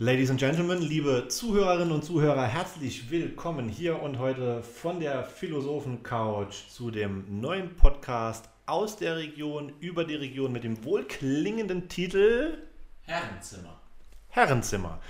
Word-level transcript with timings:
Ladies 0.00 0.30
and 0.30 0.38
Gentlemen, 0.38 0.80
liebe 0.80 1.26
Zuhörerinnen 1.26 1.90
und 1.90 2.04
Zuhörer, 2.04 2.46
herzlich 2.46 3.10
willkommen 3.10 3.68
hier 3.68 4.00
und 4.00 4.20
heute 4.20 4.62
von 4.62 5.00
der 5.00 5.24
Philosophen-Couch 5.24 6.68
zu 6.68 6.92
dem 6.92 7.40
neuen 7.40 7.74
Podcast 7.74 8.48
aus 8.66 8.94
der 8.94 9.16
Region, 9.16 9.72
über 9.80 10.04
die 10.04 10.14
Region 10.14 10.52
mit 10.52 10.62
dem 10.62 10.84
wohlklingenden 10.84 11.88
Titel 11.88 12.58
Herrenzimmer. 13.06 13.80
Herrenzimmer. 14.28 15.00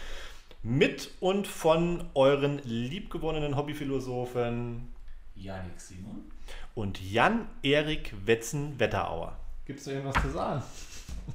Mit 0.62 1.10
und 1.20 1.46
von 1.46 2.08
euren 2.14 2.58
liebgewonnenen 2.64 3.58
Hobbyphilosophen 3.58 4.94
Janik 5.34 5.78
Simon. 5.82 6.30
und 6.74 6.98
Jan-Erik 6.98 8.14
Wetzen-Wetterauer. 8.24 9.36
Gibt 9.66 9.80
es 9.80 9.84
da 9.84 9.90
irgendwas 9.90 10.22
zu 10.22 10.30
sagen? 10.30 10.62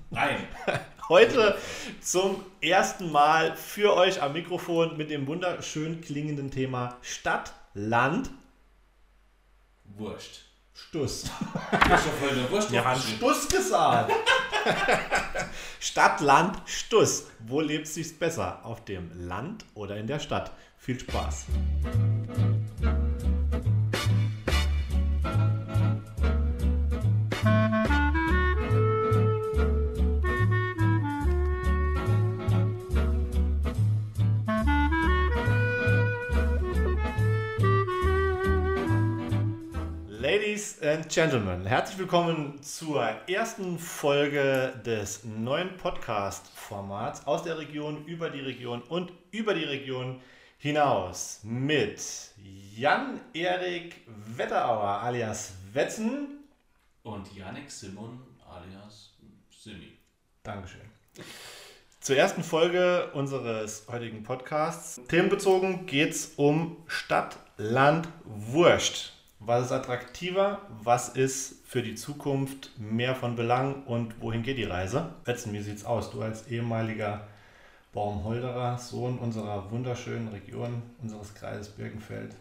Nein. 0.10 0.38
Heute 1.10 1.58
zum 2.00 2.46
ersten 2.62 3.12
Mal 3.12 3.58
für 3.58 3.94
euch 3.94 4.22
am 4.22 4.32
Mikrofon 4.32 4.96
mit 4.96 5.10
dem 5.10 5.28
wunderschön 5.28 6.00
klingenden 6.00 6.50
Thema 6.50 6.98
Stadt, 7.02 7.54
Land, 7.74 8.30
Wurscht. 9.84 10.46
Stuss. 10.74 11.26
Wurst 12.50 12.72
Wir 12.72 12.84
haben. 12.84 13.00
Stuss 13.00 13.48
gesagt. 13.50 14.12
Stadt, 15.80 16.22
Land, 16.22 16.62
Stuss. 16.66 17.28
Wo 17.40 17.60
lebt 17.60 17.88
sich's 17.88 18.14
besser? 18.14 18.60
Auf 18.64 18.86
dem 18.86 19.12
Land 19.28 19.66
oder 19.76 19.98
in 19.98 20.08
der 20.08 20.20
Stadt? 20.20 20.52
Viel 20.78 21.00
Spaß. 21.00 21.48
Ladies 40.54 40.84
and 40.84 41.10
Gentlemen, 41.10 41.66
herzlich 41.66 41.98
willkommen 41.98 42.62
zur 42.62 43.04
ersten 43.28 43.80
Folge 43.80 44.80
des 44.86 45.24
neuen 45.24 45.78
Podcast-Formats 45.78 47.26
aus 47.26 47.42
der 47.42 47.58
Region, 47.58 48.06
über 48.06 48.30
die 48.30 48.42
Region 48.42 48.84
und 48.84 49.12
über 49.32 49.56
die 49.56 49.64
Region 49.64 50.22
hinaus 50.60 51.40
mit 51.42 52.00
Jan-Erik 52.76 54.02
Wetterauer 54.06 55.02
alias 55.02 55.54
Wetzen. 55.74 56.44
Und 57.02 57.36
Janik 57.36 57.72
Simon 57.72 58.20
alias 58.48 59.18
Simi. 59.50 59.98
Dankeschön. 60.44 60.82
Zur 62.00 62.16
ersten 62.16 62.44
Folge 62.44 63.10
unseres 63.14 63.88
heutigen 63.88 64.22
Podcasts. 64.22 65.02
Themenbezogen 65.08 65.88
geht 65.88 66.12
es 66.12 66.34
um 66.36 66.78
Stadt, 66.86 67.40
Land, 67.58 68.08
Wurst. 68.24 69.14
Was 69.46 69.66
ist 69.66 69.72
attraktiver? 69.74 70.62
Was 70.82 71.10
ist 71.10 71.66
für 71.66 71.84
die 71.84 71.96
Zukunft 71.96 72.72
mehr 72.80 73.14
von 73.14 73.36
Belang 73.36 73.84
und 73.84 74.22
wohin 74.22 74.42
geht 74.42 74.58
die 74.58 74.64
Reise? 74.64 75.16
Wetzen, 75.26 75.52
wie 75.52 75.60
sieht's 75.60 75.84
aus? 75.84 76.12
Du 76.12 76.22
als 76.22 76.48
ehemaliger 76.48 77.28
Baumholderer, 77.92 78.78
Sohn 78.78 79.20
unserer 79.20 79.70
wunderschönen 79.70 80.30
Region, 80.30 80.82
unseres 81.02 81.34
Kreises 81.34 81.68
Birkenfeld. 81.68 82.38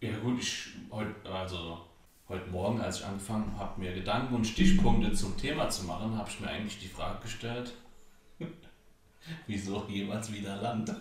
Ja 0.00 0.16
gut, 0.16 0.40
ich 0.40 0.68
heute, 0.90 1.30
also 1.30 1.82
heute 2.26 2.48
Morgen, 2.48 2.80
als 2.80 3.00
ich 3.00 3.04
angefangen 3.04 3.54
habe, 3.58 3.78
mir 3.78 3.92
Gedanken 3.92 4.34
und 4.34 4.46
Stichpunkte 4.46 5.12
zum 5.12 5.36
Thema 5.36 5.68
zu 5.68 5.84
machen, 5.84 6.16
habe 6.16 6.30
ich 6.30 6.40
mir 6.40 6.48
eigentlich 6.48 6.78
die 6.78 6.88
Frage 6.88 7.20
gestellt, 7.20 7.74
wieso 9.46 9.84
jemals 9.90 10.32
wieder 10.32 10.56
Land? 10.56 10.96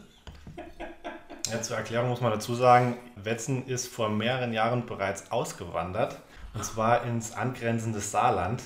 Ja, 1.51 1.61
zur 1.63 1.77
Erklärung 1.77 2.09
muss 2.09 2.21
man 2.21 2.31
dazu 2.31 2.53
sagen, 2.53 2.97
Wetzen 3.15 3.65
ist 3.65 3.87
vor 3.87 4.09
mehreren 4.09 4.53
Jahren 4.53 4.85
bereits 4.85 5.31
ausgewandert. 5.31 6.19
Und 6.53 6.63
zwar 6.63 7.03
ins 7.05 7.33
angrenzende 7.33 7.99
Saarland. 7.99 8.61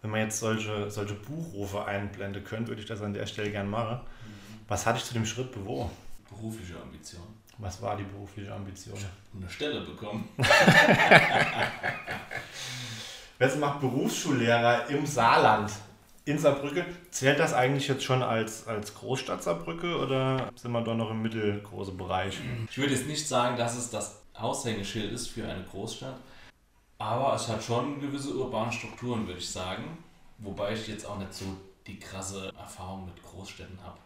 Wenn 0.00 0.10
man 0.10 0.20
jetzt 0.20 0.38
solche, 0.38 0.90
solche 0.90 1.14
Buchrufe 1.14 1.84
einblenden 1.84 2.44
könnte, 2.44 2.68
würde 2.68 2.82
ich 2.82 2.88
das 2.88 3.02
an 3.02 3.12
der 3.14 3.26
Stelle 3.26 3.50
gern 3.50 3.68
machen. 3.68 4.00
Was 4.68 4.86
hatte 4.86 4.98
ich 4.98 5.04
zu 5.04 5.14
dem 5.14 5.26
Schritt 5.26 5.50
bewogen? 5.52 5.90
Berufliche 6.28 6.80
Ambition. 6.80 7.22
Was 7.58 7.82
war 7.82 7.96
die 7.96 8.04
berufliche 8.04 8.54
Ambition? 8.54 8.96
Eine 9.36 9.50
Stelle 9.50 9.80
bekommen. 9.80 10.28
Wetzen 13.38 13.60
macht 13.60 13.80
Berufsschullehrer 13.80 14.88
im 14.88 15.04
Saarland. 15.04 15.72
In 16.24 16.38
Saarbrücke. 16.38 16.84
Zählt 17.10 17.38
das 17.38 17.54
eigentlich 17.54 17.88
jetzt 17.88 18.04
schon 18.04 18.22
als, 18.22 18.66
als 18.66 18.94
Großstadt 18.94 19.42
Saarbrücke 19.42 19.98
oder 19.98 20.50
sind 20.54 20.72
wir 20.72 20.82
doch 20.82 20.94
noch 20.94 21.10
im 21.10 21.22
mittelgroßen 21.22 21.96
Bereich? 21.96 22.38
Ich 22.70 22.78
würde 22.78 22.92
jetzt 22.92 23.06
nicht 23.06 23.26
sagen, 23.26 23.56
dass 23.56 23.76
es 23.76 23.90
das 23.90 24.20
Aushängeschild 24.34 25.12
ist 25.12 25.28
für 25.28 25.48
eine 25.48 25.64
Großstadt, 25.64 26.16
aber 26.98 27.34
es 27.34 27.48
hat 27.48 27.62
schon 27.62 28.00
gewisse 28.00 28.34
urbane 28.34 28.70
Strukturen, 28.70 29.26
würde 29.26 29.40
ich 29.40 29.48
sagen. 29.48 29.98
Wobei 30.38 30.72
ich 30.72 30.86
jetzt 30.88 31.06
auch 31.06 31.18
nicht 31.18 31.34
so 31.34 31.44
die 31.86 31.98
krasse 31.98 32.52
Erfahrung 32.58 33.06
mit 33.06 33.22
Großstädten 33.22 33.78
habe. 33.82 33.98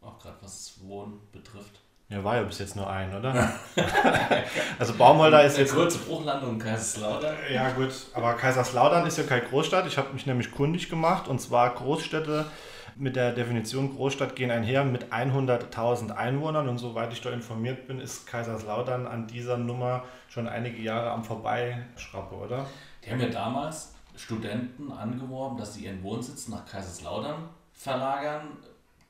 Auch 0.00 0.18
gerade 0.18 0.36
was 0.40 0.74
Wohnen 0.82 1.20
betrifft. 1.32 1.80
Ja, 2.08 2.22
war 2.22 2.36
ja 2.36 2.42
bis 2.42 2.60
jetzt 2.60 2.76
nur 2.76 2.88
ein, 2.88 3.12
oder? 3.16 3.52
also 4.78 4.94
Baumholder 4.94 5.44
ist 5.44 5.54
Eine 5.54 5.64
jetzt 5.64 5.74
kurze 5.74 5.98
Bruchlandung 5.98 6.56
Kaiserslautern. 6.58 7.34
Ja 7.52 7.70
gut, 7.70 7.90
aber 8.14 8.34
Kaiserslautern 8.34 9.04
ist 9.06 9.18
ja 9.18 9.24
keine 9.24 9.42
Großstadt. 9.42 9.86
Ich 9.88 9.98
habe 9.98 10.12
mich 10.12 10.24
nämlich 10.24 10.52
kundig 10.52 10.88
gemacht 10.88 11.26
und 11.26 11.40
zwar 11.40 11.74
Großstädte 11.74 12.46
mit 12.94 13.16
der 13.16 13.32
Definition 13.32 13.94
Großstadt 13.94 14.36
gehen 14.36 14.50
einher 14.50 14.84
mit 14.84 15.12
100.000 15.12 16.12
Einwohnern 16.12 16.68
und 16.68 16.78
soweit 16.78 17.12
ich 17.12 17.20
da 17.20 17.30
informiert 17.30 17.86
bin, 17.86 18.00
ist 18.00 18.26
Kaiserslautern 18.26 19.06
an 19.06 19.26
dieser 19.26 19.58
Nummer 19.58 20.04
schon 20.28 20.48
einige 20.48 20.80
Jahre 20.80 21.10
am 21.10 21.24
Vorbeischrappe, 21.24 22.34
oder? 22.34 22.66
Die 23.04 23.10
haben 23.10 23.20
ja 23.20 23.28
damals 23.28 23.94
Studenten 24.16 24.90
angeworben, 24.92 25.58
dass 25.58 25.74
sie 25.74 25.84
ihren 25.84 26.02
Wohnsitz 26.02 26.48
nach 26.48 26.64
Kaiserslautern 26.64 27.48
verlagern. 27.72 28.48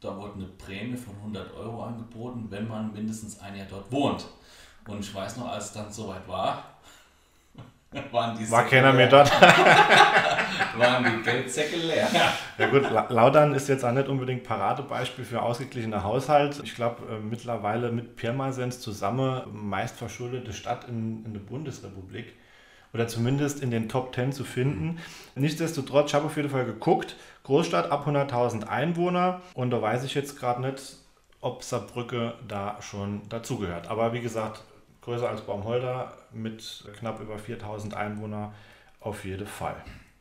Da 0.00 0.16
wurde 0.16 0.34
eine 0.34 0.44
Prämie 0.46 0.96
von 0.96 1.14
100 1.16 1.54
Euro 1.56 1.82
angeboten, 1.84 2.46
wenn 2.50 2.68
man 2.68 2.92
mindestens 2.92 3.40
ein 3.40 3.56
Jahr 3.56 3.66
dort 3.68 3.90
wohnt. 3.90 4.26
Und 4.86 5.00
ich 5.00 5.14
weiß 5.14 5.38
noch, 5.38 5.48
als 5.48 5.66
es 5.66 5.72
dann 5.72 5.90
soweit 5.92 6.26
war, 6.28 6.62
waren 8.12 8.36
die 8.38 8.48
War 8.50 8.62
Säcke 8.64 8.76
keiner 8.76 8.92
mehr 8.92 9.08
dort. 9.08 9.30
Waren 10.76 11.04
die 11.04 11.22
Geldsäcke 11.22 11.76
leer. 11.76 12.08
Ja 12.58 12.66
gut, 12.68 12.82
La- 12.90 13.06
Laudern 13.08 13.54
ist 13.54 13.68
jetzt 13.68 13.84
auch 13.84 13.92
nicht 13.92 14.08
unbedingt 14.08 14.44
Paradebeispiel 14.44 15.24
für 15.24 15.40
ausgeglichener 15.42 16.04
Haushalt. 16.04 16.60
Ich 16.62 16.74
glaube 16.74 17.02
äh, 17.14 17.18
mittlerweile 17.18 17.90
mit 17.90 18.16
Pirmasens 18.16 18.80
zusammen 18.80 19.42
meist 19.52 19.96
verschuldete 19.96 20.52
Stadt 20.52 20.86
in, 20.88 21.24
in 21.24 21.32
der 21.32 21.40
Bundesrepublik. 21.40 22.34
Oder 22.92 23.08
zumindest 23.08 23.62
in 23.62 23.70
den 23.70 23.88
Top 23.88 24.14
10 24.14 24.32
zu 24.32 24.44
finden. 24.44 24.98
Nichtsdestotrotz, 25.34 26.10
ich 26.10 26.14
habe 26.14 26.26
auf 26.26 26.36
jeden 26.36 26.50
Fall 26.50 26.64
geguckt, 26.64 27.16
Großstadt 27.46 27.92
ab 27.92 28.08
100.000 28.08 28.64
Einwohner 28.64 29.40
und 29.54 29.70
da 29.70 29.80
weiß 29.80 30.02
ich 30.02 30.14
jetzt 30.14 30.36
gerade 30.36 30.62
nicht, 30.62 30.96
ob 31.40 31.62
Saarbrücke 31.62 32.34
da 32.48 32.82
schon 32.82 33.28
dazugehört. 33.28 33.86
Aber 33.86 34.12
wie 34.12 34.20
gesagt, 34.20 34.64
größer 35.02 35.28
als 35.28 35.42
Baumholder 35.42 36.12
mit 36.32 36.84
knapp 36.98 37.20
über 37.20 37.36
4.000 37.36 37.94
Einwohner 37.94 38.52
auf 38.98 39.24
jeden 39.24 39.46
Fall. 39.46 39.76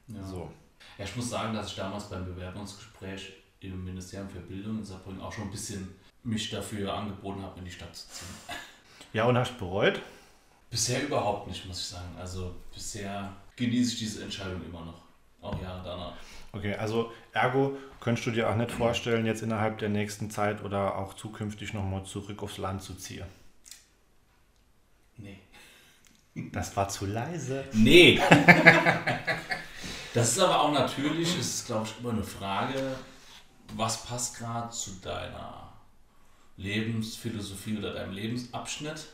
Ja. 0.08 0.22
So. 0.22 0.52
Ja, 1.00 1.06
ich 1.06 1.16
muss 1.16 1.32
sagen, 1.32 1.56
dass 1.56 1.70
ich 1.70 1.76
damals 1.76 2.12
beim 2.12 2.26
Bewerbungsgespräch 2.26 3.34
im 3.60 3.84
Ministerium 3.84 4.30
für 4.30 4.42
Bildung 4.42 4.78
in 4.78 4.86
Saarbrücken 4.86 5.20
auch 5.20 5.34
schon 5.34 5.46
ein 5.46 5.52
bisschen 5.52 5.96
mich 6.22 6.52
dafür 6.52 6.94
angeboten 6.94 7.42
habe, 7.42 7.58
in 7.58 7.66
die 7.66 7.72
Stadt 7.72 7.96
zu 7.96 8.08
ziehen. 8.08 8.56
Ja, 9.14 9.26
und 9.26 9.36
hast 9.36 9.54
du 9.54 9.66
bereut? 9.66 10.00
Bisher 10.70 11.02
überhaupt 11.02 11.48
nicht, 11.48 11.66
muss 11.66 11.80
ich 11.80 11.88
sagen. 11.88 12.16
Also 12.20 12.56
bisher 12.72 13.34
genieße 13.56 13.94
ich 13.94 13.98
diese 13.98 14.24
Entscheidung 14.24 14.64
immer 14.64 14.86
noch. 14.86 15.05
Auch 15.46 15.62
Jahre 15.62 15.82
danach. 15.84 16.14
Okay, 16.52 16.74
also 16.76 17.12
ergo 17.34 17.78
könntest 18.00 18.28
du 18.28 18.32
dir 18.32 18.50
auch 18.50 18.56
nicht 18.56 18.72
vorstellen, 18.72 19.26
jetzt 19.26 19.44
innerhalb 19.44 19.78
der 19.78 19.90
nächsten 19.90 20.30
Zeit 20.30 20.64
oder 20.64 20.98
auch 20.98 21.14
zukünftig 21.14 21.74
nochmal 21.74 22.04
zurück 22.04 22.42
aufs 22.44 22.58
Land 22.58 22.82
zu 22.82 22.96
ziehen. 22.96 23.26
Nee. 25.18 25.40
Das 26.52 26.76
war 26.76 26.90
zu 26.90 27.06
leise. 27.06 27.66
Nee! 27.74 28.20
das 30.14 30.32
ist 30.32 30.40
aber 30.40 30.62
auch 30.62 30.72
natürlich, 30.72 31.38
es 31.38 31.56
ist 31.56 31.68
glaube 31.68 31.88
ich 31.88 32.00
immer 32.00 32.12
eine 32.12 32.24
Frage, 32.24 32.96
was 33.76 34.06
passt 34.06 34.38
gerade 34.38 34.70
zu 34.70 34.92
deiner 35.02 35.74
Lebensphilosophie 36.58 37.78
oder 37.78 37.94
deinem 37.94 38.14
Lebensabschnitt. 38.14 39.08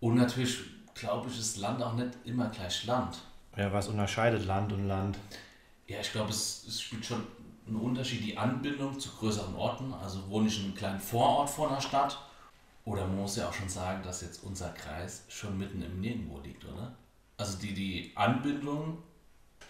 Und 0.00 0.14
natürlich 0.14 0.58
glaube 0.94 1.28
ich, 1.28 1.38
ist 1.38 1.58
Land 1.58 1.82
auch 1.82 1.94
nicht 1.94 2.10
immer 2.24 2.48
gleich 2.48 2.84
Land. 2.86 3.18
Ja, 3.56 3.72
was 3.72 3.88
unterscheidet 3.88 4.46
Land 4.46 4.72
und 4.72 4.86
Land? 4.88 5.18
Ja, 5.86 6.00
ich 6.00 6.12
glaube, 6.12 6.30
es, 6.30 6.64
es 6.68 6.80
spielt 6.80 7.04
schon 7.04 7.26
einen 7.66 7.76
Unterschied, 7.76 8.24
die 8.24 8.38
Anbindung 8.38 8.98
zu 8.98 9.10
größeren 9.10 9.54
Orten. 9.54 9.92
Also 9.94 10.28
wohne 10.28 10.48
ich 10.48 10.58
in 10.58 10.66
einem 10.66 10.74
kleinen 10.74 11.00
Vorort 11.00 11.50
von 11.50 11.68
einer 11.70 11.80
Stadt. 11.80 12.18
Oder 12.84 13.06
man 13.06 13.18
muss 13.18 13.36
ja 13.36 13.48
auch 13.48 13.52
schon 13.54 13.68
sagen, 13.68 14.02
dass 14.02 14.22
jetzt 14.22 14.42
unser 14.44 14.70
Kreis 14.70 15.24
schon 15.28 15.58
mitten 15.58 15.82
im 15.82 16.00
Nirgendwo 16.00 16.40
liegt, 16.40 16.64
oder? 16.64 16.96
Also 17.36 17.58
die, 17.58 17.74
die 17.74 18.12
Anbindung, 18.16 18.98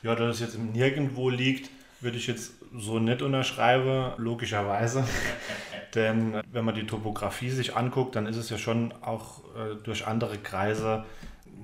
Ja, 0.03 0.15
dass 0.15 0.37
es 0.37 0.41
jetzt 0.41 0.55
im 0.55 0.73
Nirgendwo 0.73 1.29
liegt, 1.31 1.71
würde 2.01 2.17
ich 2.17 2.27
jetzt 2.27 2.53
so 2.75 2.99
nicht 2.99 3.23
unterschreiben, 3.23 4.13
logischerweise. 4.19 5.05
Denn 5.95 6.41
wenn 6.53 6.65
man 6.65 6.75
die 6.75 6.87
Topografie 6.87 7.51
sich 7.51 7.77
anguckt, 7.77 8.17
dann 8.17 8.27
ist 8.27 8.37
es 8.37 8.49
ja 8.51 8.59
schon 8.59 8.93
auch 9.03 9.45
äh, 9.57 9.75
durch 9.83 10.07
andere 10.07 10.39
Kreise, 10.39 11.05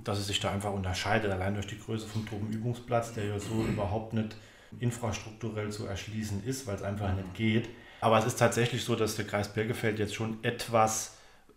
dass 0.07 0.19
es 0.19 0.27
sich 0.29 0.41
da 0.41 0.53
einfach 0.53 0.73
unterscheidet. 0.73 1.31
Allein 1.31 1.55
durch 1.55 1.67
die 1.67 1.79
Größe 1.79 2.07
vom 2.07 2.27
Tropenübungsplatz, 2.27 3.15
der 3.15 3.27
ja 3.27 3.39
so 3.41 3.65
überhaupt 3.69 4.13
nicht 4.13 4.37
infrastrukturell 4.79 5.71
zu 5.71 5.87
erschließen 5.87 6.45
ist, 6.45 6.67
weil 6.67 6.77
es 6.77 6.83
einfach 6.83 7.13
nicht 7.15 7.35
geht. 7.35 7.69
Aber 8.01 8.19
es 8.19 8.25
ist 8.25 8.39
tatsächlich 8.39 8.85
so, 8.85 8.95
dass 8.95 9.17
der 9.17 9.27
Kreis 9.27 9.53
Birkefeld 9.53 9.99
jetzt 9.99 10.15
schon 10.15 10.39
etwas 10.43 11.17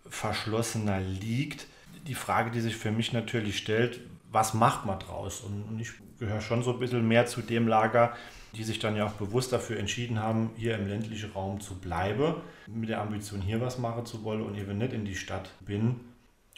verschlossener 0.10 1.00
liegt. 1.00 1.68
Die 2.08 2.16
Frage, 2.16 2.50
die 2.50 2.62
sich 2.62 2.76
für 2.76 2.92
mich 2.92 3.14
natürlich 3.14 3.58
stellt, 3.58 4.00
was 4.32 4.54
macht 4.54 4.86
man 4.86 5.00
draus? 5.00 5.42
Und 5.42 5.80
ich 5.80 5.92
gehöre 6.18 6.42
schon 6.42 6.64
so 6.64 6.74
ein 6.74 6.80
bisschen 6.80 7.08
mehr 7.08 7.26
zu 7.26 7.42
dem 7.42 7.68
Lager, 7.68 8.16
die 8.56 8.64
sich 8.64 8.80
dann 8.80 8.96
ja 8.96 9.06
auch 9.06 9.14
bewusst 9.14 9.54
dafür 9.54 9.78
entschieden 9.78 10.20
haben, 10.20 10.52
hier 10.56 10.76
im 10.76 10.88
ländlichen 10.88 11.32
Raum 11.32 11.60
zu 11.60 11.76
bleiben, 11.76 12.36
mit 12.68 12.90
der 12.90 13.02
Ambition, 13.02 13.42
hier 13.42 13.62
was 13.62 13.78
machen 13.78 14.06
zu 14.06 14.24
wollen 14.24 14.42
und 14.42 14.56
eben 14.56 14.78
nicht 14.78 14.94
in 14.94 15.06
die 15.06 15.16
Stadt 15.16 15.52
bin. 15.62 16.00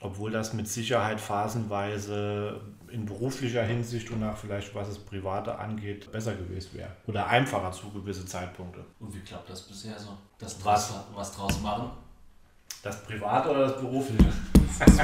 Obwohl 0.03 0.31
das 0.31 0.53
mit 0.53 0.67
Sicherheit 0.67 1.21
phasenweise 1.21 2.59
in 2.89 3.05
beruflicher 3.05 3.63
Hinsicht 3.63 4.09
und 4.09 4.23
auch 4.23 4.35
vielleicht 4.35 4.73
was 4.73 4.87
es 4.87 4.97
Private 4.97 5.57
angeht, 5.57 6.11
besser 6.11 6.33
gewesen 6.33 6.71
wäre. 6.73 6.89
Oder 7.05 7.27
einfacher 7.27 7.71
zu 7.71 7.89
gewissen 7.91 8.27
Zeitpunkte. 8.27 8.83
Und 8.99 9.13
wie 9.13 9.19
klappt 9.19 9.49
das 9.49 9.61
bisher 9.61 9.97
so? 9.97 10.17
Das 10.39 10.57
was, 10.65 10.93
was 11.13 11.31
draus 11.31 11.61
machen? 11.61 11.91
Das 12.81 13.03
Private 13.03 13.51
oder 13.51 13.67
das 13.67 13.79
Berufliche? 13.79 14.25
Das 14.79 14.97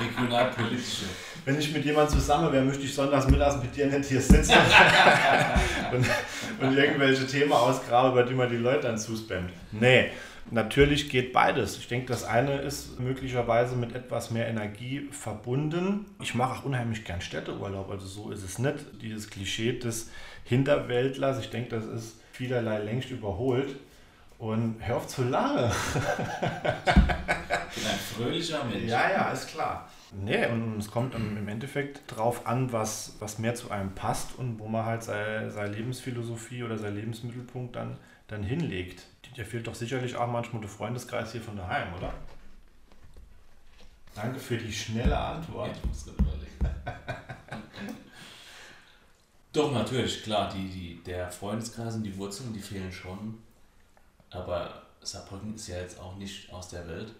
Regionalpolitische. 0.00 1.04
Wenn 1.44 1.58
ich 1.58 1.72
mit 1.72 1.84
jemandem 1.84 2.18
zusammen 2.18 2.52
wäre, 2.52 2.64
möchte 2.64 2.82
ich 2.82 2.94
sonntags 2.94 3.28
mittags 3.28 3.62
mit 3.62 3.76
dir 3.76 3.86
nicht 3.86 4.08
hier 4.08 4.20
sitzen 4.20 4.54
und, 5.92 6.06
und 6.60 6.76
irgendwelche 6.76 7.26
Themen 7.26 7.52
ausgraben, 7.52 8.12
über 8.12 8.24
die 8.24 8.34
man 8.34 8.48
die 8.48 8.56
Leute 8.56 8.88
dann 8.88 8.98
zuspammt. 8.98 9.50
Nee, 9.72 10.10
Natürlich 10.50 11.10
geht 11.10 11.32
beides. 11.32 11.78
Ich 11.78 11.88
denke, 11.88 12.06
das 12.06 12.24
eine 12.24 12.60
ist 12.60 12.98
möglicherweise 12.98 13.76
mit 13.76 13.94
etwas 13.94 14.30
mehr 14.30 14.48
Energie 14.48 15.08
verbunden. 15.10 16.06
Ich 16.22 16.34
mache 16.34 16.58
auch 16.58 16.64
unheimlich 16.64 17.04
gern 17.04 17.20
Städteurlaub, 17.20 17.90
also 17.90 18.06
so 18.06 18.30
ist 18.30 18.42
es 18.42 18.58
nicht. 18.58 18.76
Dieses 19.02 19.28
Klischee 19.28 19.78
des 19.78 20.10
Hinterwäldlers, 20.44 21.40
ich 21.40 21.50
denke, 21.50 21.70
das 21.70 21.84
ist 21.84 22.20
vielerlei 22.32 22.78
längst 22.78 23.10
überholt. 23.10 23.76
Und 24.38 24.76
hör 24.78 24.98
auf 24.98 25.08
zu 25.08 25.24
lachen. 25.24 25.72
Ich 27.70 27.82
bin 27.82 27.90
ein 27.90 27.98
fröhlicher 27.98 28.64
Mensch. 28.64 28.84
Ja, 28.84 29.10
ja, 29.10 29.30
ist 29.30 29.48
klar. 29.48 29.88
Nee, 30.12 30.46
und 30.46 30.78
es 30.78 30.90
kommt 30.90 31.14
im 31.14 31.48
Endeffekt 31.48 32.02
drauf 32.06 32.46
an, 32.46 32.72
was, 32.72 33.16
was 33.18 33.38
mehr 33.38 33.54
zu 33.54 33.70
einem 33.70 33.94
passt 33.94 34.38
und 34.38 34.58
wo 34.58 34.68
man 34.68 34.86
halt 34.86 35.02
seine, 35.02 35.50
seine 35.50 35.74
Lebensphilosophie 35.74 36.62
oder 36.62 36.78
sein 36.78 36.94
Lebensmittelpunkt 36.94 37.76
dann, 37.76 37.98
dann 38.28 38.42
hinlegt. 38.42 39.02
Dir 39.38 39.46
fehlt 39.46 39.68
doch 39.68 39.74
sicherlich 39.76 40.16
auch 40.16 40.26
manchmal 40.26 40.60
der 40.60 40.68
Freundeskreis 40.68 41.30
hier 41.30 41.40
von 41.40 41.56
daheim, 41.56 41.94
oder? 41.94 42.12
Danke 44.12 44.40
für 44.40 44.56
die 44.56 44.72
schnelle 44.72 45.16
Antwort. 45.16 45.70
Ich 45.76 45.84
muss 45.84 46.08
überlegen. 46.08 46.58
doch, 49.52 49.70
natürlich, 49.70 50.24
klar, 50.24 50.52
die, 50.52 50.68
die, 50.68 51.04
der 51.04 51.30
Freundeskreis 51.30 51.94
und 51.94 52.02
die 52.02 52.16
Wurzeln, 52.16 52.52
die 52.52 52.58
fehlen 52.58 52.90
schon. 52.90 53.38
Aber 54.30 54.82
Saarbrücken 55.02 55.54
ist 55.54 55.68
ja 55.68 55.76
jetzt 55.76 56.00
auch 56.00 56.16
nicht 56.16 56.52
aus 56.52 56.70
der 56.70 56.88
Welt. 56.88 57.14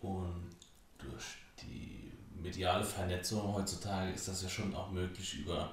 Und 0.00 0.50
durch 0.98 1.36
die 1.62 2.10
mediale 2.34 2.82
Vernetzung 2.82 3.54
heutzutage 3.54 4.10
ist 4.10 4.26
das 4.26 4.42
ja 4.42 4.48
schon 4.48 4.74
auch 4.74 4.90
möglich, 4.90 5.38
über 5.38 5.72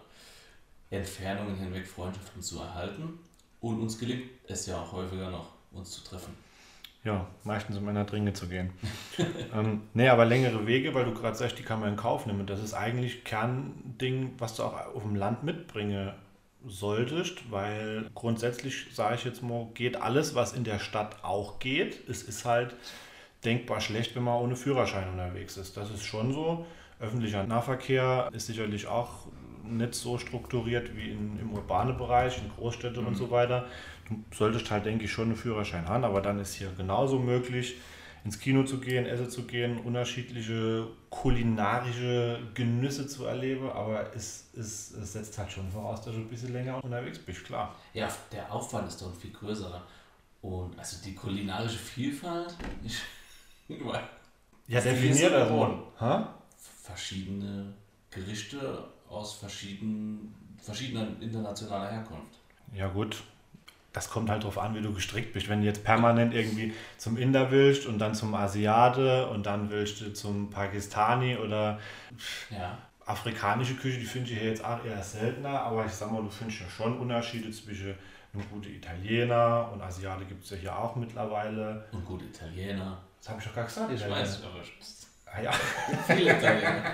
Entfernungen 0.92 1.56
hinweg 1.56 1.88
Freundschaften 1.88 2.44
zu 2.44 2.60
erhalten. 2.60 3.18
Und 3.62 3.82
uns 3.82 3.98
gelingt 3.98 4.30
es 4.48 4.68
ja 4.68 4.80
auch 4.80 4.92
häufiger 4.92 5.32
noch, 5.32 5.56
uns 5.78 5.92
zu 5.92 6.04
treffen. 6.04 6.34
Ja, 7.04 7.26
meistens 7.44 7.78
um 7.78 7.88
einer 7.88 8.04
Dringe 8.04 8.34
zu 8.34 8.48
gehen. 8.48 8.72
ähm, 9.54 9.84
nee, 9.94 10.10
aber 10.10 10.26
längere 10.26 10.68
Wege, 10.68 10.94
weil 10.94 11.06
du 11.06 11.14
gerade 11.14 11.38
sagst, 11.38 11.58
die 11.58 11.64
kann 11.64 11.80
man 11.80 11.90
in 11.90 11.96
Kauf 11.96 12.26
nehmen. 12.26 12.46
Das 12.46 12.62
ist 12.62 12.74
eigentlich 12.74 13.24
Kernding, 13.24 14.34
was 14.40 14.56
du 14.56 14.64
auch 14.64 14.94
auf 14.94 15.04
dem 15.04 15.16
Land 15.16 15.44
mitbringen 15.44 16.12
solltest, 16.66 17.50
weil 17.52 18.10
grundsätzlich, 18.14 18.88
sage 18.94 19.16
ich 19.16 19.24
jetzt 19.24 19.42
mal, 19.42 19.68
geht 19.74 19.96
alles, 19.96 20.36
was 20.36 20.54
in 20.54 20.64
der 20.64 20.80
Stadt 20.80 21.24
auch 21.24 21.60
geht. 21.60 22.10
Es 22.10 22.24
ist 22.24 22.46
halt 22.46 22.76
denkbar 23.46 23.80
schlecht, 23.80 24.16
wenn 24.16 24.24
man 24.24 24.42
ohne 24.42 24.56
Führerschein 24.56 25.10
unterwegs 25.10 25.56
ist. 25.58 25.78
Das 25.78 25.90
ist 25.90 26.04
schon 26.04 26.34
so. 26.34 26.66
Öffentlicher 27.00 27.46
Nahverkehr 27.46 28.30
ist 28.34 28.48
sicherlich 28.48 28.88
auch 28.88 29.28
nicht 29.64 29.96
so 29.96 30.18
strukturiert 30.18 30.96
wie 30.96 31.12
in, 31.12 31.40
im 31.40 31.54
urbanen 31.54 31.98
Bereich, 31.98 32.38
in 32.38 32.50
Großstädten 32.50 33.02
mhm. 33.02 33.10
und 33.10 33.16
so 33.16 33.30
weiter. 33.32 33.68
Du 34.09 34.36
solltest 34.36 34.69
halt, 34.71 34.86
denke 34.86 35.06
ich, 35.06 35.12
schon 35.12 35.25
einen 35.25 35.36
Führerschein 35.36 35.88
haben, 35.88 36.04
aber 36.04 36.21
dann 36.21 36.39
ist 36.39 36.54
hier 36.54 36.71
genauso 36.77 37.19
möglich, 37.19 37.75
ins 38.24 38.39
Kino 38.39 38.63
zu 38.63 38.80
gehen, 38.80 39.06
essen 39.06 39.30
zu 39.30 39.44
gehen, 39.44 39.80
unterschiedliche 39.80 40.88
kulinarische 41.09 42.39
Genüsse 42.54 43.07
zu 43.07 43.25
erleben, 43.25 43.69
aber 43.69 44.13
es, 44.13 44.50
es, 44.57 44.92
es 44.92 45.13
setzt 45.13 45.38
halt 45.38 45.51
schon 45.51 45.69
voraus, 45.69 46.01
dass 46.01 46.13
du 46.13 46.19
ein 46.19 46.27
bisschen 46.27 46.51
länger 46.54 46.83
unterwegs 46.83 47.19
bist, 47.19 47.45
klar. 47.45 47.75
Ja, 47.94 48.09
der 48.31 48.51
Aufwand 48.51 48.88
ist 48.88 49.01
doch 49.01 49.13
viel 49.15 49.31
größer. 49.31 49.81
Und 50.42 50.77
also 50.77 50.98
die 51.04 51.15
kulinarische 51.15 51.77
Vielfalt, 51.77 52.56
ich, 52.83 52.98
ja, 54.68 54.81
definiert 54.81 55.31
das 55.31 55.50
Verschiedene 56.83 57.74
Gerichte 58.09 58.83
aus 59.09 59.36
verschiedenen, 59.36 60.33
verschiedener 60.62 61.07
internationaler 61.21 61.92
Herkunft. 61.92 62.39
Ja 62.74 62.88
gut, 62.88 63.24
das 63.98 64.12
kommt 64.12 64.30
halt 64.30 64.44
darauf 64.44 64.60
an, 64.60 64.76
wie 64.76 64.82
du 64.82 64.94
gestrickt 64.94 65.34
bist. 65.34 65.50
Wenn 65.50 65.62
du 65.62 65.66
jetzt 65.66 65.84
permanent 65.84 66.32
irgendwie 66.32 66.72
zum 67.00 67.18
Inder 67.18 67.50
willst 67.50 67.88
und 67.88 67.98
dann 67.98 68.14
zum 68.14 68.36
Asiate 68.36 69.28
und 69.28 69.48
dann 69.48 69.72
willst 69.72 70.02
du 70.02 70.14
zum 70.14 70.52
Pakistani 70.52 71.36
oder 71.36 71.80
ja. 72.52 72.78
afrikanische 73.08 73.74
Küche, 73.74 73.98
die 73.98 74.06
finde 74.06 74.30
ich 74.30 74.38
hier 74.38 74.50
jetzt 74.50 74.64
auch 74.64 74.86
eher 74.86 75.02
seltener, 75.02 75.62
aber 75.62 75.84
ich 75.84 75.92
sag 75.92 76.12
mal, 76.12 76.22
du 76.22 76.30
findest 76.30 76.62
ja 76.62 76.70
schon 76.70 77.00
Unterschiede 77.00 77.50
zwischen 77.50 77.96
einem 78.34 78.44
guten 78.52 78.72
Italiener 78.72 79.72
und 79.74 79.82
Asiate 79.82 80.26
gibt 80.26 80.44
es 80.44 80.52
ja 80.52 80.58
hier 80.58 80.78
auch 80.78 80.96
mittlerweile. 80.96 81.84
Und 81.92 82.06
gute 82.06 82.26
Italiener. 82.26 83.00
Das 83.20 83.30
habe 83.30 83.40
ich 83.42 83.48
doch 83.48 83.56
gar 83.56 83.66
gesagt. 83.66 83.92
Ich 83.92 84.08
weiß, 84.08 84.44
aber 84.44 84.62
ah, 85.34 85.42
ja. 85.42 85.52
viele 86.06 86.38
Italiener. 86.38 86.84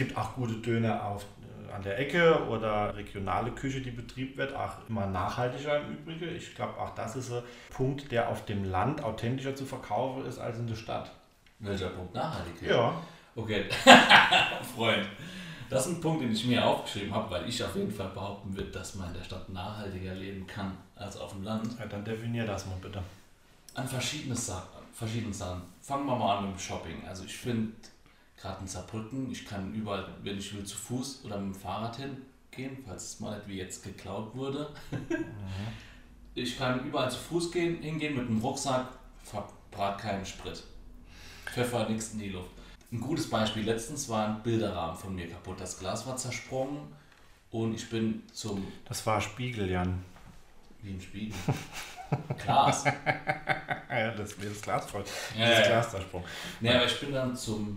gibt 0.00 0.16
auch 0.16 0.34
gute 0.34 0.54
Döner 0.54 1.04
auf, 1.04 1.26
an 1.70 1.82
der 1.82 1.98
Ecke 1.98 2.46
oder 2.48 2.94
regionale 2.96 3.50
Küche, 3.52 3.80
die 3.80 3.90
betrieben 3.90 4.36
wird, 4.36 4.54
auch 4.54 4.72
immer 4.88 5.06
nachhaltiger 5.06 5.80
im 5.80 5.98
Übrigen. 5.98 6.36
Ich 6.36 6.54
glaube, 6.54 6.78
auch 6.78 6.94
das 6.94 7.16
ist 7.16 7.32
ein 7.32 7.42
Punkt, 7.70 8.10
der 8.12 8.28
auf 8.28 8.44
dem 8.44 8.64
Land 8.64 9.02
authentischer 9.02 9.54
zu 9.54 9.64
verkaufen 9.64 10.26
ist 10.26 10.38
als 10.38 10.58
in 10.58 10.66
der 10.66 10.74
Stadt. 10.74 11.10
Welcher 11.58 11.90
Punkt? 11.90 12.14
Nachhaltig? 12.14 12.62
Ja. 12.62 12.94
Okay. 13.36 13.64
Freund. 14.74 15.06
Das 15.68 15.86
ist 15.86 15.92
ein 15.92 16.00
Punkt, 16.00 16.22
den 16.22 16.32
ich 16.32 16.44
mir 16.46 16.64
aufgeschrieben 16.64 17.14
habe, 17.14 17.30
weil 17.30 17.48
ich 17.48 17.62
auf 17.62 17.76
jeden 17.76 17.92
Fall 17.92 18.08
behaupten 18.08 18.56
würde, 18.56 18.70
dass 18.70 18.96
man 18.96 19.08
in 19.08 19.14
der 19.14 19.24
Stadt 19.24 19.48
nachhaltiger 19.50 20.14
leben 20.14 20.44
kann 20.46 20.76
als 20.96 21.16
auf 21.16 21.32
dem 21.32 21.44
Land. 21.44 21.78
Ja, 21.78 21.86
dann 21.86 22.04
definier 22.04 22.44
das 22.44 22.66
mal 22.66 22.76
bitte. 22.82 23.00
An 23.74 23.86
verschiedene 23.86 24.34
Sachen. 24.34 24.80
Verschiedene 24.92 25.32
Sachen. 25.32 25.62
Fangen 25.80 26.06
wir 26.06 26.16
mal 26.16 26.38
an 26.38 26.46
mit 26.46 26.56
dem 26.56 26.58
Shopping. 26.58 27.06
Also 27.06 27.24
ich 27.24 27.36
finde, 27.36 27.72
gerade 28.40 28.60
in 28.62 28.68
Saarbrücken. 28.68 29.30
Ich 29.30 29.44
kann 29.44 29.74
überall, 29.74 30.06
wenn 30.22 30.38
ich 30.38 30.54
will, 30.54 30.64
zu 30.64 30.76
Fuß 30.76 31.24
oder 31.24 31.38
mit 31.38 31.54
dem 31.54 31.60
Fahrrad 31.60 31.96
hingehen, 31.96 32.82
falls 32.86 33.04
es 33.04 33.20
mal 33.20 33.36
nicht 33.36 33.48
wie 33.48 33.58
jetzt 33.58 33.82
geklaut 33.82 34.34
wurde. 34.34 34.70
Mhm. 34.90 35.26
Ich 36.34 36.56
kann 36.56 36.84
überall 36.86 37.10
zu 37.10 37.18
Fuß 37.18 37.50
gehen, 37.50 37.82
hingehen 37.82 38.16
mit 38.16 38.28
dem 38.28 38.40
Rucksack, 38.40 38.86
verbrat 39.22 39.98
keinen 39.98 40.24
Sprit. 40.24 40.62
Pfeffer 41.52 41.88
nichts 41.88 42.12
in 42.12 42.20
die 42.20 42.28
Luft. 42.28 42.50
Ein 42.92 43.00
gutes 43.00 43.28
Beispiel 43.28 43.64
letztens 43.64 44.08
war 44.08 44.26
ein 44.26 44.42
Bilderrahmen 44.42 44.96
von 44.96 45.14
mir 45.14 45.28
kaputt. 45.28 45.60
Das 45.60 45.78
Glas 45.78 46.06
war 46.06 46.16
zersprungen 46.16 46.80
und 47.50 47.74
ich 47.74 47.88
bin 47.90 48.22
zum. 48.32 48.66
Das 48.84 49.04
war 49.06 49.20
Spiegel, 49.20 49.70
Jan. 49.70 50.04
Wie 50.82 50.90
ein 50.90 51.00
Spiegel. 51.00 51.36
Glas. 52.42 52.84
ja, 53.90 54.10
das, 54.12 54.36
das 54.36 54.62
Glas 54.62 54.90
voll. 54.90 55.04
Ja, 55.36 55.48
das 55.48 55.58
ja. 55.58 55.66
Glas 55.66 55.90
zersprungen. 55.90 56.26
Nee, 56.60 56.70
aber 56.70 56.86
ich 56.86 57.00
bin 57.00 57.12
dann 57.12 57.36
zum 57.36 57.76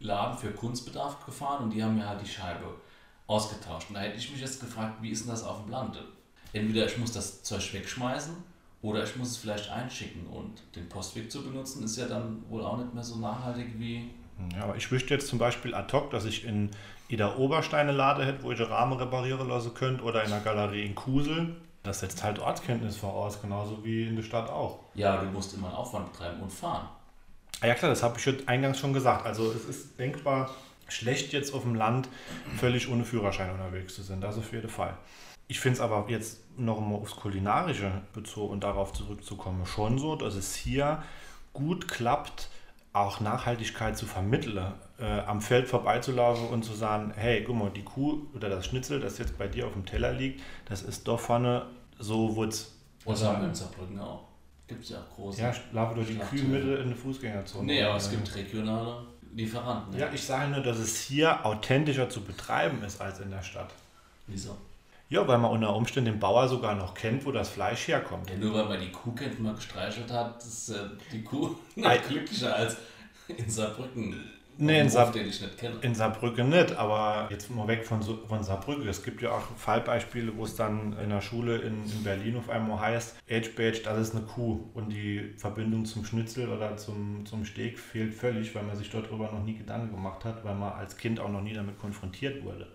Laden 0.00 0.38
für 0.38 0.50
Kunstbedarf 0.50 1.24
gefahren 1.24 1.64
und 1.64 1.70
die 1.70 1.82
haben 1.82 1.96
mir 1.96 2.08
halt 2.08 2.20
die 2.20 2.28
Scheibe 2.28 2.74
ausgetauscht. 3.26 3.88
Und 3.88 3.94
da 3.94 4.00
hätte 4.00 4.16
ich 4.16 4.30
mich 4.30 4.40
jetzt 4.40 4.60
gefragt, 4.60 5.02
wie 5.02 5.10
ist 5.10 5.24
denn 5.24 5.30
das 5.30 5.44
auf 5.44 5.62
dem 5.62 5.70
Land? 5.70 5.98
Entweder 6.52 6.86
ich 6.86 6.98
muss 6.98 7.12
das 7.12 7.42
Zeug 7.42 7.72
wegschmeißen 7.74 8.34
oder 8.80 9.04
ich 9.04 9.16
muss 9.16 9.30
es 9.30 9.36
vielleicht 9.36 9.70
einschicken 9.70 10.26
und 10.26 10.62
den 10.74 10.88
Postweg 10.88 11.30
zu 11.30 11.42
benutzen 11.42 11.84
ist 11.84 11.96
ja 11.96 12.06
dann 12.06 12.42
wohl 12.48 12.64
auch 12.64 12.78
nicht 12.78 12.94
mehr 12.94 13.02
so 13.02 13.16
nachhaltig 13.16 13.78
wie. 13.78 14.10
Ja, 14.54 14.64
aber 14.64 14.76
ich 14.76 14.90
wüsste 14.90 15.14
jetzt 15.14 15.28
zum 15.28 15.38
Beispiel 15.38 15.74
ad 15.74 15.92
hoc, 15.92 16.10
dass 16.10 16.24
ich 16.24 16.44
in 16.44 16.70
Ida 17.08 17.36
Obersteine 17.36 17.92
Lade 17.92 18.24
hätte, 18.24 18.44
wo 18.44 18.52
ich 18.52 18.60
Rahmen 18.60 18.92
reparieren 18.94 19.48
lassen 19.48 19.74
könnte 19.74 20.04
oder 20.04 20.22
in 20.22 20.30
der 20.30 20.40
Galerie 20.40 20.84
in 20.84 20.94
Kusel. 20.94 21.56
Das 21.82 22.00
setzt 22.00 22.22
halt 22.22 22.38
Ortskenntnis 22.38 22.96
voraus, 22.96 23.40
genauso 23.40 23.84
wie 23.84 24.06
in 24.06 24.16
der 24.16 24.22
Stadt 24.22 24.48
auch. 24.48 24.80
Ja, 24.94 25.16
du 25.16 25.26
musst 25.30 25.54
immer 25.54 25.68
einen 25.68 25.76
Aufwand 25.76 26.12
betreiben 26.12 26.40
und 26.40 26.52
fahren. 26.52 26.88
Ah 27.60 27.66
ja 27.66 27.74
klar, 27.74 27.90
das 27.90 28.02
habe 28.02 28.18
ich 28.18 28.48
eingangs 28.48 28.78
schon 28.78 28.92
gesagt. 28.92 29.26
Also 29.26 29.52
es 29.52 29.64
ist 29.64 29.98
denkbar 29.98 30.50
schlecht 30.88 31.32
jetzt 31.32 31.52
auf 31.54 31.62
dem 31.62 31.74
Land 31.74 32.08
völlig 32.56 32.90
ohne 32.90 33.04
Führerschein 33.04 33.50
unterwegs 33.50 33.94
zu 33.94 34.02
sein. 34.02 34.20
Das 34.20 34.38
auf 34.38 34.52
jeden 34.52 34.68
Fall. 34.68 34.96
Ich 35.46 35.60
finde 35.60 35.76
es 35.76 35.80
aber 35.80 36.04
jetzt 36.08 36.40
noch 36.58 36.80
mal 36.80 36.96
aufs 36.96 37.16
Kulinarische 37.16 37.90
bezogen 38.12 38.52
und 38.52 38.64
darauf 38.64 38.92
zurückzukommen, 38.92 39.64
schon 39.64 39.98
so, 39.98 40.16
dass 40.16 40.34
es 40.34 40.54
hier 40.54 41.02
gut 41.52 41.88
klappt, 41.88 42.48
auch 42.92 43.20
Nachhaltigkeit 43.20 43.96
zu 43.96 44.06
vermitteln, 44.06 44.72
äh, 44.98 45.20
am 45.20 45.40
Feld 45.40 45.68
vorbeizulaufen 45.68 46.48
und 46.48 46.64
zu 46.64 46.74
sagen, 46.74 47.12
hey, 47.16 47.44
guck 47.44 47.56
mal, 47.56 47.70
die 47.70 47.84
Kuh 47.84 48.26
oder 48.34 48.48
das 48.48 48.66
Schnitzel, 48.66 49.00
das 49.00 49.18
jetzt 49.18 49.38
bei 49.38 49.46
dir 49.46 49.66
auf 49.66 49.72
dem 49.72 49.86
Teller 49.86 50.12
liegt, 50.12 50.42
das 50.66 50.82
ist 50.82 51.06
doch 51.06 51.20
vorne 51.20 51.66
so 51.98 52.36
Wutz. 52.36 52.72
Oder 53.04 53.18
haben 53.20 53.42
wir 53.42 53.48
in 53.48 53.54
Saarbrücken 53.54 54.00
auch. 54.00 54.27
Gibt 54.68 54.84
es 54.84 54.90
ja 54.90 54.98
auch 54.98 55.16
große. 55.16 55.40
Ja, 55.40 55.54
laufe 55.72 55.94
durch 55.94 56.08
die 56.08 56.18
Kühlmittel 56.18 56.76
in 56.76 56.82
eine 56.82 56.94
Fußgängerzone. 56.94 57.64
Nee, 57.64 57.82
aber 57.82 57.96
es 57.96 58.10
gibt 58.10 58.34
regionale 58.34 59.06
Lieferanten. 59.34 59.94
Ne? 59.94 60.00
Ja, 60.00 60.12
ich 60.12 60.22
sage 60.22 60.50
nur, 60.50 60.60
dass 60.60 60.78
es 60.78 61.00
hier 61.00 61.44
authentischer 61.44 62.10
zu 62.10 62.20
betreiben 62.20 62.82
ist 62.84 63.00
als 63.00 63.18
in 63.20 63.30
der 63.30 63.42
Stadt. 63.42 63.70
Wieso? 64.26 64.56
Ja, 65.08 65.26
weil 65.26 65.38
man 65.38 65.50
unter 65.52 65.74
Umständen 65.74 66.12
den 66.12 66.20
Bauer 66.20 66.48
sogar 66.48 66.74
noch 66.74 66.92
kennt, 66.92 67.24
wo 67.24 67.32
das 67.32 67.48
Fleisch 67.48 67.88
herkommt. 67.88 68.28
Ja, 68.28 68.36
nur 68.36 68.52
weil 68.52 68.66
man 68.66 68.80
die 68.80 68.92
Kuh 68.92 69.12
kennt, 69.12 69.38
die 69.38 69.42
man 69.42 69.56
gestreichelt 69.56 70.10
hat, 70.10 70.44
ist 70.44 70.68
äh, 70.68 70.84
die 71.10 71.24
Kuh 71.24 71.56
noch 71.76 72.02
glücklicher 72.06 72.54
als 72.54 72.76
in 73.26 73.48
Saarbrücken. 73.48 74.22
Nee, 74.60 74.80
in, 74.80 74.90
Saar 74.90 75.14
in, 75.82 75.94
Saarbrücken 75.94 76.48
nicht, 76.48 76.76
aber 76.76 77.28
jetzt 77.30 77.48
mal 77.48 77.68
weg 77.68 77.86
von, 77.86 78.02
von 78.02 78.42
Saarbrücken. 78.42 78.88
Es 78.88 79.04
gibt 79.04 79.22
ja 79.22 79.30
auch 79.30 79.42
Fallbeispiele, 79.56 80.36
wo 80.36 80.44
es 80.44 80.56
dann 80.56 80.98
in 80.98 81.10
der 81.10 81.20
Schule 81.20 81.58
in, 81.58 81.84
in 81.84 82.02
Berlin 82.02 82.36
auf 82.36 82.50
einmal 82.50 82.80
heißt, 82.80 83.14
Age 83.30 83.54
Badge, 83.54 83.82
das 83.84 84.08
ist 84.08 84.16
eine 84.16 84.24
Kuh. 84.24 84.68
Und 84.74 84.90
die 84.90 85.32
Verbindung 85.36 85.84
zum 85.84 86.04
Schnitzel 86.04 86.48
oder 86.48 86.76
zum, 86.76 87.24
zum 87.24 87.44
Steak 87.44 87.78
fehlt 87.78 88.12
völlig, 88.12 88.52
weil 88.56 88.64
man 88.64 88.76
sich 88.76 88.90
darüber 88.90 89.30
noch 89.30 89.44
nie 89.44 89.54
Gedanken 89.54 89.94
gemacht 89.94 90.24
hat, 90.24 90.44
weil 90.44 90.56
man 90.56 90.72
als 90.72 90.96
Kind 90.96 91.20
auch 91.20 91.30
noch 91.30 91.42
nie 91.42 91.54
damit 91.54 91.78
konfrontiert 91.78 92.42
wurde. 92.44 92.66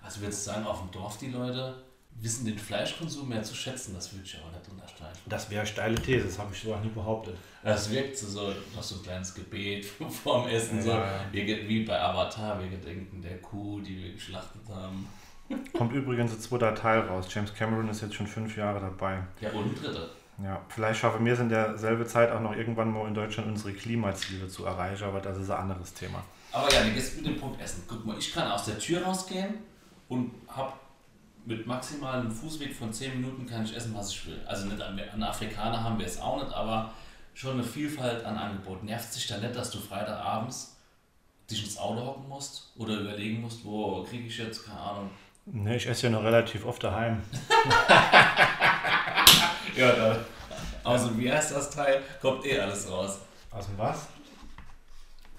Also 0.00 0.20
würdest 0.20 0.46
du 0.46 0.52
sagen, 0.52 0.64
auf 0.64 0.80
dem 0.80 0.92
Dorf 0.92 1.18
die 1.18 1.30
Leute 1.30 1.74
wissen 2.20 2.46
den 2.46 2.58
Fleischkonsum 2.58 3.28
mehr 3.28 3.42
zu 3.42 3.54
schätzen? 3.54 3.94
Das 3.94 4.12
würde 4.12 4.24
ich 4.24 4.38
aber 4.38 4.50
nicht 4.56 4.68
unterstreichen. 4.68 5.18
Das 5.26 5.50
wäre 5.50 5.60
eine 5.60 5.68
steile 5.68 5.94
These, 5.96 6.26
das 6.26 6.38
habe 6.38 6.52
ich 6.54 6.60
so 6.60 6.74
auch 6.74 6.82
nie 6.82 6.90
behauptet. 6.90 7.36
Das 7.62 7.90
wirkt 7.90 8.16
so, 8.16 8.52
noch 8.74 8.82
so 8.82 8.96
ein 8.96 9.02
kleines 9.02 9.34
Gebet 9.34 9.84
vorm 10.22 10.48
Essen, 10.48 10.78
ja, 10.78 10.82
so 10.82 10.90
ja. 10.90 11.24
Wir, 11.32 11.68
wie 11.68 11.84
bei 11.84 12.00
Avatar, 12.00 12.60
wir 12.60 12.68
gedenken 12.68 13.22
der 13.22 13.38
Kuh, 13.38 13.80
die 13.80 14.04
wir 14.04 14.12
geschlachtet 14.12 14.62
haben. 14.68 15.08
Kommt 15.76 15.92
übrigens 15.92 16.32
ein 16.32 16.40
zweiter 16.40 16.74
Teil 16.74 17.00
raus. 17.00 17.26
James 17.28 17.52
Cameron 17.54 17.88
ist 17.88 18.00
jetzt 18.02 18.14
schon 18.14 18.26
fünf 18.26 18.56
Jahre 18.56 18.80
dabei. 18.80 19.22
Ja, 19.40 19.50
und 19.50 19.66
ein 19.66 19.74
dritter. 19.74 20.08
Ja, 20.42 20.60
vielleicht 20.68 21.00
schaffen 21.00 21.24
wir 21.24 21.34
es 21.34 21.40
in 21.40 21.48
derselben 21.48 22.06
Zeit 22.06 22.30
auch 22.32 22.40
noch 22.40 22.56
irgendwann 22.56 22.90
mal 22.90 23.06
in 23.06 23.14
Deutschland 23.14 23.48
unsere 23.48 23.72
Klimaziele 23.72 24.48
zu 24.48 24.64
erreichen, 24.64 25.04
aber 25.04 25.20
das 25.20 25.38
ist 25.38 25.50
ein 25.50 25.58
anderes 25.58 25.92
Thema. 25.92 26.24
Aber 26.50 26.72
ja, 26.72 26.82
jetzt 26.84 27.16
mit 27.16 27.26
dem 27.26 27.36
Punkt 27.38 27.60
Essen. 27.60 27.82
Guck 27.86 28.04
mal, 28.04 28.16
ich 28.18 28.32
kann 28.32 28.50
aus 28.50 28.64
der 28.64 28.78
Tür 28.78 29.02
rausgehen 29.02 29.54
und 30.08 30.32
habe 30.48 30.72
mit 31.44 31.66
maximalem 31.66 32.30
Fußweg 32.30 32.74
von 32.74 32.92
10 32.92 33.20
Minuten 33.20 33.46
kann 33.46 33.64
ich 33.64 33.76
essen, 33.76 33.94
was 33.94 34.10
ich 34.10 34.26
will. 34.26 34.40
Also 34.46 34.66
nicht 34.66 34.80
an, 34.80 34.98
an 34.98 35.22
Afrikaner 35.22 35.82
haben 35.82 35.98
wir 35.98 36.06
es 36.06 36.20
auch 36.20 36.42
nicht, 36.42 36.52
aber 36.54 36.92
schon 37.34 37.52
eine 37.52 37.64
Vielfalt 37.64 38.24
an 38.24 38.36
Angeboten. 38.36 38.86
Nervt 38.86 39.12
sich 39.12 39.26
da 39.26 39.38
nicht, 39.38 39.56
dass 39.56 39.70
du 39.70 39.78
Freitagabends 39.78 40.76
dich 41.50 41.64
ins 41.64 41.76
Auto 41.78 42.04
hocken 42.04 42.28
musst 42.28 42.72
oder 42.76 43.00
überlegen 43.00 43.40
musst, 43.40 43.64
wo 43.64 44.02
kriege 44.04 44.26
ich 44.26 44.38
jetzt, 44.38 44.64
keine 44.64 44.80
Ahnung. 44.80 45.10
Ne, 45.46 45.76
ich 45.76 45.86
esse 45.86 46.04
ja 46.04 46.10
noch 46.10 46.22
relativ 46.22 46.64
oft 46.64 46.84
daheim. 46.84 47.20
ja, 49.76 49.92
da. 49.92 50.24
Also, 50.84 51.18
wie 51.18 51.30
heißt 51.30 51.52
das 51.52 51.70
Teil? 51.70 52.00
Kommt 52.20 52.46
eh 52.46 52.60
alles 52.60 52.88
raus. 52.88 53.18
Aus 53.50 53.66
dem 53.66 53.76
was? 53.76 54.06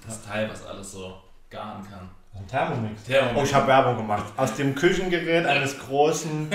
Das 0.05 0.21
Teil, 0.21 0.49
was 0.49 0.65
alles 0.65 0.91
so 0.91 1.21
garen 1.49 1.89
kann. 1.89 2.09
Ein 2.35 2.47
Thermomix. 2.47 3.03
Thermomix. 3.03 3.39
Oh, 3.39 3.43
ich 3.43 3.53
habe 3.53 3.67
Werbung 3.67 3.97
gemacht. 3.97 4.25
Aus 4.37 4.55
dem 4.55 4.75
Küchengerät 4.75 5.45
eines 5.45 5.77
großen 5.79 6.49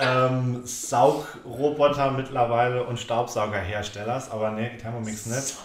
ähm, 0.00 0.62
Saugroboter 0.64 2.10
mittlerweile 2.12 2.84
und 2.84 2.98
Staubsaugerherstellers, 2.98 4.30
aber 4.30 4.50
nee, 4.50 4.76
Thermomix 4.78 5.26
nicht. 5.26 5.56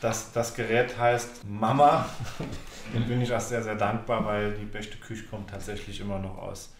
Das, 0.00 0.32
das 0.32 0.54
Gerät 0.54 0.96
heißt 0.98 1.48
Mama. 1.48 2.06
Dem 2.94 3.06
bin 3.06 3.22
ich 3.22 3.32
auch 3.32 3.40
sehr, 3.40 3.62
sehr 3.62 3.76
dankbar, 3.76 4.24
weil 4.24 4.52
die 4.52 4.64
beste 4.64 4.96
Küche 4.98 5.24
kommt 5.24 5.50
tatsächlich 5.50 6.00
immer 6.00 6.18
noch 6.18 6.38
aus 6.38 6.74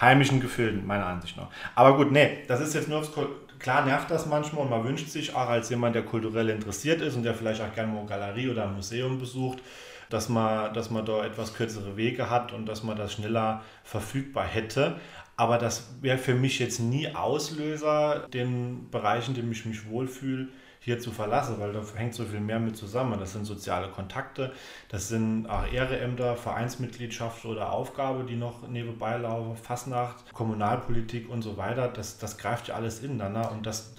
heimischen 0.00 0.40
Gefilden, 0.40 0.86
meiner 0.86 1.06
Ansicht 1.06 1.36
nach. 1.36 1.48
Aber 1.74 1.96
gut, 1.96 2.10
nee, 2.10 2.42
das 2.48 2.60
ist 2.60 2.74
jetzt 2.74 2.88
nur 2.88 2.98
aufs 2.98 3.10
Klar 3.58 3.86
nervt 3.86 4.10
das 4.10 4.26
manchmal 4.26 4.64
und 4.64 4.70
man 4.70 4.84
wünscht 4.84 5.08
sich 5.08 5.34
auch 5.34 5.48
als 5.48 5.70
jemand, 5.70 5.94
der 5.94 6.02
kulturell 6.02 6.50
interessiert 6.50 7.00
ist 7.00 7.14
und 7.14 7.22
der 7.22 7.34
vielleicht 7.34 7.62
auch 7.62 7.72
gerne 7.74 7.92
mal 7.92 8.00
eine 8.00 8.08
Galerie 8.08 8.50
oder 8.50 8.64
ein 8.64 8.74
Museum 8.74 9.18
besucht, 9.18 9.60
dass 10.14 10.28
man, 10.28 10.72
dass 10.72 10.90
man 10.90 11.04
da 11.04 11.24
etwas 11.24 11.54
kürzere 11.54 11.96
Wege 11.96 12.30
hat 12.30 12.52
und 12.52 12.66
dass 12.66 12.84
man 12.84 12.96
das 12.96 13.12
schneller 13.12 13.62
verfügbar 13.82 14.46
hätte. 14.46 15.00
Aber 15.36 15.58
das 15.58 15.96
wäre 16.00 16.18
für 16.18 16.34
mich 16.34 16.60
jetzt 16.60 16.78
nie 16.78 17.12
Auslöser, 17.12 18.28
den 18.32 18.88
Bereichen, 18.90 19.32
in 19.32 19.40
denen 19.40 19.52
ich 19.52 19.66
mich 19.66 19.88
wohlfühle, 19.90 20.46
hier 20.78 21.00
zu 21.00 21.10
verlassen, 21.10 21.56
weil 21.58 21.72
da 21.72 21.82
hängt 21.96 22.14
so 22.14 22.24
viel 22.24 22.38
mehr 22.38 22.60
mit 22.60 22.76
zusammen. 22.76 23.18
Das 23.18 23.32
sind 23.32 23.44
soziale 23.44 23.88
Kontakte, 23.88 24.52
das 24.88 25.08
sind 25.08 25.48
auch 25.48 25.66
Ehrenämter, 25.66 26.36
Vereinsmitgliedschaft 26.36 27.44
oder 27.46 27.72
Aufgabe, 27.72 28.22
die 28.22 28.36
noch 28.36 28.68
nebenbei 28.68 29.16
laufen, 29.16 29.56
Fastnacht, 29.56 30.32
Kommunalpolitik 30.32 31.28
und 31.28 31.42
so 31.42 31.56
weiter. 31.56 31.88
Das, 31.88 32.18
das 32.18 32.38
greift 32.38 32.68
ja 32.68 32.76
alles 32.76 33.02
ineinander 33.02 33.50
und 33.50 33.66
das, 33.66 33.96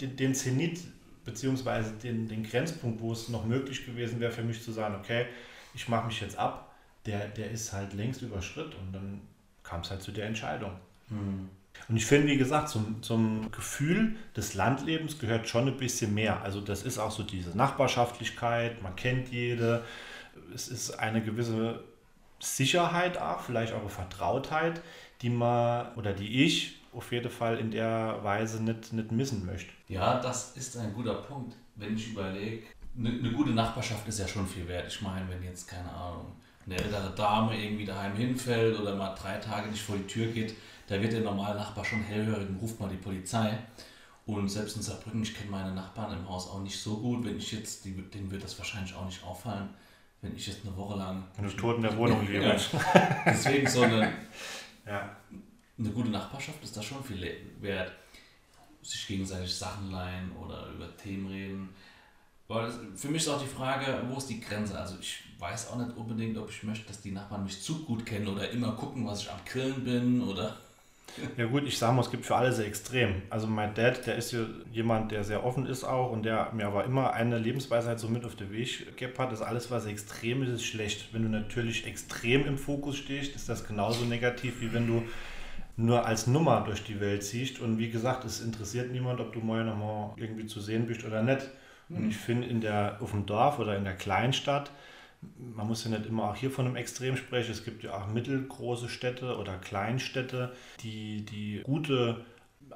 den 0.00 0.34
Zenit 0.34 0.80
beziehungsweise 1.24 1.92
den, 1.92 2.28
den 2.28 2.42
Grenzpunkt, 2.42 3.00
wo 3.00 3.12
es 3.12 3.28
noch 3.28 3.44
möglich 3.44 3.86
gewesen 3.86 4.20
wäre 4.20 4.32
für 4.32 4.42
mich 4.42 4.62
zu 4.62 4.72
sagen, 4.72 4.94
okay, 4.94 5.26
ich 5.74 5.88
mache 5.88 6.06
mich 6.06 6.20
jetzt 6.20 6.38
ab, 6.38 6.74
der, 7.06 7.28
der 7.28 7.50
ist 7.50 7.72
halt 7.72 7.94
längst 7.94 8.22
überschritt 8.22 8.74
und 8.74 8.92
dann 8.92 9.20
kam 9.62 9.80
es 9.80 9.90
halt 9.90 10.02
zu 10.02 10.12
der 10.12 10.26
Entscheidung. 10.26 10.72
Mhm. 11.08 11.48
Und 11.88 11.96
ich 11.96 12.06
finde, 12.06 12.28
wie 12.28 12.36
gesagt, 12.36 12.68
zum, 12.68 13.02
zum 13.02 13.50
Gefühl 13.50 14.16
des 14.36 14.54
Landlebens 14.54 15.18
gehört 15.18 15.48
schon 15.48 15.68
ein 15.68 15.76
bisschen 15.76 16.14
mehr. 16.14 16.42
Also 16.42 16.60
das 16.60 16.82
ist 16.82 16.98
auch 16.98 17.10
so 17.10 17.22
diese 17.22 17.56
Nachbarschaftlichkeit, 17.56 18.82
man 18.82 18.94
kennt 18.94 19.30
jede, 19.30 19.84
es 20.54 20.68
ist 20.68 20.98
eine 20.98 21.22
gewisse 21.22 21.82
Sicherheit 22.38 23.18
auch, 23.18 23.40
vielleicht 23.40 23.72
auch 23.72 23.80
eine 23.80 23.88
Vertrautheit, 23.88 24.80
die 25.22 25.30
man 25.30 25.94
oder 25.94 26.12
die 26.12 26.44
ich 26.44 26.81
auf 26.92 27.10
jeden 27.12 27.30
Fall 27.30 27.58
in 27.58 27.70
der 27.70 28.18
Weise 28.22 28.62
nicht, 28.62 28.92
nicht 28.92 29.12
missen 29.12 29.46
möchte. 29.46 29.72
Ja, 29.88 30.20
das 30.20 30.56
ist 30.56 30.76
ein 30.76 30.92
guter 30.92 31.14
Punkt. 31.14 31.56
Wenn 31.76 31.96
ich 31.96 32.12
überlege, 32.12 32.64
eine, 32.96 33.08
eine 33.08 33.32
gute 33.32 33.50
Nachbarschaft 33.50 34.06
ist 34.08 34.18
ja 34.18 34.28
schon 34.28 34.46
viel 34.46 34.68
wert. 34.68 34.86
Ich 34.88 35.00
meine, 35.00 35.28
wenn 35.28 35.42
jetzt, 35.42 35.66
keine 35.68 35.90
Ahnung, 35.90 36.32
eine 36.66 36.76
ältere 36.76 37.14
Dame 37.14 37.56
irgendwie 37.56 37.84
daheim 37.84 38.14
hinfällt 38.14 38.78
oder 38.78 38.94
mal 38.94 39.14
drei 39.14 39.38
Tage 39.38 39.68
nicht 39.70 39.82
vor 39.82 39.96
die 39.96 40.06
Tür 40.06 40.26
geht, 40.26 40.54
da 40.86 41.00
wird 41.00 41.12
der 41.12 41.20
normale 41.20 41.58
Nachbar 41.58 41.84
schon 41.84 42.02
hellhörig 42.02 42.48
und 42.48 42.60
ruft 42.60 42.78
mal 42.78 42.88
die 42.88 42.96
Polizei. 42.96 43.58
Und 44.26 44.48
selbst 44.48 44.76
in 44.76 44.82
Saarbrücken, 44.82 45.22
ich 45.22 45.34
kenne 45.34 45.50
meine 45.50 45.74
Nachbarn 45.74 46.16
im 46.16 46.28
Haus 46.28 46.48
auch 46.48 46.60
nicht 46.60 46.78
so 46.78 46.98
gut. 46.98 47.24
Wenn 47.24 47.38
ich 47.38 47.50
jetzt, 47.52 47.84
die, 47.84 47.92
denen 47.92 48.30
wird 48.30 48.44
das 48.44 48.56
wahrscheinlich 48.58 48.94
auch 48.94 49.04
nicht 49.04 49.24
auffallen, 49.24 49.70
wenn 50.20 50.36
ich 50.36 50.46
jetzt 50.46 50.64
eine 50.64 50.76
Woche 50.76 50.96
lang. 50.96 51.24
Wenn 51.36 51.46
du 51.46 51.56
tot 51.56 51.76
in 51.76 51.82
der 51.82 51.96
Wohnung 51.96 52.24
lebst. 52.28 52.72
Ja. 52.72 53.22
Deswegen 53.26 53.66
so 53.66 53.82
eine, 53.82 54.12
ja. 54.86 55.16
Eine 55.78 55.90
gute 55.90 56.10
Nachbarschaft 56.10 56.62
ist 56.62 56.76
da 56.76 56.82
schon 56.82 57.02
viel 57.02 57.36
wert. 57.60 57.92
Sich 58.82 59.06
gegenseitig 59.06 59.54
Sachen 59.54 59.90
leihen 59.90 60.32
oder 60.32 60.68
über 60.74 60.96
Themen 60.96 61.28
reden. 61.28 61.68
Das, 62.48 62.74
für 62.96 63.08
mich 63.08 63.22
ist 63.22 63.28
auch 63.28 63.40
die 63.40 63.48
Frage, 63.48 64.02
wo 64.08 64.18
ist 64.18 64.26
die 64.26 64.40
Grenze? 64.40 64.78
Also 64.78 64.96
ich 65.00 65.22
weiß 65.38 65.70
auch 65.70 65.76
nicht 65.76 65.96
unbedingt, 65.96 66.36
ob 66.36 66.50
ich 66.50 66.62
möchte, 66.64 66.86
dass 66.86 67.00
die 67.00 67.12
Nachbarn 67.12 67.44
mich 67.44 67.62
zu 67.62 67.84
gut 67.84 68.04
kennen 68.04 68.28
oder 68.28 68.50
immer 68.50 68.72
gucken, 68.72 69.06
was 69.06 69.22
ich 69.22 69.30
am 69.30 69.38
Grillen 69.46 69.84
bin 69.84 70.20
oder 70.20 70.56
ja 71.36 71.46
gut, 71.46 71.64
ich 71.66 71.76
sage 71.76 71.94
mal, 71.94 72.02
es 72.02 72.10
gibt 72.10 72.24
für 72.24 72.36
alle 72.36 72.52
sehr 72.52 72.66
extrem. 72.66 73.22
Also 73.28 73.46
mein 73.46 73.74
Dad, 73.74 74.06
der 74.06 74.16
ist 74.16 74.32
ja 74.32 74.46
jemand, 74.72 75.12
der 75.12 75.24
sehr 75.24 75.44
offen 75.44 75.66
ist 75.66 75.84
auch 75.84 76.10
und 76.10 76.22
der 76.22 76.50
mir 76.52 76.66
aber 76.66 76.84
immer 76.84 77.12
eine 77.12 77.38
Lebensweisheit 77.38 78.00
so 78.00 78.08
mit 78.08 78.24
auf 78.24 78.34
den 78.34 78.50
Weg 78.50 78.86
gegeben 78.86 79.18
hat, 79.18 79.32
dass 79.32 79.42
alles, 79.42 79.70
was 79.70 79.86
extrem 79.86 80.42
ist, 80.42 80.50
ist 80.50 80.64
schlecht. 80.64 81.12
Wenn 81.12 81.22
du 81.22 81.28
natürlich 81.28 81.86
extrem 81.86 82.46
im 82.46 82.56
Fokus 82.56 82.96
stehst, 82.96 83.34
ist 83.34 83.48
das 83.48 83.66
genauso 83.66 84.04
negativ, 84.04 84.60
wie 84.60 84.72
wenn 84.72 84.86
du 84.86 85.02
nur 85.76 86.06
als 86.06 86.26
Nummer 86.26 86.62
durch 86.64 86.84
die 86.84 87.00
Welt 87.00 87.24
ziehst. 87.24 87.60
Und 87.60 87.78
wie 87.78 87.90
gesagt, 87.90 88.24
es 88.24 88.40
interessiert 88.40 88.92
niemand, 88.92 89.20
ob 89.20 89.32
du 89.32 89.40
mal 89.40 89.64
nochmal 89.64 90.12
irgendwie 90.16 90.46
zu 90.46 90.60
sehen 90.60 90.86
bist 90.86 91.04
oder 91.04 91.22
nicht. 91.22 91.48
Und 91.88 92.04
mhm. 92.04 92.10
ich 92.10 92.16
finde, 92.16 92.46
in 92.46 92.60
der, 92.60 92.98
auf 93.00 93.10
dem 93.10 93.26
Dorf 93.26 93.58
oder 93.58 93.76
in 93.76 93.84
der 93.84 93.96
Kleinstadt, 93.96 94.70
man 95.38 95.66
muss 95.68 95.84
ja 95.84 95.90
nicht 95.90 96.06
immer 96.06 96.24
auch 96.24 96.36
hier 96.36 96.50
von 96.50 96.66
einem 96.66 96.76
Extrem 96.76 97.16
sprechen. 97.16 97.52
Es 97.52 97.64
gibt 97.64 97.82
ja 97.82 97.94
auch 97.94 98.08
mittelgroße 98.08 98.88
Städte 98.88 99.36
oder 99.36 99.56
Kleinstädte, 99.58 100.52
die, 100.80 101.24
die 101.24 101.60
gute 101.62 102.24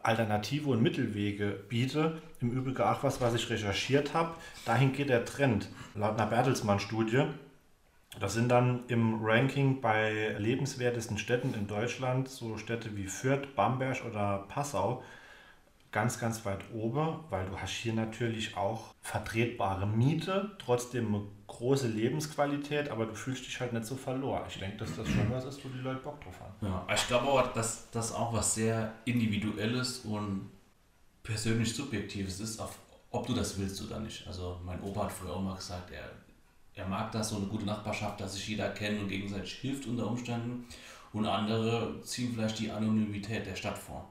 Alternative 0.03 0.71
und 0.71 0.83
Mittelwege 0.83 1.59
bieten. 1.69 2.13
Im 2.41 2.53
Übrigen 2.53 2.81
auch 2.83 3.03
was, 3.03 3.21
was 3.21 3.35
ich 3.35 3.51
recherchiert 3.51 4.15
habe. 4.15 4.35
Dahin 4.65 4.93
geht 4.93 5.09
der 5.09 5.25
Trend. 5.25 5.69
Laut 5.95 6.19
einer 6.19 6.27
Bertelsmann-Studie. 6.27 7.25
Das 8.19 8.35
sind 8.35 8.49
dann 8.49 8.85
im 8.89 9.25
Ranking 9.25 9.81
bei 9.81 10.35
lebenswertesten 10.39 11.19
Städten 11.19 11.55
in 11.55 11.67
Deutschland 11.67 12.29
so 12.29 12.57
Städte 12.57 12.97
wie 12.97 13.07
Fürth, 13.07 13.55
Bamberg 13.55 14.05
oder 14.05 14.47
Passau 14.49 15.03
ganz, 15.97 16.19
ganz 16.19 16.45
weit 16.45 16.61
oben, 16.75 17.21
weil 17.31 17.47
du 17.47 17.57
hast 17.57 17.71
hier 17.71 17.95
natürlich 17.95 18.55
auch 18.55 18.93
vertretbare 19.01 19.87
Miete, 19.87 20.51
trotzdem 20.59 21.15
eine 21.15 21.25
große 21.47 21.89
Lebensqualität, 21.89 22.91
aber 22.91 23.07
du 23.07 23.15
fühlst 23.15 23.47
dich 23.47 23.59
halt 23.61 23.73
nicht 23.73 23.87
so 23.87 23.97
verloren. 23.97 24.43
Ich 24.47 24.59
denke, 24.59 24.77
dass 24.77 24.95
das 24.95 25.09
schon 25.09 25.31
was 25.31 25.47
ist, 25.47 25.65
wo 25.65 25.71
die 25.71 25.79
Leute 25.79 26.01
Bock 26.01 26.21
drauf 26.21 26.39
haben. 26.39 26.53
Ja, 26.61 26.87
ich 26.95 27.07
glaube 27.09 27.27
aber, 27.29 27.49
dass 27.55 27.91
das 27.93 28.13
auch 28.13 28.35
was 28.35 28.55
sehr 28.55 28.93
Individuelles 29.07 30.01
und 30.01 30.51
persönlich 31.23 31.75
Subjektives 31.75 32.41
ist, 32.41 32.61
ob 33.11 33.27
du 33.27 33.33
das 33.33 33.59
willst 33.59 33.83
oder 33.83 33.99
nicht. 33.99 34.27
Also 34.27 34.61
mein 34.67 34.83
Opa 34.83 35.05
hat 35.05 35.13
früher 35.13 35.33
auch 35.33 35.43
mal 35.43 35.57
gesagt, 35.57 35.91
er, 35.93 36.11
er 36.77 36.87
mag 36.87 37.11
das, 37.11 37.31
so 37.31 37.37
eine 37.37 37.47
gute 37.47 37.65
Nachbarschaft, 37.65 38.21
dass 38.21 38.35
sich 38.35 38.49
jeder 38.49 38.69
kennt 38.69 39.01
und 39.01 39.09
gegenseitig 39.09 39.55
hilft 39.55 39.87
unter 39.87 40.07
Umständen. 40.07 40.67
Und 41.13 41.27
andere 41.27 42.01
ziehen 42.03 42.33
vielleicht 42.35 42.59
die 42.59 42.71
Anonymität 42.71 43.47
der 43.47 43.57
Stadt 43.57 43.79
vor. 43.79 44.07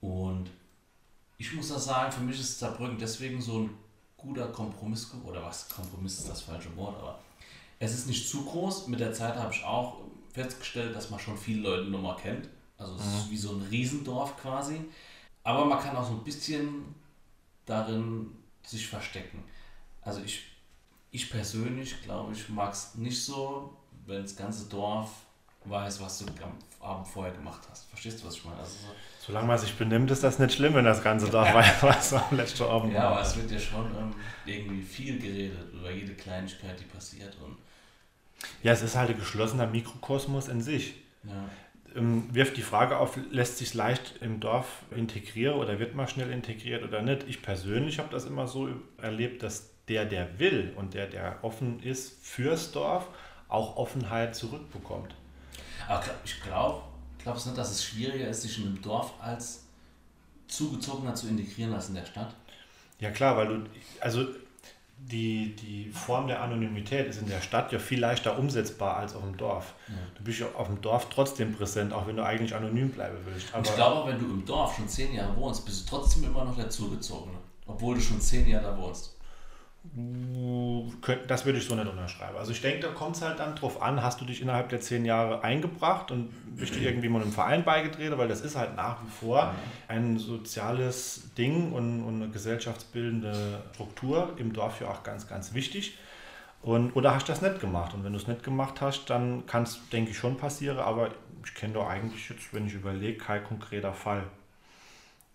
Und 0.00 0.48
ich 1.36 1.52
muss 1.52 1.68
das 1.68 1.84
sagen, 1.86 2.12
für 2.12 2.20
mich 2.20 2.38
ist 2.38 2.58
Saarbrücken 2.58 2.98
deswegen 2.98 3.42
so 3.42 3.60
ein 3.60 3.70
guter 4.16 4.46
Kompromiss, 4.46 5.12
oder 5.24 5.42
was, 5.42 5.68
Kompromiss 5.68 6.20
ist 6.20 6.28
das 6.28 6.42
falsche 6.42 6.74
Wort, 6.76 6.96
aber 6.98 7.18
es 7.80 7.92
ist 7.92 8.06
nicht 8.06 8.28
zu 8.28 8.44
groß. 8.44 8.86
Mit 8.86 9.00
der 9.00 9.12
Zeit 9.12 9.34
habe 9.34 9.52
ich 9.52 9.64
auch 9.64 10.02
festgestellt, 10.32 10.94
dass 10.94 11.10
man 11.10 11.18
schon 11.18 11.36
viele 11.36 11.62
Leute 11.62 11.90
Nummer 11.90 12.16
kennt. 12.16 12.48
Also 12.78 12.94
es 12.94 13.04
ist 13.04 13.26
mhm. 13.26 13.30
wie 13.30 13.36
so 13.36 13.52
ein 13.52 13.62
Riesendorf 13.62 14.36
quasi. 14.36 14.84
Aber 15.42 15.64
man 15.64 15.80
kann 15.80 15.96
auch 15.96 16.06
so 16.06 16.12
ein 16.12 16.24
bisschen 16.24 16.94
darin 17.66 18.30
sich 18.62 18.86
verstecken. 18.86 19.42
Also 20.02 20.22
ich, 20.22 20.42
ich 21.14 21.30
persönlich 21.30 22.02
glaube, 22.02 22.32
ich 22.32 22.48
mag 22.48 22.72
es 22.72 22.96
nicht 22.96 23.24
so, 23.24 23.72
wenn 24.04 24.22
das 24.22 24.34
ganze 24.34 24.68
Dorf 24.68 25.10
weiß, 25.64 26.00
was 26.00 26.18
du 26.18 26.26
am 26.42 26.58
Abend 26.80 27.06
vorher 27.06 27.32
gemacht 27.32 27.62
hast. 27.70 27.88
Verstehst 27.88 28.20
du, 28.20 28.26
was 28.26 28.34
ich 28.34 28.44
meine? 28.44 28.58
Also 28.58 28.72
so, 28.72 29.26
Solange 29.26 29.46
man 29.46 29.56
sich 29.56 29.72
benimmt, 29.74 30.10
ist 30.10 30.24
das 30.24 30.40
nicht 30.40 30.54
schlimm, 30.54 30.74
wenn 30.74 30.84
das 30.84 31.04
ganze 31.04 31.30
Dorf 31.30 31.54
weiß, 31.54 31.82
was 31.84 32.12
am 32.14 32.36
letzten 32.36 32.64
Abend 32.64 32.92
Ja, 32.92 33.10
aber 33.10 33.22
es 33.22 33.36
wird 33.36 33.48
ja 33.48 33.60
schon 33.60 33.86
ähm, 33.96 34.12
irgendwie 34.44 34.82
viel 34.82 35.20
geredet 35.20 35.72
über 35.72 35.92
jede 35.92 36.14
Kleinigkeit, 36.14 36.80
die 36.80 36.84
passiert. 36.84 37.36
Und 37.44 37.58
ja, 38.64 38.72
es 38.72 38.82
ist 38.82 38.96
halt 38.96 39.10
ein 39.10 39.18
geschlossener 39.18 39.68
Mikrokosmos 39.68 40.48
in 40.48 40.60
sich. 40.60 40.96
Ja. 41.22 41.48
Ähm, 41.94 42.28
wirft 42.34 42.56
die 42.56 42.62
Frage 42.62 42.98
auf, 42.98 43.16
lässt 43.30 43.58
sich 43.58 43.72
leicht 43.72 44.16
im 44.20 44.40
Dorf 44.40 44.82
integrieren 44.90 45.60
oder 45.60 45.78
wird 45.78 45.94
man 45.94 46.08
schnell 46.08 46.32
integriert 46.32 46.82
oder 46.82 47.02
nicht? 47.02 47.24
Ich 47.28 47.40
persönlich 47.40 48.00
habe 48.00 48.08
das 48.10 48.24
immer 48.24 48.48
so 48.48 48.68
erlebt, 48.98 49.44
dass 49.44 49.73
der, 49.88 50.04
der 50.04 50.38
will 50.38 50.72
und 50.76 50.94
der, 50.94 51.06
der 51.06 51.38
offen 51.42 51.82
ist 51.82 52.24
fürs 52.24 52.72
Dorf, 52.72 53.08
auch 53.48 53.76
Offenheit 53.76 54.34
zurückbekommt. 54.34 55.14
Aber 55.88 56.02
ich 56.24 56.40
glaube, 56.42 56.82
glaubst 57.18 57.44
du 57.44 57.50
nicht, 57.50 57.58
dass 57.58 57.70
es 57.70 57.84
schwieriger 57.84 58.28
ist, 58.28 58.42
sich 58.42 58.58
in 58.58 58.66
einem 58.66 58.82
Dorf 58.82 59.12
als 59.20 59.64
zugezogener 60.48 61.14
zu 61.14 61.28
integrieren 61.28 61.74
als 61.74 61.88
in 61.88 61.94
der 61.94 62.06
Stadt? 62.06 62.34
Ja 63.00 63.10
klar, 63.10 63.36
weil 63.36 63.48
du, 63.48 63.64
also 64.00 64.26
die, 64.96 65.54
die 65.56 65.90
Form 65.90 66.28
der 66.28 66.40
Anonymität 66.40 67.08
ist 67.08 67.20
in 67.20 67.28
der 67.28 67.40
Stadt 67.40 67.72
ja 67.72 67.78
viel 67.78 68.00
leichter 68.00 68.38
umsetzbar 68.38 68.96
als 68.96 69.14
auf 69.14 69.22
dem 69.22 69.36
Dorf. 69.36 69.74
Ja. 69.88 69.94
Du 70.16 70.24
bist 70.24 70.38
ja 70.38 70.46
auf 70.56 70.68
dem 70.68 70.80
Dorf 70.80 71.08
trotzdem 71.10 71.54
präsent, 71.54 71.92
auch 71.92 72.06
wenn 72.06 72.16
du 72.16 72.24
eigentlich 72.24 72.54
anonym 72.54 72.90
bleiben 72.90 73.18
willst. 73.24 73.52
Aber 73.52 73.64
ich 73.64 73.74
glaube, 73.74 74.10
wenn 74.10 74.18
du 74.18 74.26
im 74.26 74.46
Dorf 74.46 74.76
schon 74.76 74.88
zehn 74.88 75.12
Jahre 75.12 75.36
wohnst, 75.36 75.64
bist 75.66 75.84
du 75.84 75.96
trotzdem 75.96 76.24
immer 76.24 76.44
noch 76.44 76.56
der 76.56 76.70
Zugezogene, 76.70 77.36
obwohl 77.66 77.96
du 77.96 78.00
schon 78.00 78.20
zehn 78.20 78.48
Jahre 78.48 78.64
da 78.64 78.78
wohnst. 78.78 79.13
Das 81.26 81.44
würde 81.44 81.58
ich 81.58 81.66
so 81.66 81.74
nicht 81.74 81.86
unterschreiben. 81.86 82.36
Also 82.36 82.52
ich 82.52 82.60
denke, 82.60 82.80
da 82.80 82.88
kommt 82.88 83.16
es 83.16 83.22
halt 83.22 83.38
dann 83.38 83.54
drauf 83.54 83.82
an, 83.82 84.02
hast 84.02 84.20
du 84.20 84.24
dich 84.24 84.40
innerhalb 84.40 84.70
der 84.70 84.80
zehn 84.80 85.04
Jahre 85.04 85.44
eingebracht 85.44 86.10
und 86.10 86.30
bist 86.56 86.74
du 86.74 86.80
irgendwie 86.80 87.08
mal 87.08 87.22
einem 87.22 87.32
Verein 87.32 87.64
beigetreten, 87.64 88.16
weil 88.18 88.26
das 88.26 88.40
ist 88.40 88.56
halt 88.56 88.74
nach 88.76 89.02
wie 89.02 89.10
vor 89.10 89.54
ein 89.86 90.18
soziales 90.18 91.34
Ding 91.36 91.72
und, 91.72 92.02
und 92.02 92.22
eine 92.22 92.32
gesellschaftsbildende 92.32 93.62
Struktur 93.74 94.32
im 94.38 94.52
Dorf 94.52 94.80
ja 94.80 94.88
auch 94.88 95.02
ganz, 95.02 95.28
ganz 95.28 95.54
wichtig. 95.54 95.98
Und, 96.62 96.96
oder 96.96 97.14
hast 97.14 97.28
du 97.28 97.32
das 97.32 97.42
nicht 97.42 97.60
gemacht? 97.60 97.92
Und 97.92 98.04
wenn 98.04 98.12
du 98.12 98.18
es 98.18 98.26
nicht 98.26 98.42
gemacht 98.42 98.80
hast, 98.80 99.10
dann 99.10 99.44
kann 99.46 99.64
es, 99.64 99.78
denke 99.92 100.12
ich, 100.12 100.18
schon 100.18 100.38
passieren, 100.38 100.78
aber 100.78 101.10
ich 101.44 101.54
kenne 101.54 101.74
doch 101.74 101.86
eigentlich 101.86 102.28
jetzt, 102.30 102.54
wenn 102.54 102.66
ich 102.66 102.72
überlege, 102.72 103.18
kein 103.18 103.44
konkreter 103.44 103.92
Fall. 103.92 104.24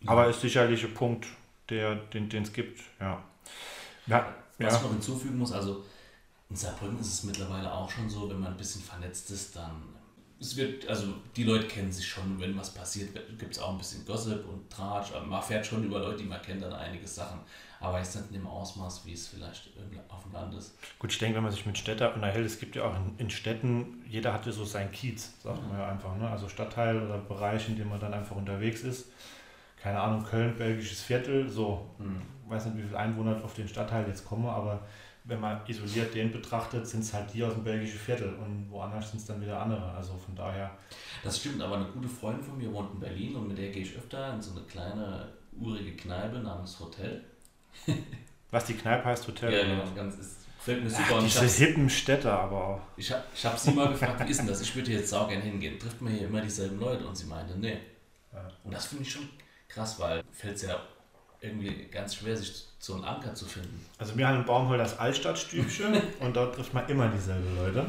Ja. 0.02 0.12
Aber 0.12 0.28
ist 0.28 0.42
sicherlich 0.42 0.84
ein 0.84 0.94
Punkt, 0.96 1.28
der, 1.70 1.96
den 1.96 2.30
es 2.42 2.52
gibt, 2.52 2.82
ja. 3.00 3.22
Ja, 4.10 4.36
Was 4.58 4.74
ja. 4.74 4.82
man 4.82 4.92
hinzufügen 4.94 5.38
muss, 5.38 5.52
also 5.52 5.84
in 6.50 6.56
Saarbrücken 6.56 7.00
ist 7.00 7.14
es 7.14 7.24
mittlerweile 7.24 7.72
auch 7.72 7.90
schon 7.90 8.10
so, 8.10 8.30
wenn 8.30 8.40
man 8.40 8.52
ein 8.52 8.58
bisschen 8.58 8.82
vernetzt 8.82 9.30
ist, 9.32 9.56
dann 9.56 9.84
es 10.42 10.56
wird, 10.56 10.88
also 10.88 11.06
die 11.36 11.44
Leute 11.44 11.68
kennen 11.68 11.92
sich 11.92 12.08
schon, 12.08 12.40
wenn 12.40 12.58
was 12.58 12.74
passiert, 12.74 13.10
gibt 13.38 13.54
es 13.54 13.60
auch 13.60 13.72
ein 13.72 13.78
bisschen 13.78 14.06
Gossip 14.06 14.48
und 14.48 14.70
Tratsch. 14.70 15.12
Man 15.28 15.42
fährt 15.42 15.66
schon 15.66 15.84
über 15.84 16.00
Leute, 16.00 16.20
die 16.20 16.30
man 16.30 16.42
kennt, 16.42 16.64
dann 16.64 16.72
einige 16.72 17.06
Sachen. 17.06 17.40
Aber 17.82 17.98
jetzt 17.98 18.16
nicht 18.16 18.28
in 18.28 18.34
dem 18.36 18.48
Ausmaß, 18.48 19.06
wie 19.06 19.14
es 19.14 19.28
vielleicht 19.28 19.70
auf 20.08 20.24
dem 20.24 20.34
Land 20.34 20.54
ist. 20.54 20.74
Gut, 20.98 21.12
ich 21.12 21.18
denke, 21.18 21.38
wenn 21.38 21.44
man 21.44 21.52
sich 21.52 21.66
mit 21.66 21.78
Städter 21.78 22.14
unterhält, 22.14 22.46
es 22.46 22.60
gibt 22.60 22.76
ja 22.76 22.84
auch 22.84 22.96
in, 22.96 23.18
in 23.18 23.30
Städten, 23.30 24.04
jeder 24.08 24.34
hatte 24.34 24.52
so 24.52 24.66
sein 24.66 24.92
Kiez, 24.92 25.34
sagt 25.44 25.62
mhm. 25.62 25.70
man 25.70 25.80
ja 25.80 25.90
einfach. 25.90 26.16
Ne? 26.16 26.30
Also 26.30 26.48
Stadtteil 26.48 27.02
oder 27.02 27.18
Bereich, 27.18 27.68
in 27.68 27.76
dem 27.76 27.90
man 27.90 28.00
dann 28.00 28.14
einfach 28.14 28.36
unterwegs 28.36 28.82
ist. 28.82 29.08
Keine 29.82 30.00
Ahnung, 30.00 30.24
Köln, 30.24 30.56
belgisches 30.58 31.02
Viertel, 31.02 31.48
so. 31.50 31.90
Mhm 31.98 32.22
weiß 32.50 32.66
nicht, 32.66 32.78
wie 32.78 32.84
viele 32.84 32.98
Einwohner 32.98 33.42
auf 33.44 33.54
den 33.54 33.68
Stadtteil 33.68 34.08
jetzt 34.08 34.26
kommen, 34.26 34.48
aber 34.48 34.82
wenn 35.26 35.40
man 35.40 35.62
isoliert 35.68 36.14
den 36.16 36.32
betrachtet, 36.32 36.88
sind 36.88 37.02
es 37.02 37.14
halt 37.14 37.32
die 37.34 37.44
aus 37.44 37.54
dem 37.54 37.64
belgischen 37.64 38.00
Viertel 38.00 38.34
und 38.36 38.68
woanders 38.70 39.12
sind 39.12 39.20
es 39.20 39.26
dann 39.26 39.40
wieder 39.42 39.62
andere. 39.62 39.92
Also 39.92 40.16
von 40.18 40.36
daher. 40.36 40.72
Das 41.24 41.40
stimmt, 41.40 41.62
aber 41.62 41.76
eine 41.76 41.86
gute 41.86 42.08
Freundin 42.08 42.44
von 42.44 42.58
mir 42.58 42.72
wohnt 42.74 42.94
in 42.94 43.00
Berlin 43.00 43.36
und 43.36 43.48
mit 43.48 43.58
der 43.58 43.70
gehe 43.70 43.84
ich 43.84 43.96
öfter 43.96 44.34
in 44.34 44.42
so 44.42 44.52
eine 44.52 44.62
kleine 44.62 45.28
urige 45.60 45.96
Kneipe 45.96 46.40
namens 46.40 46.80
Hotel. 46.80 47.24
Was 48.52 48.66
die 48.66 48.74
Kneipe 48.74 49.06
heißt 49.06 49.28
Hotel? 49.28 49.54
Ja, 49.54 49.64
genau, 49.64 49.84
ganz 49.96 50.16
ist. 50.16 50.38
Fällt 50.60 50.84
mir 50.84 50.90
super. 50.90 51.18
Ach, 51.18 51.24
diese 51.24 51.46
hippen 51.46 51.90
Städte 51.90 52.32
aber 52.32 52.66
auch. 52.66 52.82
Ich 52.98 53.12
habe 53.12 53.24
ich 53.34 53.46
hab 53.46 53.58
sie 53.58 53.72
mal 53.72 53.90
gefragt, 53.90 54.26
wie 54.26 54.32
ist 54.32 54.40
denn 54.40 54.48
das? 54.48 54.60
Ich 54.62 54.76
würde 54.76 54.92
jetzt 54.92 55.14
auch 55.14 55.30
gerne 55.30 55.44
hingehen. 55.44 55.80
Trifft 55.80 56.02
man 56.02 56.12
hier 56.12 56.28
immer 56.28 56.42
dieselben 56.42 56.80
Leute? 56.80 57.08
Und 57.08 57.16
sie 57.16 57.28
meinte, 57.28 57.58
nee. 57.58 57.78
Ja. 58.34 58.46
Und 58.64 58.74
das 58.74 58.88
finde 58.88 59.04
ich 59.04 59.12
schon 59.12 59.30
krass, 59.70 60.00
weil 60.00 60.24
fällt 60.32 60.56
es 60.56 60.64
ja 60.64 60.80
irgendwie 61.42 61.86
ganz 61.86 62.16
schwer, 62.16 62.36
sich 62.36 62.66
so 62.80 62.96
einen 62.96 63.04
Anker 63.06 63.34
zu 63.34 63.46
finden. 63.46 63.86
Also 63.98 64.18
wir 64.18 64.28
haben 64.28 64.38
in 64.38 64.46
Baumhol 64.46 64.78
das 64.78 64.98
Altstadtstübchen 64.98 66.02
und 66.20 66.36
dort 66.36 66.56
trifft 66.56 66.74
man 66.74 66.88
immer 66.90 67.08
dieselbe 67.08 67.50
Leute. 67.56 67.80
Ja. 67.80 67.86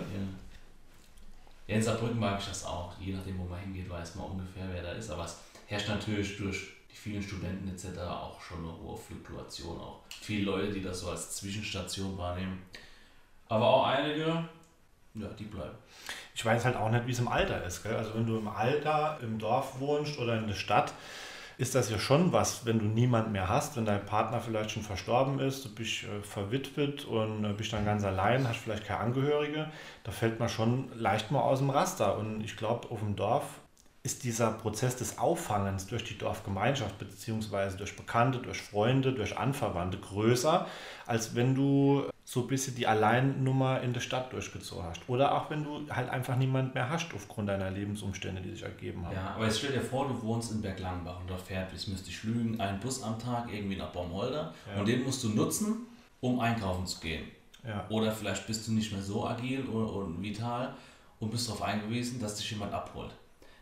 ja, 1.67 1.77
in 1.77 1.83
Saarbrücken 1.83 2.19
mag 2.19 2.39
ich 2.39 2.47
das 2.47 2.65
auch. 2.65 2.93
Je 3.01 3.15
nachdem, 3.15 3.39
wo 3.39 3.45
man 3.45 3.59
hingeht, 3.61 3.89
weiß 3.89 4.15
man 4.17 4.27
ungefähr, 4.27 4.67
wer 4.71 4.83
da 4.83 4.93
ist. 4.93 5.11
Aber 5.11 5.25
es 5.25 5.39
herrscht 5.67 5.89
natürlich 5.89 6.37
durch 6.37 6.69
die 6.91 6.97
vielen 6.97 7.23
Studenten 7.23 7.69
etc. 7.69 7.99
auch 8.01 8.41
schon 8.41 8.59
eine 8.59 8.73
hohe 8.73 8.97
Fluktuation. 8.97 9.81
Auch 9.81 10.01
viele 10.09 10.45
Leute, 10.45 10.73
die 10.73 10.83
das 10.83 11.01
so 11.01 11.11
als 11.11 11.37
Zwischenstation 11.37 12.17
wahrnehmen. 12.19 12.63
Aber 13.49 13.67
auch 13.67 13.87
einige, 13.87 14.45
ja, 15.15 15.29
die 15.39 15.45
bleiben. 15.45 15.77
Ich 16.35 16.45
weiß 16.45 16.65
halt 16.65 16.77
auch 16.77 16.91
nicht, 16.91 17.07
wie 17.07 17.13
es 17.13 17.19
im 17.19 17.29
Alter 17.29 17.65
ist. 17.65 17.83
Gell? 17.83 17.97
Also 17.97 18.15
wenn 18.15 18.27
du 18.27 18.39
im 18.39 18.49
Alter 18.49 19.19
im 19.23 19.39
Dorf 19.39 19.81
wohnst 19.81 20.19
oder 20.19 20.39
in 20.39 20.47
der 20.47 20.55
Stadt, 20.55 20.93
ist 21.61 21.75
das 21.75 21.91
ja 21.91 21.99
schon 21.99 22.33
was, 22.33 22.65
wenn 22.65 22.79
du 22.79 22.87
niemand 22.87 23.33
mehr 23.33 23.47
hast, 23.51 23.77
wenn 23.77 23.85
dein 23.85 24.07
Partner 24.07 24.41
vielleicht 24.41 24.71
schon 24.71 24.83
verstorben 24.83 25.41
ist, 25.41 25.63
du 25.63 25.75
bist 25.75 26.05
äh, 26.05 26.23
verwitwet 26.23 27.05
und 27.05 27.45
äh, 27.45 27.53
bist 27.53 27.75
dann 27.75 27.85
ganz 27.85 28.03
allein, 28.03 28.49
hast 28.49 28.61
vielleicht 28.61 28.87
keine 28.87 29.01
Angehörige, 29.01 29.71
da 30.03 30.11
fällt 30.11 30.41
man 30.41 30.49
schon 30.49 30.91
leicht 30.99 31.31
mal 31.31 31.43
aus 31.43 31.59
dem 31.59 31.69
Raster. 31.69 32.17
Und 32.17 32.41
ich 32.41 32.57
glaube, 32.57 32.91
auf 32.91 33.01
dem 33.01 33.15
Dorf 33.15 33.45
ist 34.03 34.25
dieser 34.25 34.53
Prozess 34.53 34.97
des 34.97 35.19
Auffangens 35.19 35.87
durch 35.87 36.03
die 36.03 36.17
Dorfgemeinschaft 36.17 36.99
beziehungsweise 36.99 37.77
durch 37.77 37.95
Bekannte, 37.95 38.39
durch 38.39 38.63
Freunde, 38.63 39.13
durch 39.13 39.37
Anverwandte 39.37 39.99
größer, 39.99 40.67
als 41.05 41.35
wenn 41.35 41.55
du 41.55 42.10
so 42.31 42.43
ein 42.43 42.47
bisschen 42.47 42.77
die 42.77 42.87
Alleinnummer 42.87 43.81
in 43.81 43.93
der 43.93 43.99
Stadt 43.99 44.33
durchgezogen 44.33 44.85
hast. 44.85 45.01
Oder 45.09 45.35
auch 45.35 45.51
wenn 45.51 45.65
du 45.65 45.85
halt 45.91 46.09
einfach 46.11 46.37
niemand 46.37 46.77
mehr 46.77 46.89
hast 46.89 47.13
aufgrund 47.13 47.49
deiner 47.49 47.73
Lebensumstände, 47.73 48.41
die 48.41 48.53
sich 48.53 48.63
ergeben 48.63 49.05
haben. 49.05 49.17
Ja, 49.17 49.35
aber 49.35 49.47
jetzt 49.47 49.59
stell 49.59 49.73
dir 49.73 49.81
vor, 49.81 50.07
du 50.07 50.23
wohnst 50.23 50.53
in 50.53 50.63
Berglangenbach 50.63 51.19
und 51.21 51.29
da 51.29 51.37
fährt, 51.37 51.73
ich 51.75 51.89
müsste 51.89 52.09
ich 52.09 52.23
lügen, 52.23 52.61
ein 52.61 52.79
Bus 52.79 53.03
am 53.03 53.19
Tag 53.19 53.53
irgendwie 53.53 53.75
nach 53.75 53.89
Baumholder 53.89 54.55
ja. 54.73 54.79
und 54.79 54.87
den 54.87 55.03
musst 55.03 55.25
du 55.25 55.31
nutzen, 55.31 55.89
um 56.21 56.39
einkaufen 56.39 56.87
zu 56.87 57.01
gehen. 57.01 57.25
Ja. 57.67 57.85
Oder 57.89 58.13
vielleicht 58.13 58.47
bist 58.47 58.69
du 58.69 58.73
nicht 58.75 58.93
mehr 58.93 59.03
so 59.03 59.27
agil 59.27 59.65
und, 59.65 60.23
vital 60.23 60.77
und 61.19 61.33
bist 61.33 61.49
darauf 61.49 61.63
angewiesen, 61.63 62.21
dass 62.21 62.37
dich 62.37 62.49
jemand 62.53 62.73
abholt. 62.73 63.11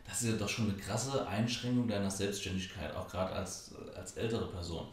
Das 0.07 0.21
ist 0.21 0.29
ja 0.29 0.37
doch 0.37 0.47
schon 0.47 0.65
eine 0.65 0.77
krasse 0.77 1.27
Einschränkung 1.27 1.87
deiner 1.87 2.11
Selbstständigkeit, 2.11 2.95
auch 2.95 3.07
gerade 3.07 3.33
als, 3.33 3.73
als 3.97 4.11
ältere 4.11 4.45
Person. 4.45 4.85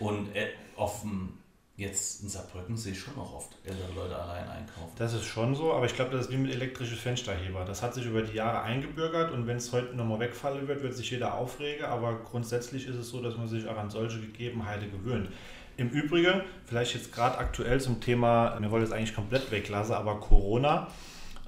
Und 0.00 0.34
äh, 0.34 0.48
auf 0.74 1.02
dem 1.02 1.34
Jetzt 1.80 2.22
in 2.22 2.28
Saarbrücken 2.28 2.76
sehe 2.76 2.92
ich 2.92 3.00
schon 3.00 3.16
noch 3.16 3.32
oft 3.32 3.56
ältere 3.64 3.90
Leute 3.94 4.14
allein 4.14 4.46
einkaufen. 4.50 4.92
Das 4.98 5.14
ist 5.14 5.24
schon 5.24 5.54
so, 5.54 5.72
aber 5.72 5.86
ich 5.86 5.94
glaube, 5.94 6.10
das 6.10 6.26
ist 6.26 6.30
wie 6.30 6.36
mit 6.36 6.52
elektrisches 6.52 6.98
Fensterheber. 6.98 7.64
Das 7.64 7.82
hat 7.82 7.94
sich 7.94 8.04
über 8.04 8.20
die 8.20 8.34
Jahre 8.34 8.60
eingebürgert 8.60 9.32
und 9.32 9.46
wenn 9.46 9.56
es 9.56 9.72
heute 9.72 9.96
nochmal 9.96 10.20
wegfallen 10.20 10.68
wird, 10.68 10.82
wird 10.82 10.94
sich 10.94 11.10
jeder 11.10 11.32
aufregen, 11.32 11.86
aber 11.86 12.18
grundsätzlich 12.18 12.86
ist 12.86 12.96
es 12.96 13.08
so, 13.08 13.22
dass 13.22 13.38
man 13.38 13.48
sich 13.48 13.66
auch 13.66 13.78
an 13.78 13.88
solche 13.88 14.20
Gegebenheiten 14.20 14.90
gewöhnt. 14.90 15.30
Im 15.78 15.88
Übrigen, 15.88 16.42
vielleicht 16.66 16.92
jetzt 16.96 17.14
gerade 17.14 17.38
aktuell 17.38 17.80
zum 17.80 17.98
Thema, 18.02 18.60
mir 18.60 18.70
wollte 18.70 18.84
es 18.84 18.92
eigentlich 18.92 19.14
komplett 19.14 19.50
weglassen, 19.50 19.94
aber 19.94 20.20
Corona, 20.20 20.88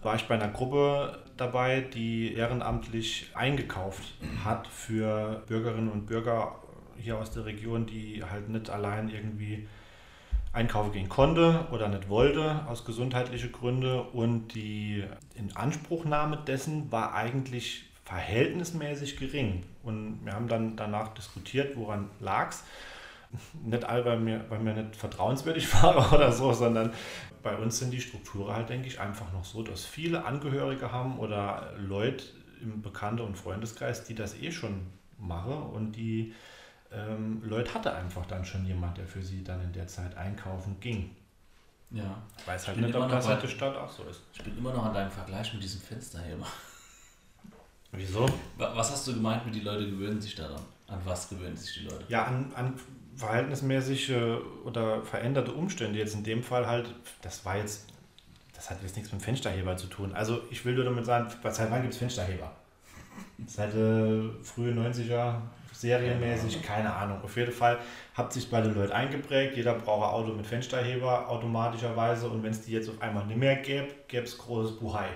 war 0.00 0.14
ich 0.14 0.26
bei 0.28 0.36
einer 0.36 0.48
Gruppe 0.48 1.18
dabei, 1.36 1.82
die 1.82 2.32
ehrenamtlich 2.32 3.26
eingekauft 3.34 4.14
hat 4.42 4.66
für 4.66 5.42
Bürgerinnen 5.46 5.90
und 5.92 6.06
Bürger 6.06 6.56
hier 6.96 7.18
aus 7.18 7.32
der 7.32 7.44
Region, 7.44 7.84
die 7.84 8.24
halt 8.24 8.48
nicht 8.48 8.70
allein 8.70 9.10
irgendwie 9.10 9.68
einkaufen 10.52 10.92
gehen 10.92 11.08
konnte 11.08 11.66
oder 11.72 11.88
nicht 11.88 12.08
wollte 12.08 12.66
aus 12.68 12.84
gesundheitlichen 12.84 13.52
Gründen 13.52 14.00
und 14.00 14.54
die 14.54 15.04
Inanspruchnahme 15.34 16.38
dessen 16.46 16.92
war 16.92 17.14
eigentlich 17.14 17.84
verhältnismäßig 18.04 19.16
gering. 19.16 19.64
Und 19.82 20.20
wir 20.24 20.34
haben 20.34 20.48
dann 20.48 20.76
danach 20.76 21.14
diskutiert, 21.14 21.76
woran 21.76 22.10
lag 22.20 22.50
es. 22.50 22.64
Nicht 23.64 23.84
all, 23.84 24.04
weil 24.04 24.24
wir, 24.26 24.44
weil 24.50 24.62
wir 24.62 24.74
nicht 24.74 24.94
vertrauenswürdig 24.96 25.72
waren 25.82 26.12
oder 26.12 26.32
so, 26.32 26.52
sondern 26.52 26.92
bei 27.42 27.56
uns 27.56 27.78
sind 27.78 27.90
die 27.90 28.00
Strukturen 28.00 28.54
halt, 28.54 28.68
denke 28.68 28.88
ich, 28.88 29.00
einfach 29.00 29.32
noch 29.32 29.44
so, 29.44 29.62
dass 29.62 29.86
viele 29.86 30.26
Angehörige 30.26 30.92
haben 30.92 31.18
oder 31.18 31.72
Leute 31.78 32.24
im 32.60 32.82
Bekannte- 32.82 33.22
und 33.22 33.38
Freundeskreis, 33.38 34.04
die 34.04 34.14
das 34.14 34.38
eh 34.38 34.52
schon 34.52 34.86
machen 35.18 35.54
und 35.54 35.92
die 35.92 36.34
ähm, 36.94 37.42
Leute 37.44 37.72
hatte 37.74 37.94
einfach 37.94 38.26
dann 38.26 38.44
schon 38.44 38.64
jemand, 38.66 38.98
der 38.98 39.06
für 39.06 39.22
sie 39.22 39.42
dann 39.42 39.62
in 39.62 39.72
der 39.72 39.86
Zeit 39.86 40.16
einkaufen 40.16 40.78
ging. 40.80 41.14
Ja. 41.90 42.22
Ich 42.38 42.46
weiß 42.46 42.68
halt 42.68 42.78
ich 42.78 42.86
nicht, 42.86 42.94
ob 42.94 43.08
das 43.08 43.28
halt 43.28 43.42
der 43.42 43.48
Stadt 43.48 43.76
auch 43.76 43.90
so 43.90 44.04
ist. 44.04 44.22
Ich 44.32 44.42
bin 44.42 44.56
immer 44.56 44.72
noch 44.72 44.86
an 44.86 44.94
deinem 44.94 45.10
Vergleich 45.10 45.52
mit 45.52 45.62
diesem 45.62 45.80
Fensterheber. 45.80 46.46
Wieso? 47.92 48.26
Was 48.56 48.90
hast 48.90 49.06
du 49.06 49.14
gemeint 49.14 49.44
mit 49.44 49.54
die 49.54 49.60
Leute 49.60 49.90
gewöhnen 49.90 50.20
sich 50.20 50.34
daran? 50.34 50.62
An 50.86 51.00
was 51.04 51.28
gewöhnen 51.28 51.56
sich 51.56 51.74
die 51.74 51.84
Leute? 51.84 52.04
Ja, 52.08 52.24
an, 52.24 52.50
an 52.54 52.74
verhältnismäßige 53.16 54.14
oder 54.64 55.02
veränderte 55.02 55.52
Umstände. 55.52 55.98
Jetzt 55.98 56.14
in 56.14 56.24
dem 56.24 56.42
Fall 56.42 56.66
halt, 56.66 56.94
das 57.20 57.44
war 57.44 57.56
jetzt, 57.56 57.86
das 58.54 58.70
hat 58.70 58.82
jetzt 58.82 58.96
nichts 58.96 59.12
mit 59.12 59.20
dem 59.20 59.24
Fensterheber 59.24 59.76
zu 59.76 59.86
tun. 59.88 60.14
Also 60.14 60.42
ich 60.50 60.64
will 60.64 60.74
nur 60.74 60.84
damit 60.84 61.04
sagen, 61.04 61.28
seit 61.42 61.70
wann 61.70 61.82
gibt 61.82 61.92
es 61.92 61.98
Fensterheber? 61.98 62.50
Seit 63.46 63.74
äh, 63.74 64.30
frühe 64.42 64.72
90er, 64.72 65.34
serienmäßig, 65.82 66.62
keine 66.62 66.92
Ahnung. 66.94 67.22
Auf 67.22 67.36
jeden 67.36 67.52
Fall 67.52 67.78
hat 68.14 68.32
sich 68.32 68.48
bei 68.50 68.60
den 68.62 68.74
Leuten 68.74 68.92
eingeprägt. 68.92 69.56
Jeder 69.56 69.74
braucht 69.74 70.08
ein 70.08 70.14
Auto 70.14 70.32
mit 70.32 70.46
Fensterheber 70.46 71.28
automatischerweise 71.28 72.28
und 72.28 72.42
wenn 72.42 72.52
es 72.52 72.62
die 72.62 72.72
jetzt 72.72 72.88
auf 72.88 73.00
einmal 73.02 73.26
nicht 73.26 73.38
mehr 73.38 73.56
gäbe, 73.56 73.88
gäbe 74.08 74.24
es 74.24 74.38
großes 74.38 74.78
Buhai. 74.78 75.08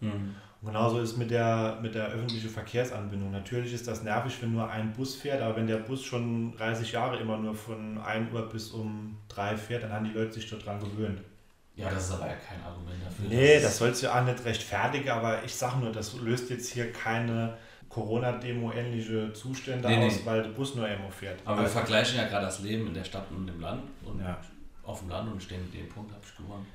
Mhm. 0.00 0.36
Und 0.62 0.68
genauso 0.68 1.00
ist 1.00 1.16
mit 1.16 1.30
der, 1.30 1.78
mit 1.80 1.94
der 1.94 2.08
öffentlichen 2.08 2.50
Verkehrsanbindung. 2.50 3.30
Natürlich 3.30 3.72
ist 3.72 3.88
das 3.88 4.02
nervig, 4.02 4.36
wenn 4.42 4.52
nur 4.52 4.70
ein 4.70 4.92
Bus 4.92 5.16
fährt, 5.16 5.40
aber 5.40 5.56
wenn 5.56 5.66
der 5.66 5.78
Bus 5.78 6.04
schon 6.04 6.54
30 6.56 6.92
Jahre 6.92 7.18
immer 7.18 7.38
nur 7.38 7.54
von 7.54 7.98
1 7.98 8.32
Uhr 8.32 8.48
bis 8.48 8.70
um 8.70 9.16
3 9.28 9.56
fährt, 9.56 9.84
dann 9.84 9.92
haben 9.92 10.04
die 10.04 10.12
Leute 10.12 10.34
sich 10.34 10.48
daran 10.50 10.78
gewöhnt. 10.78 11.20
Ja, 11.76 11.88
das 11.88 12.08
ist 12.08 12.12
aber 12.12 12.26
ja 12.26 12.34
kein 12.34 12.62
Argument 12.62 12.98
dafür. 13.02 13.24
Nee, 13.28 13.54
das, 13.54 13.62
das 13.62 13.78
sollst 13.78 14.02
du 14.02 14.14
auch 14.14 14.22
nicht 14.22 14.44
rechtfertigen, 14.44 15.08
aber 15.08 15.42
ich 15.44 15.54
sage 15.54 15.78
nur, 15.78 15.92
das 15.92 16.14
löst 16.14 16.50
jetzt 16.50 16.70
hier 16.70 16.92
keine 16.92 17.56
Corona-Demo-ähnliche 17.90 19.32
Zustände 19.32 19.88
nee, 19.88 20.06
aus, 20.06 20.16
nee. 20.16 20.22
weil 20.24 20.42
der 20.42 20.50
Bus 20.50 20.76
nur 20.76 20.88
immer 20.88 21.10
fährt. 21.10 21.40
Aber 21.44 21.56
wir 21.56 21.62
also 21.64 21.74
vergleichen 21.74 22.18
ja 22.18 22.28
gerade 22.28 22.46
das 22.46 22.60
Leben 22.60 22.86
in 22.86 22.94
der 22.94 23.04
Stadt 23.04 23.26
und 23.30 23.46
im 23.48 23.60
Land. 23.60 23.82
Und 24.04 24.20
ja. 24.20 24.38
auf 24.84 25.00
dem 25.00 25.10
Land 25.10 25.30
und 25.30 25.42
stehen 25.42 25.60
mit 25.64 25.74
dem 25.74 25.88
Punkt 25.88 26.12
habe 26.12 26.22
ich 26.24 26.36
gewonnen. 26.36 26.66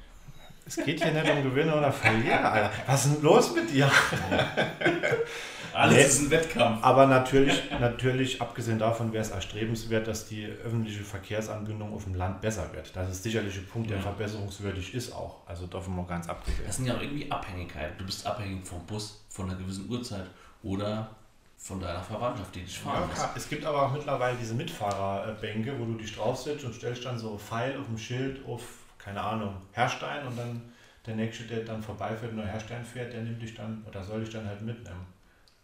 Es 0.67 0.77
geht 0.77 1.01
hier 1.01 1.13
nicht 1.13 1.29
um 1.29 1.43
Gewinner 1.43 1.77
oder 1.77 1.91
Verlierer, 1.91 2.51
Alter. 2.51 2.71
Was 2.87 3.05
ist 3.05 3.15
denn 3.15 3.23
los 3.23 3.53
mit 3.53 3.71
dir? 3.71 3.89
Alles 5.73 5.95
nee, 5.95 6.03
ist 6.03 6.21
ein 6.21 6.31
Wettkampf. 6.31 6.83
Aber 6.83 7.05
natürlich, 7.05 7.69
natürlich, 7.79 8.41
abgesehen 8.41 8.79
davon 8.79 9.13
wäre 9.13 9.21
es 9.21 9.29
erstrebenswert, 9.29 10.07
dass 10.07 10.27
die 10.27 10.45
öffentliche 10.45 11.03
Verkehrsanbindung 11.03 11.93
auf 11.93 12.05
dem 12.05 12.15
Land 12.15 12.41
besser 12.41 12.73
wird. 12.73 12.95
Das 12.95 13.11
ist 13.11 13.23
sicherlich 13.23 13.55
ein 13.57 13.67
Punkt, 13.67 13.89
der 13.89 13.97
ja. 13.97 14.03
verbesserungswürdig 14.03 14.95
ist 14.95 15.13
auch. 15.13 15.45
Also 15.45 15.67
davon 15.67 15.95
mal 15.95 16.05
ganz 16.05 16.27
abgesehen. 16.27 16.63
Das 16.65 16.77
sind 16.77 16.87
ja 16.87 16.95
auch 16.95 17.01
irgendwie 17.01 17.29
Abhängigkeiten. 17.29 17.97
Du 17.99 18.05
bist 18.05 18.25
abhängig 18.25 18.65
vom 18.65 18.83
Bus, 18.85 19.23
von 19.29 19.49
einer 19.49 19.59
gewissen 19.59 19.87
Uhrzeit 19.89 20.25
oder 20.65 21.09
von 21.57 21.79
deiner 21.79 22.03
Verwandtschaft, 22.03 22.53
die 22.53 22.61
dich 22.61 22.77
fahren 22.77 23.09
ja, 23.15 23.33
Es 23.35 23.47
gibt 23.47 23.63
aber 23.63 23.83
auch 23.83 23.93
mittlerweile 23.93 24.37
diese 24.37 24.53
Mitfahrerbänke, 24.53 25.79
wo 25.79 25.85
du 25.85 25.93
dich 25.93 26.13
draufsetzt 26.13 26.65
und 26.65 26.75
stellst 26.75 27.05
dann 27.05 27.17
so 27.17 27.37
Pfeil 27.37 27.79
auf 27.79 27.85
dem 27.85 27.97
Schild 27.97 28.45
auf 28.45 28.61
keine 29.05 29.21
Ahnung, 29.21 29.55
Herstein 29.71 30.25
und 30.25 30.35
dann 30.35 30.73
der 31.05 31.15
nächste, 31.15 31.43
der 31.43 31.59
dann 31.59 31.81
vorbeifährt 31.81 32.31
und 32.31 32.37
nur 32.37 32.47
Herstein 32.47 32.83
fährt, 32.83 33.13
der 33.13 33.21
nimmt 33.21 33.39
dich 33.39 33.53
dann 33.53 33.85
oder 33.87 34.03
soll 34.03 34.21
dich 34.23 34.33
dann 34.33 34.47
halt 34.47 34.61
mitnehmen. 34.61 35.05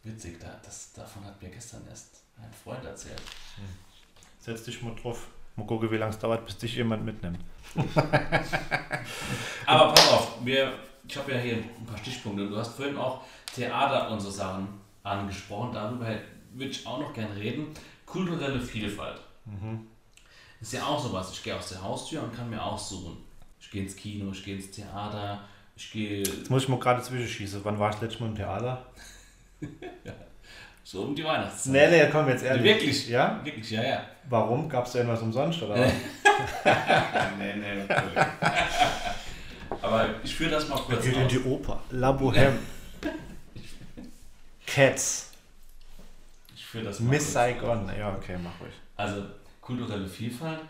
Witzig, 0.03 0.39
da, 0.39 0.59
das, 0.63 0.93
davon 0.93 1.25
hat 1.25 1.41
mir 1.41 1.49
gestern 1.49 1.81
erst 1.89 2.21
ein 2.37 2.53
Freund 2.63 2.85
erzählt. 2.85 3.19
Hm. 3.55 3.65
Setz 4.39 4.63
dich 4.63 4.81
mal 4.83 4.93
drauf. 4.95 5.27
Mal 5.55 5.65
gucken, 5.65 5.89
wie 5.89 5.97
lange 5.97 6.11
es 6.11 6.19
dauert, 6.19 6.45
bis 6.45 6.57
dich 6.57 6.75
jemand 6.75 7.03
mitnimmt. 7.03 7.39
Aber 9.65 9.93
pass 9.93 10.11
auf, 10.11 10.45
wir, 10.45 10.73
ich 11.07 11.17
habe 11.17 11.31
ja 11.31 11.39
hier 11.39 11.55
ein 11.55 11.85
paar 11.85 11.97
Stichpunkte. 11.97 12.47
Du 12.47 12.57
hast 12.57 12.75
vorhin 12.75 12.97
auch 12.97 13.23
Theater 13.53 14.11
und 14.11 14.19
so 14.19 14.29
Sachen 14.29 14.67
angesprochen. 15.03 15.71
Darüber 15.73 16.07
würde 16.53 16.71
ich 16.71 16.85
auch 16.85 16.99
noch 16.99 17.13
gerne 17.13 17.35
reden. 17.35 17.67
Kulturelle 18.05 18.59
Vielfalt. 18.59 19.19
Mhm. 19.45 19.87
Ist 20.59 20.73
ja 20.73 20.83
auch 20.83 21.01
sowas. 21.01 21.31
Ich 21.33 21.43
gehe 21.43 21.55
aus 21.55 21.69
der 21.69 21.81
Haustür 21.81 22.21
und 22.21 22.35
kann 22.35 22.49
mir 22.49 22.61
aussuchen. 22.61 23.17
Ich 23.59 23.69
gehe 23.71 23.83
ins 23.83 23.95
Kino, 23.95 24.31
ich 24.31 24.43
gehe 24.43 24.55
ins 24.55 24.71
Theater, 24.71 25.41
ich 25.75 25.91
gehe. 25.91 26.19
Jetzt 26.19 26.49
muss 26.49 26.63
ich 26.63 26.69
mal 26.69 26.79
gerade 26.79 27.01
zwischenschießen. 27.01 27.61
Wann 27.63 27.79
warst 27.79 27.99
du 27.99 28.05
letztes 28.05 28.21
Mal 28.21 28.27
im 28.27 28.35
Theater? 28.35 28.85
ja. 30.03 30.13
So 30.83 31.03
um 31.03 31.15
die 31.15 31.23
Weihnachtszeit. 31.23 31.73
Nee, 31.73 31.87
nee, 31.89 32.09
komm 32.11 32.27
jetzt 32.27 32.43
ehrlich. 32.43 32.63
Wirklich? 32.63 33.07
Ja? 33.07 33.39
Wirklich, 33.43 33.71
ja, 33.71 33.83
ja. 33.83 34.03
Warum? 34.29 34.67
Gab 34.67 34.85
es 34.85 34.93
da 34.93 34.99
irgendwas 34.99 35.21
umsonst, 35.21 35.61
oder? 35.61 35.75
nee, 35.77 35.93
nee, 37.55 37.75
natürlich. 37.87 38.17
Aber 39.81 40.09
ich 40.23 40.35
führe 40.35 40.51
das 40.51 40.67
mal 40.67 40.77
kurz 40.77 41.05
Geht 41.05 41.15
in 41.15 41.27
die 41.27 41.39
Oper. 41.39 41.81
La 41.91 42.11
Bohème. 42.11 42.57
Cats. 44.73 45.31
Ich 46.55 46.65
führe 46.65 46.85
das 46.85 47.01
mal 47.01 47.09
Miss 47.09 47.33
Saigon. 47.33 47.91
Ja, 47.97 48.15
okay, 48.15 48.37
mach 48.41 48.57
ruhig. 48.61 48.73
Also, 48.95 49.23
kulturelle 49.59 50.07
Vielfalt. 50.07 50.61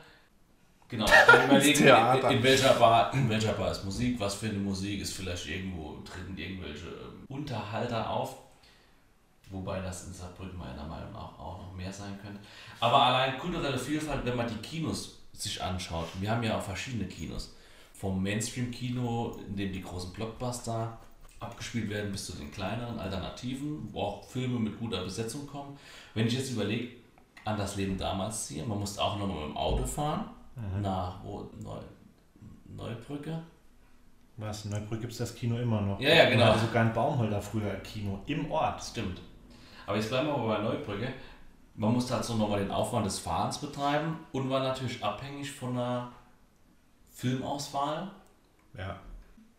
Genau, 0.87 1.05
kann 1.05 1.45
überlegen, 1.45 1.87
in, 1.87 2.37
in, 2.37 2.43
welcher 2.43 2.73
Bar, 2.73 3.13
in 3.13 3.29
welcher 3.29 3.53
Bar 3.53 3.71
ist 3.71 3.85
Musik, 3.85 4.19
was 4.19 4.35
für 4.35 4.47
eine 4.47 4.57
Musik 4.57 5.01
ist 5.01 5.13
vielleicht 5.13 5.47
irgendwo, 5.47 5.97
treten 6.01 6.35
irgendwelche 6.35 6.87
ähm, 6.87 7.25
Unterhalter 7.29 8.09
auf. 8.09 8.37
Wobei 9.51 9.79
das 9.81 10.07
in 10.07 10.13
Saarbrücken 10.13 10.57
meiner 10.57 10.83
Meinung 10.83 11.11
nach 11.11 11.37
auch 11.37 11.59
noch 11.59 11.73
mehr 11.75 11.93
sein 11.93 12.17
könnte. 12.21 12.39
Aber 12.79 12.97
allein 13.03 13.37
kulturelle 13.37 13.77
Vielfalt, 13.77 14.25
wenn 14.25 14.35
man 14.35 14.47
die 14.47 14.67
Kinos 14.67 15.19
sich 15.33 15.61
anschaut, 15.61 16.07
wir 16.19 16.31
haben 16.31 16.41
ja 16.41 16.57
auch 16.57 16.63
verschiedene 16.63 17.05
Kinos. 17.05 17.55
Vom 17.93 18.23
Mainstream-Kino, 18.23 19.39
in 19.47 19.55
dem 19.55 19.71
die 19.71 19.81
großen 19.83 20.11
Blockbuster 20.11 20.97
abgespielt 21.41 21.89
werden, 21.89 22.11
bis 22.11 22.27
zu 22.27 22.33
den 22.33 22.51
kleineren 22.51 22.99
Alternativen, 22.99 23.89
wo 23.91 24.01
auch 24.01 24.23
Filme 24.23 24.59
mit 24.59 24.79
guter 24.79 25.03
Besetzung 25.03 25.45
kommen. 25.47 25.77
Wenn 26.13 26.27
ich 26.27 26.33
jetzt 26.33 26.51
überlege, 26.51 27.01
an 27.45 27.57
das 27.57 27.75
Leben 27.75 27.97
damals 27.97 28.47
ziehen. 28.47 28.67
Man 28.67 28.79
musste 28.79 29.01
auch 29.01 29.17
noch 29.17 29.27
mit 29.27 29.37
dem 29.37 29.57
Auto 29.57 29.85
fahren 29.85 30.25
mhm. 30.55 30.81
nach 30.81 31.23
wo, 31.23 31.49
Neu, 31.59 31.79
Neubrücke. 32.65 33.41
Was? 34.37 34.65
In 34.65 34.71
Neubrücke 34.71 35.01
gibt 35.01 35.11
es 35.13 35.19
das 35.19 35.35
Kino 35.35 35.57
immer 35.57 35.81
noch. 35.81 35.99
Ja, 35.99 36.09
ja, 36.09 36.29
genau. 36.29 36.45
hatte 36.45 36.59
sogar 36.59 36.83
ein 36.83 36.93
Baumholder 36.93 37.41
früher 37.41 37.73
Kino 37.77 38.19
im 38.25 38.49
Ort. 38.51 38.83
Stimmt. 38.83 39.21
Aber 39.85 39.97
jetzt 39.97 40.09
bleiben 40.09 40.27
wir 40.27 40.37
mal 40.37 40.57
bei 40.57 40.63
Neubrücke. 40.63 41.13
Man 41.75 41.93
musste 41.93 42.15
halt 42.15 42.25
so 42.25 42.35
nochmal 42.35 42.59
den 42.59 42.71
Aufwand 42.71 43.05
des 43.05 43.19
Fahrens 43.19 43.57
betreiben 43.57 44.19
und 44.31 44.49
war 44.49 44.61
natürlich 44.61 45.03
abhängig 45.03 45.51
von 45.51 45.75
der 45.75 46.11
Filmauswahl. 47.09 48.11
Ja. 48.77 48.99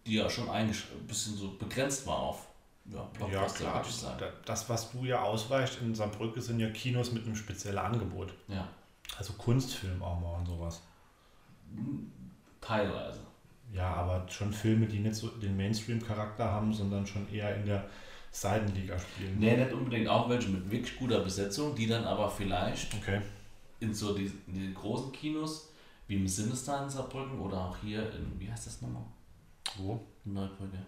Die 0.07 0.15
ja 0.15 0.29
schon 0.29 0.49
ein 0.51 0.75
bisschen 1.07 1.37
so 1.37 1.57
begrenzt 1.59 2.07
war 2.07 2.19
auf 2.19 2.47
ja, 2.87 3.09
ja 3.31 3.47
klar. 3.47 3.85
Das, 4.45 4.69
was 4.69 4.91
du 4.91 5.05
ja 5.05 5.23
ausweichst 5.23 5.81
in 5.81 5.95
Saarbrücke, 5.95 6.41
sind 6.41 6.59
ja 6.59 6.69
Kinos 6.71 7.13
mit 7.13 7.25
einem 7.25 7.37
speziellen 7.37 7.79
Angebot. 7.79 8.33
Ja. 8.49 8.69
Also 9.17 9.35
Kunstfilm 9.35 10.03
auch 10.03 10.21
mal 10.21 10.39
und 10.39 10.47
sowas. 10.47 10.83
Teilweise. 12.61 13.21
Ja, 13.73 13.95
aber 13.95 14.29
schon 14.29 14.53
Filme, 14.53 14.87
die 14.87 14.99
nicht 14.99 15.15
so 15.15 15.29
den 15.29 15.57
Mainstream-Charakter 15.57 16.45
haben, 16.45 16.73
sondern 16.73 17.07
schon 17.07 17.33
eher 17.33 17.57
in 17.57 17.67
der 17.67 17.89
Seitenliga 18.31 18.99
spielen. 18.99 19.39
Nee, 19.39 19.57
nicht 19.57 19.73
unbedingt 19.73 20.09
auch 20.09 20.29
welche 20.29 20.49
mit 20.49 20.71
wirklich 20.71 20.99
guter 20.99 21.21
Besetzung, 21.21 21.75
die 21.75 21.87
dann 21.87 22.05
aber 22.05 22.29
vielleicht 22.29 22.95
okay. 22.95 23.21
in 23.81 23.95
so 23.95 24.15
die, 24.15 24.31
in 24.47 24.55
die 24.55 24.75
großen 24.75 25.13
Kinos, 25.13 25.73
wie 26.07 26.17
im 26.17 26.29
Sinister 26.29 26.83
in 26.83 26.91
Saarbrücken 26.91 27.39
oder 27.39 27.59
auch 27.59 27.77
hier 27.79 28.03
in, 28.13 28.39
wie 28.39 28.51
heißt 28.51 28.67
das 28.67 28.83
nochmal? 28.83 29.05
Wo? 29.79 30.01
Neubrücke. 30.25 30.79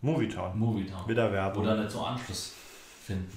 Movietown. 0.00 0.58
Movietown. 0.58 1.08
Wieder 1.08 1.32
Werbung. 1.32 1.64
Oder 1.64 1.76
nicht 1.76 1.90
so 1.90 2.04
Anschluss 2.04 2.54
finden. 3.04 3.30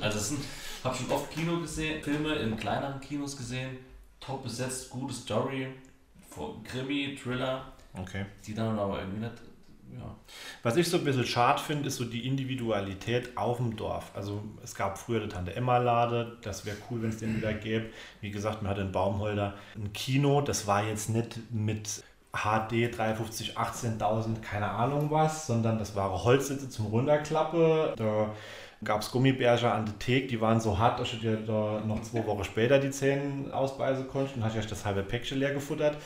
also 0.00 0.18
es 0.18 0.28
sind, 0.28 0.40
habe 0.84 0.94
schon 0.94 1.10
oft 1.10 1.30
Kino 1.30 1.60
gesehen, 1.60 2.02
Filme 2.02 2.34
in 2.34 2.56
kleineren 2.56 3.00
Kinos 3.00 3.36
gesehen, 3.36 3.78
top 4.20 4.42
besetzt, 4.42 4.90
gute 4.90 5.14
Story, 5.14 5.68
Krimi, 6.64 7.18
Thriller. 7.20 7.72
Okay. 7.94 8.26
Die 8.46 8.54
dann 8.54 8.78
aber 8.78 9.00
irgendwie 9.00 9.20
nicht. 9.20 9.32
Ja. 9.94 10.14
Was 10.62 10.76
ich 10.76 10.88
so 10.88 10.98
ein 10.98 11.04
bisschen 11.04 11.24
schade 11.24 11.62
finde, 11.62 11.88
ist 11.88 11.96
so 11.96 12.04
die 12.04 12.26
Individualität 12.26 13.36
auf 13.36 13.58
dem 13.58 13.76
Dorf. 13.76 14.10
Also 14.14 14.42
es 14.62 14.74
gab 14.74 14.98
früher 14.98 15.20
die 15.20 15.28
Tante 15.28 15.54
Emma 15.54 15.78
Lade, 15.78 16.36
das 16.42 16.66
wäre 16.66 16.76
cool, 16.90 17.02
wenn 17.02 17.10
es 17.10 17.18
den 17.18 17.36
wieder 17.36 17.54
gäbe. 17.54 17.86
Wie 18.20 18.30
gesagt, 18.30 18.62
man 18.62 18.70
hatte 18.70 18.82
in 18.82 18.92
Baumholder 18.92 19.54
ein 19.76 19.92
Kino, 19.92 20.40
das 20.40 20.66
war 20.66 20.84
jetzt 20.84 21.08
nicht 21.08 21.38
mit 21.50 22.02
HD 22.36 22.96
350, 22.96 23.56
18.000, 23.56 24.40
keine 24.40 24.70
Ahnung 24.70 25.10
was, 25.10 25.46
sondern 25.46 25.78
das 25.78 25.96
waren 25.96 26.12
Holzsitze 26.12 26.68
zum 26.68 26.86
Runterklappe. 26.86 27.94
Da 27.96 28.30
gab 28.84 29.00
es 29.00 29.10
Gummibärchen 29.10 29.68
an 29.68 29.86
der 29.86 29.98
Theke, 29.98 30.26
die 30.26 30.40
waren 30.40 30.60
so 30.60 30.78
hart, 30.78 31.00
dass 31.00 31.12
ich 31.12 31.20
dir 31.20 31.36
da 31.36 31.80
noch 31.86 32.02
zwei 32.02 32.26
Wochen 32.26 32.44
später 32.44 32.78
die 32.78 32.90
Zähne 32.90 33.52
ausbeißen 33.52 34.08
konnte 34.08 34.34
und 34.34 34.44
hatte 34.44 34.58
ich 34.58 34.66
das 34.66 34.84
halbe 34.84 35.02
Päckchen 35.02 35.38
leer 35.38 35.54
gefuttert. 35.54 35.96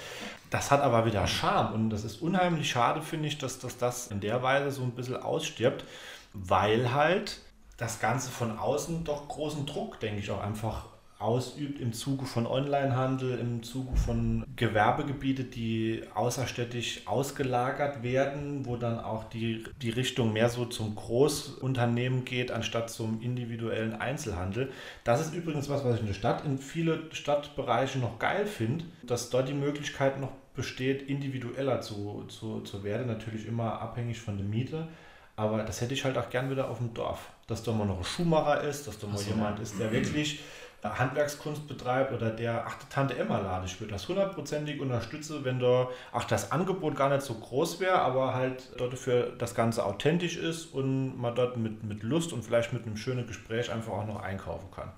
Das 0.50 0.70
hat 0.70 0.80
aber 0.80 1.04
wieder 1.04 1.26
Charme 1.26 1.74
und 1.74 1.90
das 1.90 2.04
ist 2.04 2.22
unheimlich 2.22 2.70
schade, 2.70 3.02
finde 3.02 3.28
ich, 3.28 3.38
dass, 3.38 3.58
dass 3.58 3.76
das 3.76 4.08
in 4.08 4.20
der 4.20 4.42
Weise 4.42 4.70
so 4.70 4.82
ein 4.82 4.92
bisschen 4.92 5.16
ausstirbt, 5.16 5.84
weil 6.32 6.92
halt 6.92 7.40
das 7.76 7.98
Ganze 7.98 8.30
von 8.30 8.58
außen 8.58 9.04
doch 9.04 9.26
großen 9.26 9.66
Druck, 9.66 9.98
denke 10.00 10.20
ich, 10.20 10.30
auch 10.30 10.42
einfach 10.42 10.84
ausübt 11.20 11.80
im 11.80 11.92
Zuge 11.92 12.24
von 12.24 12.46
Onlinehandel, 12.46 13.38
im 13.38 13.62
Zuge 13.62 13.94
von 13.96 14.44
Gewerbegebiete, 14.56 15.44
die 15.44 16.02
außerstädtisch 16.14 17.06
ausgelagert 17.06 18.02
werden, 18.02 18.64
wo 18.64 18.76
dann 18.76 18.98
auch 18.98 19.24
die, 19.24 19.64
die 19.82 19.90
Richtung 19.90 20.32
mehr 20.32 20.48
so 20.48 20.64
zum 20.64 20.94
Großunternehmen 20.94 22.24
geht, 22.24 22.50
anstatt 22.50 22.88
zum 22.90 23.20
individuellen 23.20 23.94
Einzelhandel. 23.94 24.72
Das 25.04 25.20
ist 25.20 25.34
übrigens 25.34 25.68
was, 25.68 25.84
was 25.84 25.96
ich 25.96 26.00
in 26.00 26.06
der 26.06 26.14
Stadt, 26.14 26.44
in 26.46 26.58
viele 26.58 27.02
Stadtbereiche 27.12 27.98
noch 27.98 28.18
geil 28.18 28.46
finde, 28.46 28.86
dass 29.02 29.28
dort 29.28 29.48
die 29.48 29.54
Möglichkeit 29.54 30.18
noch 30.20 30.32
besteht, 30.56 31.02
individueller 31.02 31.82
zu, 31.82 32.24
zu, 32.28 32.60
zu 32.60 32.82
werden, 32.82 33.06
natürlich 33.06 33.46
immer 33.46 33.80
abhängig 33.80 34.18
von 34.18 34.38
der 34.38 34.46
Miete. 34.46 34.88
Aber 35.36 35.62
das 35.62 35.80
hätte 35.80 35.94
ich 35.94 36.04
halt 36.04 36.18
auch 36.18 36.28
gern 36.28 36.50
wieder 36.50 36.68
auf 36.68 36.78
dem 36.78 36.92
Dorf. 36.92 37.30
Dass 37.46 37.62
da 37.62 37.72
mal 37.72 37.86
noch 37.86 37.98
ein 37.98 38.04
Schuhmacher 38.04 38.62
ist, 38.62 38.86
dass 38.86 38.98
da 38.98 39.06
mal 39.06 39.16
so. 39.16 39.30
jemand 39.30 39.58
ist, 39.60 39.78
der 39.78 39.90
wirklich 39.90 40.40
Handwerkskunst 40.82 41.68
betreibt 41.68 42.12
oder 42.12 42.30
der, 42.30 42.66
ach, 42.66 42.76
die 42.78 42.88
Tante 42.88 43.16
Emma 43.16 43.38
lade, 43.38 43.66
ich 43.66 43.78
würde 43.80 43.92
das 43.92 44.08
hundertprozentig 44.08 44.80
unterstützen, 44.80 45.44
wenn 45.44 45.60
da, 45.60 45.88
ach, 46.12 46.24
das 46.24 46.52
Angebot 46.52 46.96
gar 46.96 47.10
nicht 47.10 47.22
so 47.22 47.34
groß 47.34 47.80
wäre, 47.80 48.00
aber 48.00 48.34
halt 48.34 48.70
dort 48.78 48.98
für 48.98 49.34
das 49.38 49.54
Ganze 49.54 49.84
authentisch 49.84 50.36
ist 50.36 50.66
und 50.66 51.20
man 51.20 51.34
dort 51.34 51.58
mit, 51.58 51.84
mit 51.84 52.02
Lust 52.02 52.32
und 52.32 52.42
vielleicht 52.42 52.72
mit 52.72 52.86
einem 52.86 52.96
schönen 52.96 53.26
Gespräch 53.26 53.70
einfach 53.70 53.92
auch 53.92 54.06
noch 54.06 54.22
einkaufen 54.22 54.70
kann. 54.70 54.90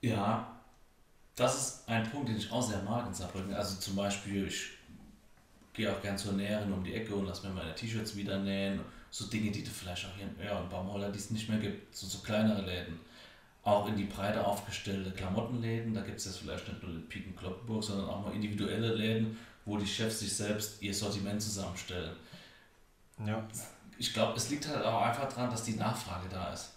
Ja, 0.00 0.48
das 1.36 1.56
ist 1.56 1.88
ein 1.88 2.10
Punkt, 2.10 2.28
den 2.28 2.36
ich 2.36 2.50
auch 2.50 2.62
sehr 2.62 2.82
mag 2.82 3.06
in 3.06 3.14
Saarbrücken. 3.14 3.54
Also 3.54 3.78
zum 3.78 3.94
Beispiel, 3.94 4.48
ich 4.48 4.70
gehe 5.72 5.92
auch 5.92 6.02
gern 6.02 6.18
zur 6.18 6.32
Näherin 6.32 6.72
um 6.72 6.82
die 6.82 6.94
Ecke 6.94 7.14
und 7.14 7.26
lasse 7.26 7.46
mir 7.46 7.54
meine 7.54 7.74
T-Shirts 7.74 8.16
wieder 8.16 8.38
nähen. 8.38 8.80
So 9.12 9.26
Dinge, 9.26 9.50
die 9.50 9.62
du 9.62 9.70
vielleicht 9.70 10.06
auch 10.06 10.16
hier 10.16 10.26
in 10.26 10.44
ja, 10.44 10.60
Baumholler, 10.70 11.10
die 11.10 11.18
es 11.18 11.30
nicht 11.30 11.48
mehr 11.48 11.58
gibt, 11.58 11.94
so, 11.94 12.06
so 12.06 12.18
kleinere 12.18 12.62
Läden 12.62 12.98
auch 13.70 13.88
in 13.88 13.96
die 13.96 14.04
Breite 14.04 14.44
aufgestellte 14.44 15.10
Klamottenläden. 15.10 15.94
Da 15.94 16.02
gibt 16.02 16.18
es 16.18 16.26
jetzt 16.26 16.38
vielleicht 16.38 16.68
nicht 16.68 16.82
nur 16.82 16.92
den 16.92 17.08
Piken 17.08 17.34
Kloppenburg, 17.36 17.82
sondern 17.82 18.08
auch 18.08 18.24
mal 18.24 18.34
individuelle 18.34 18.94
Läden, 18.94 19.38
wo 19.64 19.76
die 19.76 19.86
Chefs 19.86 20.20
sich 20.20 20.34
selbst 20.34 20.82
ihr 20.82 20.94
Sortiment 20.94 21.40
zusammenstellen. 21.40 22.16
Ja. 23.26 23.46
Ich 23.98 24.14
glaube, 24.14 24.36
es 24.36 24.48
liegt 24.50 24.66
halt 24.68 24.84
auch 24.84 25.02
einfach 25.02 25.28
daran, 25.28 25.50
dass 25.50 25.64
die 25.64 25.74
Nachfrage 25.74 26.28
da 26.30 26.52
ist. 26.52 26.72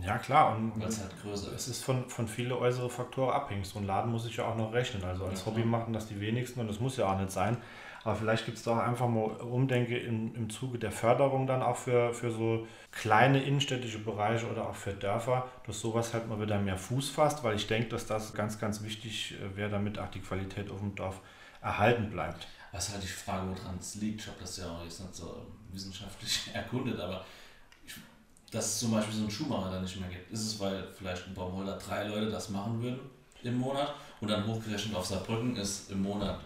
Ja, 0.00 0.18
klar. 0.18 0.56
Und 0.56 0.80
Weil 0.80 0.88
es 0.88 1.00
halt 1.00 1.20
größer 1.20 1.48
ist. 1.48 1.62
Es 1.62 1.68
ist 1.68 1.84
von, 1.84 2.08
von 2.08 2.28
vielen 2.28 2.52
äußeren 2.52 2.90
Faktoren 2.90 3.34
abhängig. 3.34 3.66
So 3.66 3.80
ein 3.80 3.86
Laden 3.86 4.12
muss 4.12 4.26
ich 4.26 4.36
ja 4.36 4.44
auch 4.46 4.56
noch 4.56 4.72
rechnen. 4.72 5.02
Also 5.02 5.24
als 5.24 5.40
ja, 5.40 5.46
Hobby 5.46 5.64
machen 5.64 5.92
das 5.92 6.06
die 6.06 6.20
wenigsten 6.20 6.60
und 6.60 6.68
das 6.68 6.78
muss 6.78 6.96
ja 6.96 7.12
auch 7.12 7.18
nicht 7.18 7.32
sein. 7.32 7.56
Aber 8.02 8.16
vielleicht 8.16 8.46
gibt 8.46 8.56
es 8.56 8.64
doch 8.64 8.78
einfach 8.78 9.08
mal 9.08 9.30
Umdenke 9.42 9.98
im, 9.98 10.34
im 10.34 10.48
Zuge 10.48 10.78
der 10.78 10.90
Förderung 10.90 11.46
dann 11.46 11.62
auch 11.62 11.76
für, 11.76 12.14
für 12.14 12.30
so 12.32 12.66
kleine 12.92 13.42
innenstädtische 13.42 13.98
Bereiche 13.98 14.50
oder 14.50 14.68
auch 14.68 14.74
für 14.74 14.92
Dörfer, 14.92 15.48
dass 15.66 15.80
sowas 15.80 16.14
halt 16.14 16.26
mal 16.26 16.40
wieder 16.40 16.58
mehr 16.58 16.78
Fuß 16.78 17.10
fasst, 17.10 17.44
weil 17.44 17.56
ich 17.56 17.66
denke, 17.66 17.90
dass 17.90 18.06
das 18.06 18.32
ganz, 18.32 18.58
ganz 18.58 18.82
wichtig 18.82 19.34
äh, 19.34 19.56
wäre, 19.56 19.70
damit 19.70 19.98
auch 19.98 20.10
die 20.10 20.20
Qualität 20.20 20.70
auf 20.70 20.78
dem 20.78 20.94
Dorf 20.94 21.20
erhalten 21.60 22.10
bleibt. 22.10 22.46
Was 22.72 22.90
halt 22.90 23.02
die 23.02 23.08
Frage, 23.08 23.48
woran 23.48 23.76
es 23.78 23.96
liegt. 23.96 24.22
Ich 24.22 24.26
habe 24.28 24.38
das 24.40 24.56
ja 24.56 24.70
auch 24.70 24.82
jetzt 24.82 25.00
nicht 25.00 25.14
so 25.14 25.46
wissenschaftlich 25.70 26.50
erkundet, 26.54 26.98
aber 26.98 27.22
ich, 27.84 27.94
dass 28.50 28.66
es 28.66 28.78
zum 28.78 28.92
Beispiel 28.92 29.14
so 29.14 29.22
einen 29.22 29.30
Schuhmacher 29.30 29.70
da 29.72 29.80
nicht 29.80 30.00
mehr 30.00 30.08
gibt. 30.08 30.30
Ist 30.32 30.46
es, 30.46 30.60
weil 30.60 30.86
vielleicht 30.96 31.26
ein 31.26 31.34
Baumholder 31.34 31.76
drei 31.76 32.04
Leute 32.04 32.30
das 32.30 32.48
machen 32.48 32.80
würden 32.80 33.00
im 33.42 33.58
Monat 33.58 33.94
und 34.20 34.28
dann 34.28 34.46
hochgerechnet 34.46 34.94
auf 34.94 35.04
Saarbrücken 35.04 35.56
ist 35.56 35.90
im 35.90 36.02
Monat 36.02 36.40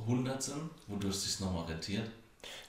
100 0.00 0.42
sind, 0.42 0.70
wodurch 0.86 1.14
es 1.14 1.24
sich 1.24 1.40
nochmal 1.40 1.64
rentiert? 1.64 2.10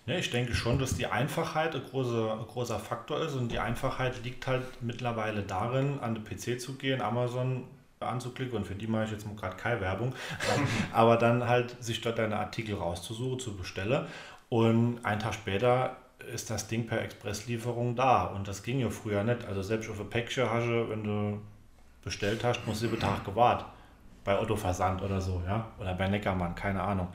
Ja, 0.06 0.16
ich 0.16 0.30
denke 0.30 0.54
schon, 0.54 0.80
dass 0.80 0.96
die 0.96 1.08
Einfachheit 1.08 1.76
ein 1.76 1.84
großer, 1.84 2.34
ein 2.40 2.46
großer 2.46 2.80
Faktor 2.80 3.22
ist 3.22 3.34
und 3.34 3.52
die 3.52 3.60
Einfachheit 3.60 4.24
liegt 4.24 4.48
halt 4.48 4.64
mittlerweile 4.82 5.42
darin, 5.42 6.00
an 6.00 6.16
den 6.16 6.24
PC 6.24 6.62
zu 6.62 6.76
gehen, 6.76 7.02
Amazon 7.02 7.66
anzuklicken 8.00 8.58
und 8.58 8.68
für 8.68 8.76
die 8.76 8.88
mache 8.88 9.06
ich 9.06 9.12
jetzt 9.12 9.26
gerade 9.36 9.56
keine 9.58 9.82
Werbung, 9.82 10.14
aber 10.94 11.18
dann 11.18 11.48
halt 11.48 11.84
sich 11.84 12.02
dort 12.02 12.20
deine 12.20 12.38
Artikel 12.38 12.76
rauszusuchen, 12.76 13.40
zu 13.40 13.58
bestellen 13.58 14.06
und 14.50 15.04
einen 15.04 15.20
Tag 15.20 15.34
später 15.34 15.98
ist 16.32 16.50
das 16.50 16.68
Ding 16.68 16.88
per 16.88 17.02
Expresslieferung 17.02 17.96
da 17.96 18.26
und 18.26 18.48
das 18.48 18.64
ging 18.64 18.80
ja 18.80 18.90
früher 18.90 19.24
nicht. 19.24 19.46
Also 19.46 19.62
selbst 19.62 19.90
auf 19.90 20.00
ein 20.00 20.10
Päckchen 20.10 20.50
hast 20.50 20.66
du, 20.66 20.90
wenn 20.90 21.04
du 21.04 21.42
bestellt 22.04 22.44
hast, 22.44 22.66
musst 22.66 22.82
du 22.82 22.88
sieben 22.88 23.00
Tage 23.00 23.24
gewartet 23.24 23.68
bei 24.26 24.38
Otto 24.38 24.58
Versand 24.58 25.02
oder 25.02 25.22
so, 25.22 25.42
ja, 25.46 25.72
oder 25.80 25.94
bei 25.94 26.10
Neckermann, 26.10 26.56
keine 26.56 26.82
Ahnung. 26.82 27.08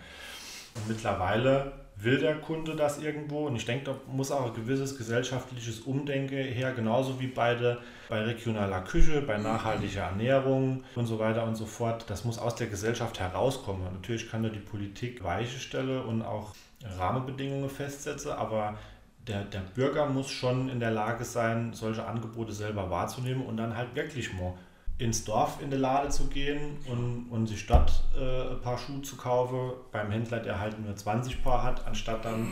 Und 0.75 0.88
mittlerweile 0.88 1.73
will 1.96 2.18
der 2.18 2.37
Kunde 2.37 2.75
das 2.77 2.99
irgendwo 3.03 3.46
und 3.46 3.57
ich 3.57 3.66
denke, 3.66 3.85
da 3.87 3.94
muss 4.07 4.31
auch 4.31 4.46
ein 4.46 4.55
gewisses 4.55 4.96
gesellschaftliches 4.96 5.81
Umdenken 5.81 6.37
her, 6.37 6.73
genauso 6.73 7.20
wie 7.20 7.27
beide 7.27 7.79
bei 8.09 8.23
regionaler 8.23 8.81
Küche, 8.83 9.20
bei 9.20 9.37
nachhaltiger 9.37 10.05
Ernährung 10.05 10.85
und 10.94 11.07
so 11.07 11.18
weiter 11.18 11.44
und 11.44 11.57
so 11.57 11.66
fort. 11.66 12.05
Das 12.09 12.25
muss 12.25 12.38
aus 12.38 12.55
der 12.55 12.68
Gesellschaft 12.68 13.20
herauskommen. 13.20 13.83
natürlich 13.92 14.31
kann 14.31 14.42
da 14.42 14.49
die 14.49 14.61
Politik 14.61 15.23
weiche 15.23 15.59
Stelle 15.59 16.03
und 16.03 16.23
auch 16.23 16.55
Rahmenbedingungen 16.96 17.68
festsetzen, 17.68 18.33
aber 18.33 18.79
der, 19.27 19.44
der 19.44 19.61
Bürger 19.75 20.07
muss 20.07 20.31
schon 20.31 20.70
in 20.70 20.81
der 20.81 20.90
Lage 20.92 21.25
sein, 21.25 21.75
solche 21.75 22.07
Angebote 22.07 22.53
selber 22.53 22.88
wahrzunehmen 22.88 23.44
und 23.44 23.59
dann 23.59 23.77
halt 23.77 23.94
wirklich 23.94 24.33
mal 24.33 24.55
ins 25.01 25.25
Dorf 25.25 25.61
in 25.63 25.71
die 25.71 25.77
Lade 25.77 26.09
zu 26.09 26.27
gehen 26.27 26.79
und, 26.87 27.29
und 27.31 27.47
sich 27.47 27.67
dort 27.67 28.05
äh, 28.17 28.53
ein 28.53 28.61
paar 28.61 28.79
Schuhe 28.79 29.03
zu 29.03 29.17
kaufen, 29.17 29.73
beim 29.93 30.11
Händler, 30.11 30.41
der 30.41 30.61
halt 30.61 30.79
nur 30.79 30.95
20 30.95 31.43
Paar 31.43 31.63
hat, 31.63 31.87
anstatt 31.87 32.25
dann 32.25 32.47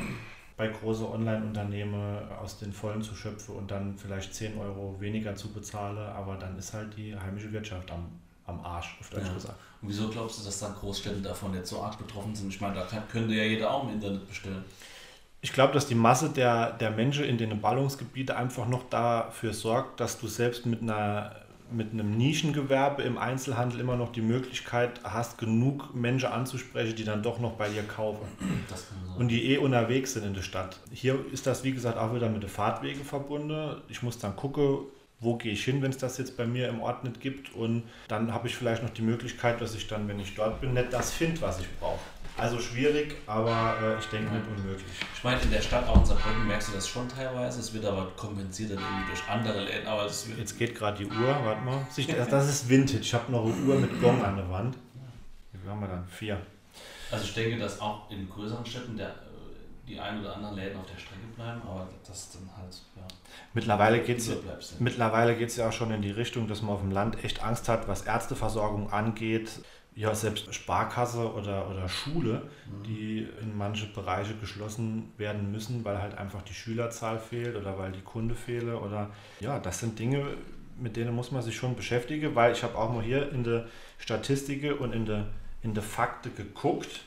bei 0.57 0.67
großen 0.67 1.07
Online-Unternehmen 1.07 2.19
aus 2.33 2.59
den 2.59 2.73
Vollen 2.73 3.01
zu 3.01 3.15
schöpfen 3.15 3.55
und 3.55 3.71
dann 3.71 3.97
vielleicht 3.97 4.35
10 4.35 4.59
Euro 4.59 4.97
weniger 4.99 5.37
zu 5.37 5.53
bezahlen, 5.53 5.99
aber 5.99 6.37
dann 6.37 6.59
ist 6.59 6.75
halt 6.75 6.97
die 6.97 7.17
heimische 7.17 7.53
Wirtschaft 7.53 7.91
am, 7.93 8.07
am 8.45 8.61
Arsch, 8.65 8.97
auf 9.01 9.09
Deutsch 9.11 9.27
ja. 9.27 9.35
gesagt. 9.35 9.55
Und 9.81 9.89
wieso 9.89 10.09
glaubst 10.09 10.41
du, 10.41 10.45
dass 10.45 10.59
dann 10.59 10.75
Großstädte 10.75 11.21
davon 11.21 11.55
jetzt 11.55 11.71
so 11.71 11.81
arg 11.81 11.97
betroffen 11.97 12.35
sind? 12.35 12.49
Ich 12.49 12.61
meine, 12.61 12.75
da 12.75 12.83
kann, 12.83 13.07
könnte 13.09 13.35
ja 13.35 13.45
jeder 13.45 13.71
auch 13.71 13.85
im 13.85 13.95
Internet 13.95 14.27
bestellen. 14.27 14.65
Ich 15.41 15.53
glaube, 15.53 15.73
dass 15.73 15.87
die 15.87 15.95
Masse 15.95 16.31
der, 16.31 16.73
der 16.73 16.91
Menschen 16.91 17.25
in 17.25 17.39
den 17.39 17.61
Ballungsgebieten 17.61 18.35
einfach 18.35 18.67
noch 18.67 18.89
dafür 18.91 19.55
sorgt, 19.55 20.01
dass 20.01 20.19
du 20.19 20.27
selbst 20.27 20.67
mit 20.67 20.83
einer 20.83 21.37
mit 21.71 21.93
einem 21.93 22.17
Nischengewerbe 22.17 23.03
im 23.03 23.19
Einzelhandel 23.19 23.81
immer 23.81 23.97
noch 23.97 24.13
die 24.13 24.23
Möglichkeit 24.23 25.01
hast, 25.05 25.39
genug 25.39 25.95
Menschen 25.95 26.31
anzusprechen, 26.31 26.97
die 26.97 27.05
dann 27.05 27.23
doch 27.23 27.39
noch 27.39 27.53
bei 27.53 27.69
dir 27.69 27.83
kaufen. 27.83 28.27
Und 29.19 29.29
die 29.29 29.53
eh 29.53 29.59
unterwegs 29.59 30.15
sind 30.15 30.25
in 30.25 30.35
der 30.35 30.43
Stadt. 30.43 30.81
Hier 30.93 31.19
ist 31.33 31.47
das, 31.47 31.65
wie 31.65 31.73
gesagt, 31.73 31.99
auch 31.99 32.15
wieder 32.15 32.29
mit 32.29 32.43
den 32.43 32.51
Fahrtwegen 32.51 33.05
verbunden. 33.05 33.83
Ich 33.89 34.03
muss 34.03 34.19
dann 34.19 34.37
gucken, 34.37 34.79
wo 35.21 35.37
gehe 35.37 35.53
ich 35.53 35.65
hin, 35.65 35.83
wenn 35.83 35.91
es 35.91 35.99
das 35.99 36.17
jetzt 36.19 36.37
bei 36.37 36.47
mir 36.47 36.69
im 36.69 36.81
Ort 36.81 37.05
nicht 37.05 37.21
gibt. 37.21 37.55
Und 37.55 37.83
dann 38.07 38.33
habe 38.33 38.49
ich 38.49 38.55
vielleicht 38.55 38.83
noch 38.83 38.91
die 38.91 39.03
Möglichkeit, 39.03 39.61
dass 39.61 39.75
ich 39.75 39.89
dann, 39.89 40.07
wenn 40.09 40.21
ich 40.21 40.35
dort 40.35 40.61
bin, 40.61 40.75
nicht 40.75 40.93
das 40.93 41.11
finde, 41.11 41.41
was 41.43 41.61
ich 41.61 41.67
brauche. 41.81 41.99
Also 42.39 42.61
schwierig, 42.61 43.17
aber 43.27 43.75
äh, 43.83 43.99
ich 43.99 44.07
denke 44.07 44.33
nicht 44.33 44.47
unmöglich. 44.47 44.87
Ich 45.13 45.25
meine, 45.25 45.41
in 45.41 45.51
der 45.51 45.61
Stadt 45.61 45.89
auch 45.89 45.97
in 45.97 46.05
Saarbrücken 46.07 46.47
merkst 46.47 46.69
du 46.69 46.73
das 46.73 46.89
schon 46.89 47.09
teilweise. 47.09 47.59
Es 47.59 47.75
wird 47.75 47.85
aber 47.85 48.13
kompensiert 48.17 48.71
dann 48.71 48.79
irgendwie 48.79 49.09
durch 49.09 49.29
andere 49.29 49.65
Läden. 49.65 49.89
Aber 49.89 50.05
es 50.05 50.29
Jetzt 50.39 50.57
geht 50.57 50.77
gerade 50.77 50.99
die 50.99 51.07
Uhr, 51.07 51.45
warte 51.45 51.63
mal. 51.63 51.85
Das 52.31 52.49
ist 52.49 52.69
Vintage. 52.69 53.01
Ich 53.01 53.13
habe 53.13 53.33
noch 53.33 53.45
eine 53.45 53.55
Uhr 53.55 53.81
mit 53.81 54.01
Gong 54.01 54.25
an 54.25 54.37
der 54.37 54.49
Wand. 54.49 54.77
Wie 55.53 55.69
haben 55.69 55.81
wir 55.81 55.89
dann? 55.89 56.07
Vier. 56.07 56.41
Also 57.11 57.25
ich 57.25 57.35
denke, 57.35 57.59
dass 57.59 57.81
auch 57.81 58.09
in 58.09 58.29
größeren 58.29 58.65
Städten 58.65 58.97
der, 58.97 59.15
die 59.89 59.99
ein 59.99 60.21
oder 60.21 60.37
anderen 60.37 60.55
Läden 60.55 60.79
auf 60.79 60.87
der 60.87 60.99
Strecke 60.99 61.27
bleiben, 61.35 61.61
aber 61.63 61.89
das 62.07 62.31
dann 62.31 62.49
halt, 62.57 62.77
ja. 62.95 63.03
Mittlerweile 63.55 64.01
geht 64.01 64.19
es 64.19 64.31
mittlerweile 64.79 65.37
geht's 65.37 65.57
ja 65.57 65.69
auch 65.69 65.73
schon 65.73 65.91
in 65.91 66.03
die 66.03 66.11
Richtung, 66.11 66.47
dass 66.47 66.63
man 66.63 66.75
auf 66.75 66.81
dem 66.81 66.93
Land 66.93 67.25
echt 67.25 67.43
Angst 67.43 67.69
hat, 67.69 67.89
was 67.89 68.03
Ärzteversorgung 68.03 68.93
angeht 68.93 69.51
ja, 69.99 70.15
selbst 70.15 70.55
Sparkasse 70.55 71.33
oder, 71.33 71.69
oder 71.69 71.89
Schule, 71.89 72.43
mhm. 72.67 72.83
die 72.85 73.29
in 73.43 73.59
manche 73.59 73.87
Bereiche 73.87 74.33
geschlossen 74.35 75.13
werden 75.17 75.51
müssen, 75.51 75.85
weil 75.85 76.01
halt 76.01 76.17
einfach 76.17 76.43
die 76.43 76.55
Schülerzahl 76.55 77.19
fehlt 77.19 77.57
oder 77.57 77.77
weil 77.79 77.91
die 77.91 78.03
Kunde 78.03 78.37
fehle 78.37 78.79
oder 78.79 79.11
ja, 79.41 79.59
das 79.59 79.81
sind 79.81 79.99
Dinge, 79.99 80.25
mit 80.79 80.95
denen 80.97 81.13
muss 81.13 81.33
man 81.33 81.43
sich 81.43 81.57
schon 81.57 81.75
beschäftigen, 81.75 82.37
weil 82.37 82.53
ich 82.53 82.63
habe 82.63 82.79
auch 82.79 82.93
mal 82.93 83.03
hier 83.03 83.33
in 83.33 83.43
der 83.43 83.67
Statistik 83.99 84.81
und 84.81 84.95
in 84.95 85.05
der, 85.05 85.27
in 85.65 85.75
der 85.75 85.83
Fakte 85.83 86.31
geguckt. 86.31 87.01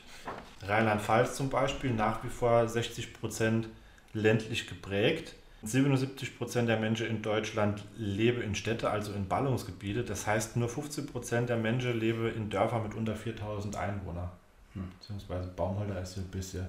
Rheinland-Pfalz 0.60 1.34
zum 1.34 1.48
Beispiel 1.48 1.92
nach 1.92 2.22
wie 2.22 2.28
vor 2.28 2.68
60 2.68 3.14
Prozent 3.14 3.68
ländlich 4.12 4.66
geprägt. 4.66 5.34
77 5.64 6.38
Prozent 6.38 6.68
der 6.68 6.78
Menschen 6.78 7.06
in 7.06 7.22
Deutschland 7.22 7.84
leben 7.96 8.42
in 8.42 8.54
Städte, 8.54 8.90
also 8.90 9.12
in 9.12 9.28
Ballungsgebiete. 9.28 10.02
Das 10.02 10.26
heißt, 10.26 10.56
nur 10.56 10.68
15 10.68 11.06
Prozent 11.06 11.48
der 11.48 11.56
Menschen 11.56 11.98
leben 11.98 12.34
in 12.34 12.50
Dörfern 12.50 12.82
mit 12.82 12.94
unter 12.94 13.14
4000 13.14 13.76
Einwohnern. 13.76 14.28
Hm. 14.74 14.88
Beziehungsweise 14.98 15.48
Baumholder 15.48 16.00
ist 16.00 16.16
ein 16.16 16.24
bisschen 16.24 16.66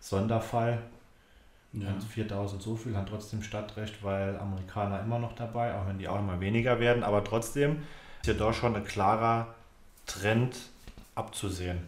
Sonderfall. 0.00 0.78
Ja. 1.72 1.92
4000 1.98 2.62
so 2.62 2.76
viel 2.76 2.94
haben 2.94 3.06
trotzdem 3.06 3.42
Stadtrecht, 3.42 4.04
weil 4.04 4.36
Amerikaner 4.38 5.00
immer 5.00 5.18
noch 5.18 5.34
dabei, 5.34 5.74
auch 5.74 5.88
wenn 5.88 5.98
die 5.98 6.06
auch 6.06 6.18
immer 6.18 6.38
weniger 6.40 6.78
werden. 6.78 7.02
Aber 7.02 7.24
trotzdem 7.24 7.82
ist 8.20 8.28
ja 8.28 8.34
doch 8.34 8.52
schon 8.52 8.76
ein 8.76 8.84
klarer 8.84 9.54
Trend 10.06 10.56
abzusehen. 11.14 11.78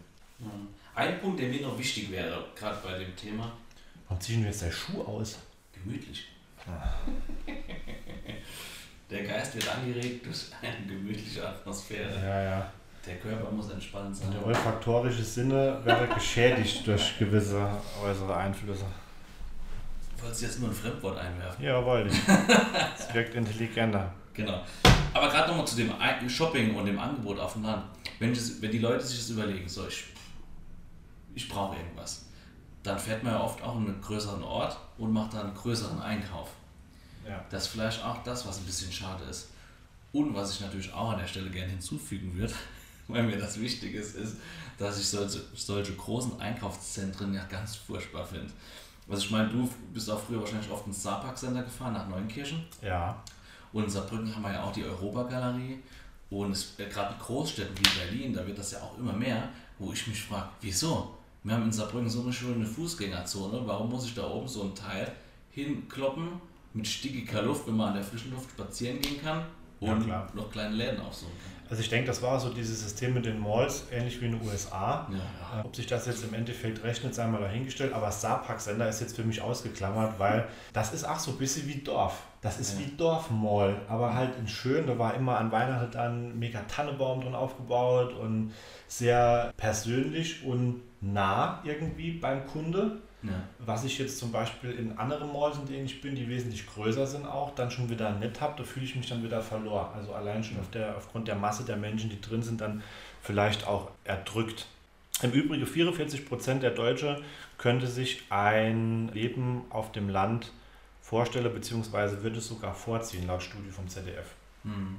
Ein 0.95 1.21
Punkt, 1.21 1.39
der 1.39 1.49
mir 1.49 1.63
noch 1.63 1.79
wichtig 1.79 2.11
wäre, 2.11 2.45
gerade 2.57 2.79
bei 2.83 2.99
dem 2.99 3.15
Thema. 3.15 3.53
Warum 4.09 4.21
ziehen 4.21 4.41
wir 4.41 4.49
jetzt 4.49 4.63
der 4.63 4.73
Schuh 4.73 5.03
aus? 5.03 5.39
Gemütlich. 5.73 6.29
Der 9.11 9.23
Geist 9.23 9.55
wird 9.55 9.69
angeregt 9.69 10.27
durch 10.27 10.47
eine 10.61 10.85
gemütliche 10.87 11.49
Atmosphäre. 11.49 12.13
Ja, 12.21 12.43
ja. 12.43 12.73
Der 13.07 13.17
Körper 13.19 13.51
muss 13.53 13.71
entspannt 13.71 14.17
sein. 14.17 14.33
Der 14.33 14.45
olfaktorische 14.45 15.23
Sinne 15.23 15.81
wäre 15.85 16.09
geschädigt 16.09 16.85
durch 16.87 17.17
gewisse 17.19 17.69
äußere 18.03 18.37
Einflüsse. 18.37 18.85
Wolltest 20.21 20.43
du 20.43 20.47
jetzt 20.47 20.61
nur 20.61 20.71
ein 20.71 20.75
Fremdwort 20.75 21.19
einwerfen? 21.19 21.65
Ja, 21.65 21.85
wollte 21.85 22.11
ich. 22.11 22.21
Es 22.99 23.15
wirkt 23.15 23.35
intelligenter. 23.35 24.13
Genau. 24.35 24.61
Aber 25.15 25.29
gerade 25.29 25.51
nochmal 25.51 25.67
zu 25.67 25.77
dem 25.77 25.93
Shopping 26.29 26.75
und 26.75 26.87
dem 26.87 26.99
Angebot 26.99 27.39
auf 27.39 27.53
dem 27.53 27.63
Land. 27.63 27.85
Wenn, 28.19 28.35
das, 28.35 28.61
wenn 28.61 28.73
die 28.73 28.79
Leute 28.79 29.05
sich 29.05 29.19
das 29.19 29.31
überlegen, 29.31 29.69
so 29.69 29.87
ich, 29.87 30.07
ich 31.35 31.49
brauche 31.49 31.77
irgendwas, 31.77 32.27
dann 32.83 32.99
fährt 32.99 33.23
man 33.23 33.35
ja 33.35 33.41
oft 33.41 33.63
auch 33.63 33.77
in 33.77 33.87
einen 33.87 34.01
größeren 34.01 34.43
Ort 34.43 34.77
und 34.99 35.13
macht 35.13 35.35
dann 35.35 35.47
einen 35.47 35.55
größeren 35.55 36.01
Einkauf. 36.01 36.51
Ja. 37.27 37.45
Das 37.51 37.65
ist 37.65 37.69
vielleicht 37.69 38.05
auch 38.05 38.23
das, 38.23 38.47
was 38.47 38.59
ein 38.59 38.65
bisschen 38.65 38.93
schade 38.93 39.25
ist. 39.25 39.49
Und 40.13 40.35
was 40.35 40.55
ich 40.55 40.61
natürlich 40.61 40.93
auch 40.93 41.11
an 41.11 41.19
der 41.19 41.27
Stelle 41.27 41.51
gerne 41.51 41.71
hinzufügen 41.73 42.35
würde, 42.37 42.55
weil 43.09 43.23
mir 43.23 43.39
das 43.39 43.61
wichtig 43.61 43.95
ist, 43.95 44.17
ist, 44.17 44.37
dass 44.79 44.99
ich 44.99 45.07
solche, 45.07 45.41
solche 45.55 45.95
großen 45.95 46.41
Einkaufszentren 46.41 47.35
ja 47.35 47.45
ganz 47.45 47.77
furchtbar 47.77 48.25
finde. 48.25 48.53
Also 49.09 49.25
ich 49.25 49.31
meine, 49.31 49.49
du 49.49 49.69
bist 49.93 50.11
auch 50.11 50.21
früher 50.21 50.41
wahrscheinlich 50.41 50.71
oft 50.71 50.87
ins 50.87 51.01
Starbucks-Center 51.01 51.63
gefahren, 51.63 51.93
nach 51.93 52.09
Neunkirchen. 52.09 52.65
Ja. 52.83 53.23
Und 53.73 53.85
in 53.85 53.91
Saarbrücken 53.91 54.35
haben 54.35 54.43
wir 54.43 54.53
ja 54.53 54.65
auch 54.65 54.73
die 54.73 54.85
Europagalerie. 54.85 55.79
Und 56.31 56.67
äh, 56.79 56.87
gerade 56.87 57.15
in 57.15 57.21
Großstädten 57.21 57.77
wie 57.79 57.99
Berlin, 57.99 58.35
da 58.35 58.45
wird 58.47 58.59
das 58.59 58.73
ja 58.73 58.81
auch 58.81 58.99
immer 58.99 59.13
mehr, 59.13 59.49
wo 59.79 59.93
ich 59.93 60.07
mich 60.07 60.23
frage, 60.23 60.49
wieso? 60.61 61.15
Wir 61.47 61.55
haben 61.55 61.63
in 61.63 61.71
Saarbrücken 61.73 62.09
so 62.11 62.23
eine 62.23 62.33
schöne 62.33 62.67
Fußgängerzone, 62.67 63.61
warum 63.67 63.89
muss 63.89 64.05
ich 64.05 64.15
da 64.17 64.29
oben 64.29 64.49
so 64.49 64.65
ein 64.65 64.75
Teil 64.75 65.13
hinkloppen 65.53 66.29
mit 66.75 66.89
stickiger 66.89 67.43
Luft, 67.43 67.69
wenn 67.69 67.77
man 67.77 67.89
an 67.91 67.95
der 67.95 68.03
frischen 68.03 68.33
Luft 68.33 68.51
spazieren 68.51 69.01
gehen 69.01 69.23
kann 69.23 69.43
Ja, 69.81 69.93
und 69.93 70.05
klar. 70.05 70.27
noch 70.35 70.51
kleine 70.51 70.75
Läden 70.75 70.99
aufsuchen 71.01 71.33
kann? 71.41 71.53
Also 71.71 71.83
ich 71.83 71.89
denke, 71.89 72.09
das 72.09 72.21
war 72.23 72.39
so 72.41 72.51
dieses 72.51 72.81
System 72.83 73.15
mit 73.15 73.27
den 73.27 73.39
Malls, 73.41 73.85
ähnlich 73.93 74.21
wie 74.21 74.27
in 74.27 74.39
den 74.39 74.49
USA. 74.49 75.09
Ja, 75.11 75.61
Äh, 75.61 75.65
Ob 75.65 75.75
sich 75.75 75.87
das 75.87 76.07
jetzt 76.07 76.23
im 76.25 76.35
Endeffekt 76.35 76.83
rechnet, 76.85 77.15
sei 77.15 77.27
mal 77.29 77.41
dahingestellt. 77.41 77.93
Aber 77.93 78.11
Starpark-Sender 78.13 78.89
ist 78.89 79.01
jetzt 79.01 79.17
für 79.17 79.25
mich 79.25 79.41
ausgeklammert, 79.41 80.19
weil 80.19 80.47
das 80.73 80.93
ist 80.95 81.03
auch 81.05 81.19
so 81.19 81.33
ein 81.33 81.39
bisschen 81.39 81.67
wie 81.69 81.77
Dorf. 81.79 82.23
Das 82.41 82.59
ist 82.61 82.75
Ja. 82.79 82.87
wie 82.87 82.97
Dorfmall, 82.97 83.81
aber 83.89 84.15
halt 84.15 84.37
in 84.39 84.47
schön. 84.47 84.87
Da 84.87 84.97
war 84.99 85.15
immer 85.15 85.39
an 85.39 85.51
Weihnachten 85.51 85.91
dann 85.93 86.29
ein 86.31 86.39
mega 86.39 86.61
Tannebaum 86.69 87.21
drin 87.23 87.35
aufgebaut 87.35 88.13
und 88.15 88.53
sehr 88.87 89.53
persönlich 89.57 90.45
und 90.45 90.83
nah 91.13 91.63
irgendwie 91.65 92.13
beim 92.13 92.47
Kunde. 92.47 92.99
ja. 93.23 93.31
Was 93.59 93.85
ich 93.85 93.99
jetzt 93.99 94.19
zum 94.19 94.33
Beispiel 94.33 94.71
in 94.71 94.99
anderen 94.99 95.33
Malls, 95.33 95.59
in 95.59 95.67
denen 95.67 95.87
ich 95.87 96.01
bin, 96.01 96.15
die 96.15 96.29
wesentlich 96.29 96.67
größer 96.67 97.07
sind 97.07 97.27
auch, 97.27 97.55
dann 97.55 97.71
schon 97.71 97.89
wieder 97.89 98.11
nett 98.13 98.41
habe, 98.41 98.55
da 98.59 98.65
fühle 98.65 98.87
ich 98.87 98.97
mich 98.97 99.09
dann 99.09 99.23
wieder 99.23 99.41
verloren. 99.41 99.89
Also 99.95 100.13
allein 100.13 100.45
schon 100.45 100.59
auf 100.59 100.71
der, 100.71 100.97
aufgrund 100.97 101.29
der 101.29 101.37
Masse 101.37 101.65
der 101.65 101.77
Menschen, 101.77 102.11
die 102.11 102.21
drin 102.21 102.43
sind, 102.43 102.61
dann 102.61 102.83
vielleicht 103.23 103.67
auch 103.67 103.91
erdrückt. 104.05 104.67
Im 105.23 105.33
Übrigen 105.33 105.67
44 105.67 106.29
Prozent 106.29 106.63
der 106.63 106.73
Deutsche 106.73 107.23
könnte 107.57 107.87
sich 107.87 108.25
ein 108.31 109.09
Leben 109.15 109.63
auf 109.71 109.93
dem 109.93 110.11
Land 110.11 110.53
vorstellen, 111.01 111.53
beziehungsweise 111.53 112.23
würde 112.23 112.39
es 112.39 112.49
sogar 112.49 112.75
vorziehen, 112.75 113.27
laut 113.27 113.43
Studie 113.43 113.71
vom 113.71 113.89
ZDF. 113.89 114.27
Hm. 114.65 114.99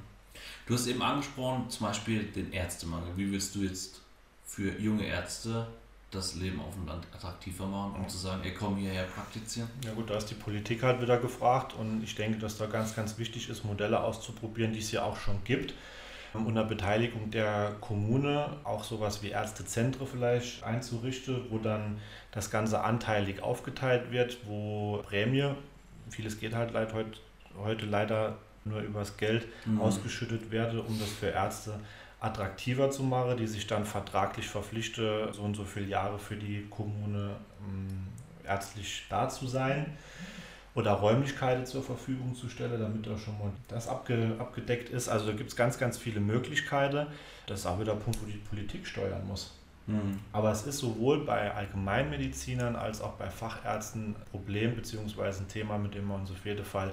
Du 0.66 0.74
hast 0.74 0.86
eben 0.86 1.02
angesprochen, 1.02 1.70
zum 1.70 1.86
Beispiel 1.86 2.24
den 2.24 2.52
Ärztemangel. 2.52 3.16
Wie 3.16 3.30
willst 3.30 3.54
du 3.54 3.60
jetzt 3.60 4.00
für 4.44 4.78
junge 4.78 5.04
Ärzte 5.04 5.66
das 6.10 6.34
Leben 6.36 6.60
auf 6.60 6.74
dem 6.74 6.86
Land 6.86 7.06
attraktiver 7.14 7.66
machen, 7.66 7.96
um 8.00 8.08
zu 8.08 8.16
sagen, 8.16 8.40
ey, 8.44 8.54
komm 8.54 8.76
hierher 8.76 9.04
praktizieren? 9.04 9.68
Ja 9.84 9.92
gut, 9.92 10.08
da 10.08 10.16
ist 10.16 10.30
die 10.30 10.34
Politik 10.34 10.82
halt 10.82 11.02
wieder 11.02 11.18
gefragt 11.18 11.74
und 11.74 12.02
ich 12.02 12.14
denke, 12.14 12.38
dass 12.38 12.56
da 12.56 12.66
ganz, 12.66 12.96
ganz 12.96 13.18
wichtig 13.18 13.48
ist, 13.50 13.64
Modelle 13.64 14.00
auszuprobieren, 14.00 14.72
die 14.72 14.78
es 14.78 14.90
ja 14.90 15.02
auch 15.02 15.16
schon 15.16 15.42
gibt. 15.44 15.74
Unter 16.34 16.64
Beteiligung 16.64 17.30
der 17.30 17.72
Kommune 17.80 18.56
auch 18.64 18.84
sowas 18.84 19.22
wie 19.22 19.30
Ärztezentren 19.30 20.06
vielleicht 20.06 20.62
einzurichten, 20.62 21.46
wo 21.50 21.58
dann 21.58 21.98
das 22.32 22.50
Ganze 22.50 22.82
anteilig 22.84 23.42
aufgeteilt 23.42 24.10
wird, 24.12 24.38
wo 24.46 25.02
Prämie, 25.06 25.50
vieles 26.10 26.38
geht 26.38 26.54
halt 26.54 26.72
leid, 26.72 26.92
heut, 26.92 27.20
heute 27.58 27.86
leider 27.86 28.36
nur 28.64 28.80
übers 28.82 29.16
Geld, 29.16 29.46
Mhm. 29.64 29.80
ausgeschüttet 29.80 30.50
werde, 30.50 30.82
um 30.82 30.98
das 31.00 31.08
für 31.10 31.28
Ärzte 31.28 31.80
attraktiver 32.20 32.90
zu 32.90 33.02
machen, 33.02 33.36
die 33.36 33.46
sich 33.46 33.66
dann 33.66 33.84
vertraglich 33.84 34.48
verpflichten, 34.48 35.32
so 35.32 35.42
und 35.42 35.54
so 35.54 35.64
viele 35.64 35.86
Jahre 35.86 36.18
für 36.18 36.36
die 36.36 36.66
Kommune 36.68 37.36
ähm, 37.60 38.08
ärztlich 38.44 39.06
da 39.08 39.28
zu 39.28 39.46
sein 39.46 39.86
oder 40.74 40.92
Räumlichkeiten 40.92 41.66
zur 41.66 41.82
Verfügung 41.82 42.34
zu 42.34 42.48
stellen, 42.48 42.80
damit 42.80 43.06
da 43.06 43.16
schon 43.18 43.38
mal 43.38 43.50
das 43.68 43.88
abge, 43.88 44.36
abgedeckt 44.38 44.90
ist. 44.90 45.08
Also 45.08 45.26
da 45.26 45.32
gibt 45.32 45.50
es 45.50 45.56
ganz, 45.56 45.78
ganz 45.78 45.98
viele 45.98 46.20
Möglichkeiten. 46.20 47.06
Das 47.46 47.60
ist 47.60 47.66
auch 47.66 47.80
wieder 47.80 47.92
ein 47.92 48.00
Punkt, 48.00 48.20
wo 48.22 48.26
die 48.26 48.38
Politik 48.38 48.86
steuern 48.86 49.26
muss. 49.26 49.54
Mhm. 49.86 50.18
Aber 50.32 50.52
es 50.52 50.66
ist 50.66 50.78
sowohl 50.78 51.24
bei 51.24 51.52
Allgemeinmedizinern 51.52 52.76
als 52.76 53.00
auch 53.00 53.14
bei 53.14 53.30
Fachärzten 53.30 54.10
ein 54.10 54.16
Problem 54.30 54.76
bzw. 54.76 55.22
ein 55.22 55.48
Thema, 55.48 55.78
mit 55.78 55.94
dem 55.94 56.06
wir 56.06 56.14
uns 56.14 56.30
auf 56.30 56.44
jeden 56.44 56.64
Fall 56.64 56.92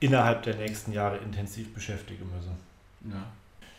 innerhalb 0.00 0.42
der 0.42 0.56
nächsten 0.56 0.92
Jahre 0.92 1.16
intensiv 1.18 1.72
beschäftigen 1.72 2.30
müssen. 2.34 2.56
Ja. 3.10 3.24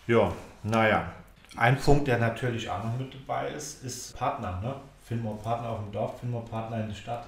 Ja, 0.07 0.31
naja. 0.63 1.11
Ein 1.57 1.79
Punkt, 1.79 2.07
der 2.07 2.17
natürlich 2.17 2.69
auch 2.69 2.83
noch 2.83 2.97
mit 2.97 3.13
dabei 3.13 3.49
ist, 3.49 3.83
ist 3.83 4.17
Partner. 4.17 4.59
Ne? 4.61 4.75
Finden 5.07 5.23
wir 5.23 5.35
Partner 5.37 5.69
auf 5.69 5.79
dem 5.79 5.91
Dorf, 5.91 6.19
finden 6.19 6.35
wir 6.35 6.41
Partner 6.41 6.81
in 6.81 6.87
der 6.89 6.95
Stadt. 6.95 7.25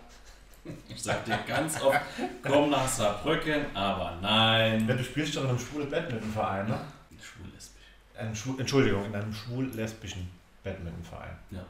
Ich 0.89 1.01
sag 1.01 1.23
dir 1.23 1.39
ganz 1.47 1.81
oft, 1.81 1.99
komm 2.43 2.69
nach 2.69 2.85
Saarbrücken, 2.87 3.65
aber 3.73 4.11
Ja, 4.11 4.17
nein. 4.21 4.85
du 4.85 5.01
spielst 5.01 5.35
doch 5.37 5.43
in 5.43 5.49
einem 5.49 5.59
schwulen 5.59 5.89
Badmintonverein, 5.89 6.67
ne? 6.67 6.77
Schwul-lesbisch. 7.21 7.85
Ein 8.19 8.35
schwul, 8.35 8.59
Entschuldigung, 8.59 9.05
in 9.05 9.15
einem 9.15 9.33
schwul-lesbischen 9.33 10.29
Badmintonverein. 10.65 11.37
Ja. 11.51 11.61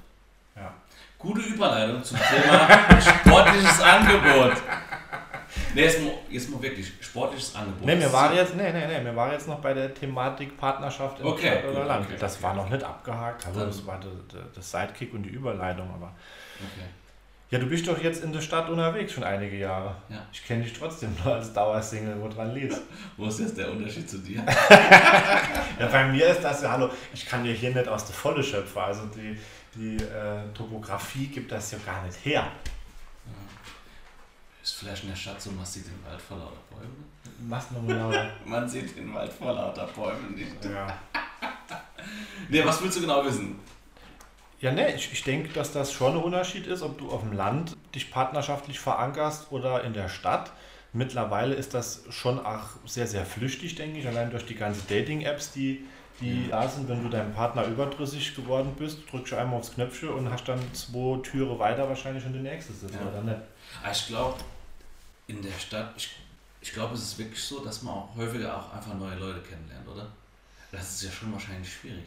Ja. 0.56 0.74
Gute 1.20 1.42
Überleitung 1.42 2.04
zum 2.04 2.18
Thema 2.18 2.68
sportliches 3.02 3.82
Angebot. 3.82 4.54
Nee, 5.78 5.84
jetzt 5.84 6.02
mal, 6.04 6.14
jetzt 6.30 6.50
mal 6.50 6.62
wirklich, 6.62 6.92
sportliches 7.00 7.56
Angebot. 7.56 7.86
Ne, 7.86 7.96
mir 7.96 8.12
war 8.12 8.34
jetzt, 8.34 8.56
nee, 8.56 8.72
nee, 8.72 8.88
nee, 8.88 9.00
mir 9.00 9.16
war 9.16 9.32
jetzt 9.32 9.48
noch 9.48 9.60
bei 9.60 9.76
der 9.76 9.94
Thematik 9.94 10.58
Partnerschaft 10.58 11.20
in 11.20 11.26
Okay, 11.28 11.52
Stadt 11.52 11.66
oder 11.66 11.80
gut, 11.80 11.88
Land. 11.88 12.06
okay, 12.08 12.16
das 12.20 12.36
okay. 12.36 12.44
war 12.44 12.54
noch 12.56 12.70
nicht 12.70 12.84
abgehakt, 12.84 13.46
also 13.46 13.66
das 13.66 13.86
war 13.86 14.00
das 14.56 14.72
Sidekick 14.72 15.14
und 15.14 15.22
die 15.22 15.30
Überleitung, 15.30 15.88
aber. 15.94 16.12
Okay. 16.56 16.88
Ja, 17.52 17.60
du 17.60 17.68
bist 17.68 17.88
doch 17.88 18.02
jetzt 18.02 18.24
in 18.24 18.34
der 18.34 18.42
Stadt 18.42 18.68
unterwegs 18.70 19.14
schon 19.14 19.24
einige 19.24 19.56
Jahre. 19.56 19.96
Ja. 20.10 20.26
Ich 20.34 20.44
kenne 20.46 20.64
dich 20.64 20.74
trotzdem 20.74 21.16
nur 21.24 21.36
als 21.36 21.54
Dauersingle, 21.54 22.20
wo 22.20 22.28
dran 22.28 22.54
liest. 22.54 22.82
Wo 23.16 23.28
ist 23.28 23.40
jetzt 23.40 23.58
der 23.58 23.72
Unterschied 23.72 24.10
zu 24.10 24.18
dir? 24.18 24.44
Ja, 25.80 25.86
bei 25.92 26.08
mir 26.08 26.28
ist 26.28 26.42
das 26.44 26.64
ja, 26.64 26.72
hallo, 26.72 26.90
ich 27.14 27.24
kann 27.26 27.44
dir 27.44 27.54
hier 27.54 27.70
nicht 27.70 27.88
aus 27.88 28.06
der 28.06 28.16
Volle 28.16 28.42
schöpfen. 28.44 28.82
Also 28.82 29.04
die, 29.16 29.38
die 29.76 29.96
äh, 30.04 30.52
Topografie 30.56 31.28
gibt 31.28 31.52
das 31.52 31.72
ja 31.72 31.78
gar 31.86 32.04
nicht 32.04 32.18
her. 32.26 32.48
Ist 34.68 34.74
vielleicht 34.80 35.04
in 35.04 35.10
der 35.12 35.16
Stadt 35.16 35.42
so, 35.42 35.50
man 35.52 35.66
sieht 35.66 35.86
den 35.88 36.06
Wald 36.06 36.20
vor 36.20 36.36
lauter 36.36 36.60
Bäumen. 36.70 37.06
Mach's 37.48 37.72
nochmal 37.72 37.96
lauter. 37.96 38.32
Man 38.46 38.68
sieht 38.68 38.98
den 38.98 39.14
Wald 39.14 39.32
vor 39.32 39.54
lauter 39.54 39.88
Bäumen 39.88 40.36
nicht. 40.36 40.66
Ja. 40.66 40.88
Nee, 42.50 42.66
was 42.66 42.82
willst 42.82 42.98
du 42.98 43.02
genau 43.02 43.24
wissen? 43.24 43.60
Ja, 44.60 44.72
ne, 44.74 44.94
ich, 44.94 45.12
ich 45.14 45.24
denke, 45.24 45.54
dass 45.54 45.72
das 45.72 45.92
schon 45.94 46.18
ein 46.18 46.24
Unterschied 46.24 46.68
ist, 46.68 46.82
ob 46.82 46.98
du 46.98 47.10
auf 47.10 47.22
dem 47.22 47.32
Land 47.32 47.78
dich 47.96 48.12
partnerschaftlich 48.12 48.78
verankerst 48.80 49.52
oder 49.54 49.84
in 49.86 49.94
der 49.94 50.10
Stadt. 50.10 50.52
Mittlerweile 50.92 51.56
ist 51.56 51.74
das 51.74 52.04
schon 52.10 52.38
auch 52.46 52.64
sehr, 52.86 53.08
sehr 53.08 53.26
flüchtig, 53.26 53.76
denke 53.76 54.00
ich, 54.00 54.08
allein 54.08 54.32
durch 54.32 54.46
die 54.46 54.56
ganzen 54.56 54.86
Dating-Apps, 54.90 55.52
die, 55.54 55.86
die 56.20 56.48
da 56.50 56.68
sind. 56.68 56.90
Wenn 56.90 57.04
du 57.04 57.10
deinem 57.10 57.34
Partner 57.34 57.66
überdrüssig 57.66 58.36
geworden 58.36 58.74
bist, 58.78 59.00
drückst 59.12 59.32
du 59.32 59.38
einmal 59.38 59.60
aufs 59.60 59.74
Knöpfchen 59.74 60.10
und 60.10 60.30
hast 60.30 60.46
dann 60.50 60.60
zwei 60.74 61.22
Türe 61.22 61.58
weiter 61.58 61.88
wahrscheinlich 61.88 62.24
schon 62.24 62.34
die 62.34 62.40
nächste 62.40 62.74
sitzen, 62.74 63.00
Ja. 63.02 63.10
oder 63.10 63.22
nicht? 63.22 63.42
Ah, 63.84 63.92
Ich 63.92 64.08
glaube, 64.08 64.36
in 65.28 65.42
der 65.42 65.52
Stadt, 65.52 65.94
ich, 65.98 66.10
ich 66.62 66.74
glaube, 66.74 66.96
es 66.96 67.04
ist 67.04 67.20
wirklich 67.20 67.42
so, 67.42 67.64
dass 67.64 67.84
man 67.84 67.94
auch 67.94 68.16
häufiger 68.16 68.58
auch 68.58 68.74
einfach 68.74 68.94
neue 68.96 69.16
Leute 69.16 69.42
kennenlernt, 69.42 69.88
oder? 69.88 70.08
Das 70.72 70.96
ist 70.96 71.04
ja 71.04 71.12
schon 71.12 71.32
wahrscheinlich 71.34 71.72
schwierig. 71.72 72.06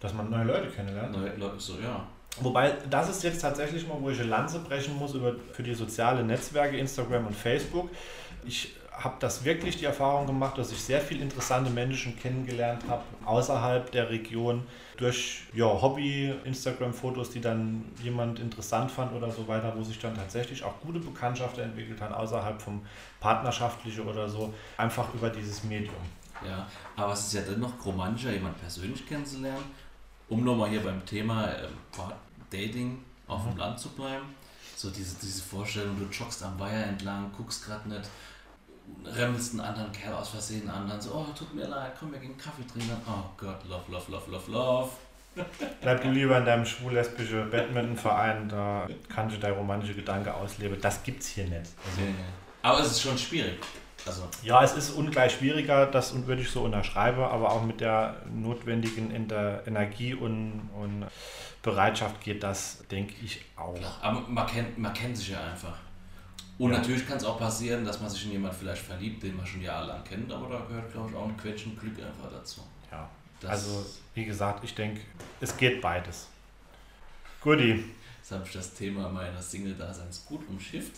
Dass 0.00 0.12
man 0.12 0.30
neue 0.30 0.44
Leute 0.44 0.68
kennenlernt. 0.68 1.12
Neue 1.12 1.34
Leute, 1.36 1.58
so, 1.58 1.78
ja. 1.78 2.06
Wobei, 2.40 2.72
das 2.90 3.08
ist 3.08 3.22
jetzt 3.22 3.40
tatsächlich 3.40 3.86
mal, 3.86 3.96
wo 4.00 4.10
ich 4.10 4.20
eine 4.20 4.28
Lanze 4.28 4.58
brechen 4.58 4.96
muss 4.96 5.14
über, 5.14 5.34
für 5.52 5.62
die 5.62 5.74
sozialen 5.74 6.26
Netzwerke, 6.26 6.76
Instagram 6.76 7.26
und 7.26 7.34
Facebook. 7.34 7.88
Ich 8.44 8.74
habe 8.92 9.16
das 9.20 9.44
wirklich 9.44 9.78
die 9.78 9.84
Erfahrung 9.84 10.26
gemacht, 10.26 10.58
dass 10.58 10.72
ich 10.72 10.82
sehr 10.82 11.00
viele 11.00 11.22
interessante 11.22 11.70
Menschen 11.70 12.18
kennengelernt 12.18 12.82
habe 12.88 13.02
außerhalb 13.24 13.90
der 13.90 14.10
Region 14.10 14.66
durch 14.96 15.42
ja, 15.52 15.66
Hobby, 15.66 16.34
Instagram-Fotos, 16.44 17.30
die 17.30 17.40
dann 17.40 17.84
jemand 18.02 18.38
interessant 18.38 18.90
fand 18.90 19.12
oder 19.12 19.30
so 19.30 19.46
weiter, 19.46 19.72
wo 19.76 19.82
sich 19.82 19.98
dann 19.98 20.14
tatsächlich 20.14 20.62
auch 20.64 20.80
gute 20.80 20.98
Bekanntschaften 20.98 21.64
entwickelt 21.64 22.00
haben, 22.00 22.14
außerhalb 22.14 22.60
vom 22.60 22.80
Partnerschaftliche 23.20 24.04
oder 24.04 24.28
so, 24.28 24.52
einfach 24.76 25.12
über 25.14 25.30
dieses 25.30 25.64
Medium. 25.64 25.94
Ja, 26.46 26.66
aber 26.96 27.12
es 27.12 27.26
ist 27.26 27.32
ja 27.32 27.42
dennoch 27.42 27.72
romantischer, 27.84 28.32
jemanden 28.32 28.58
persönlich 28.60 29.06
kennenzulernen, 29.06 29.64
um 30.28 30.44
nochmal 30.44 30.70
hier 30.70 30.82
beim 30.82 31.04
Thema 31.04 31.48
äh, 31.48 31.68
Dating 32.50 32.98
auf 33.26 33.44
mhm. 33.44 33.50
dem 33.50 33.58
Land 33.58 33.78
zu 33.78 33.90
bleiben. 33.90 34.24
So 34.76 34.90
diese, 34.90 35.16
diese 35.16 35.42
Vorstellung, 35.42 35.98
du 35.98 36.04
joggst 36.04 36.42
am 36.42 36.58
Weiher 36.58 36.86
entlang, 36.86 37.30
guckst 37.36 37.64
gerade 37.64 37.88
nicht, 37.88 38.08
remmelst 39.04 39.52
einen 39.52 39.60
anderen 39.60 39.92
Kerl 39.92 40.14
aus 40.14 40.30
Versehen 40.30 40.68
an, 40.68 40.88
dann 40.88 41.00
so, 41.00 41.12
oh, 41.14 41.32
tut 41.36 41.54
mir 41.54 41.66
leid, 41.66 41.92
komm, 41.98 42.12
wir 42.12 42.18
gehen 42.18 42.36
Kaffee 42.36 42.66
trinken. 42.66 42.96
Oh 43.06 43.30
Gott, 43.36 43.64
love, 43.68 43.84
love, 43.90 44.10
love, 44.10 44.30
love, 44.30 44.50
love. 44.50 44.90
Bleib 45.82 46.02
du 46.02 46.10
lieber 46.10 46.38
in 46.38 46.46
deinem 46.46 46.64
schwul-lesbischen 46.64 47.50
Badmintonverein, 47.50 48.48
da 48.48 48.88
kannst 49.08 49.36
du 49.36 49.40
dein 49.40 49.52
romantische 49.52 49.94
Gedanke 49.94 50.32
ausleben. 50.32 50.80
Das 50.80 51.02
gibt's 51.02 51.28
hier 51.28 51.44
nicht. 51.44 51.72
Also, 51.84 52.00
ja. 52.00 52.14
Aber 52.62 52.80
es 52.80 52.86
ist 52.86 53.02
schon 53.02 53.18
schwierig. 53.18 53.58
Also. 54.06 54.22
Ja, 54.42 54.62
es 54.62 54.74
ist 54.74 54.90
ungleich 54.90 55.32
schwieriger, 55.32 55.86
das 55.86 56.14
würde 56.26 56.42
ich 56.42 56.50
so 56.50 56.62
unterschreiben, 56.62 57.22
aber 57.22 57.50
auch 57.50 57.62
mit 57.64 57.80
der 57.80 58.22
notwendigen 58.32 59.10
Energie 59.66 60.14
und, 60.14 60.70
und 60.80 61.06
Bereitschaft 61.62 62.20
geht 62.20 62.42
das, 62.42 62.84
denke 62.90 63.14
ich, 63.22 63.42
auch. 63.56 63.74
Klar, 63.74 63.98
aber 64.00 64.20
man 64.28 64.46
kennt, 64.46 64.78
man 64.78 64.92
kennt 64.94 65.16
sich 65.16 65.30
ja 65.30 65.44
einfach. 65.44 65.76
Und 66.58 66.72
ja. 66.72 66.78
natürlich 66.78 67.06
kann 67.06 67.18
es 67.18 67.24
auch 67.24 67.38
passieren, 67.38 67.84
dass 67.84 68.00
man 68.00 68.08
sich 68.08 68.24
in 68.24 68.32
jemanden 68.32 68.56
vielleicht 68.56 68.82
verliebt, 68.82 69.22
den 69.22 69.36
man 69.36 69.46
schon 69.46 69.60
jahrelang 69.60 70.02
kennt, 70.04 70.32
aber 70.32 70.48
da 70.48 70.64
gehört, 70.66 70.90
glaube 70.90 71.10
ich, 71.10 71.16
auch 71.16 71.28
ein 71.28 71.36
Quäntchen 71.36 71.78
Glück 71.78 71.98
einfach 71.98 72.30
dazu. 72.32 72.62
Ja. 72.90 73.08
Das 73.40 73.50
also, 73.50 73.86
wie 74.14 74.24
gesagt, 74.24 74.64
ich 74.64 74.74
denke, 74.74 75.00
es 75.40 75.56
geht 75.56 75.82
beides. 75.82 76.28
Guti. 77.42 77.84
Jetzt 78.18 78.32
habe 78.32 78.42
ich 78.46 78.52
das 78.52 78.74
Thema 78.74 79.08
meiner 79.08 79.40
Single-Daseins 79.40 80.24
gut 80.26 80.40
umschifft. 80.48 80.92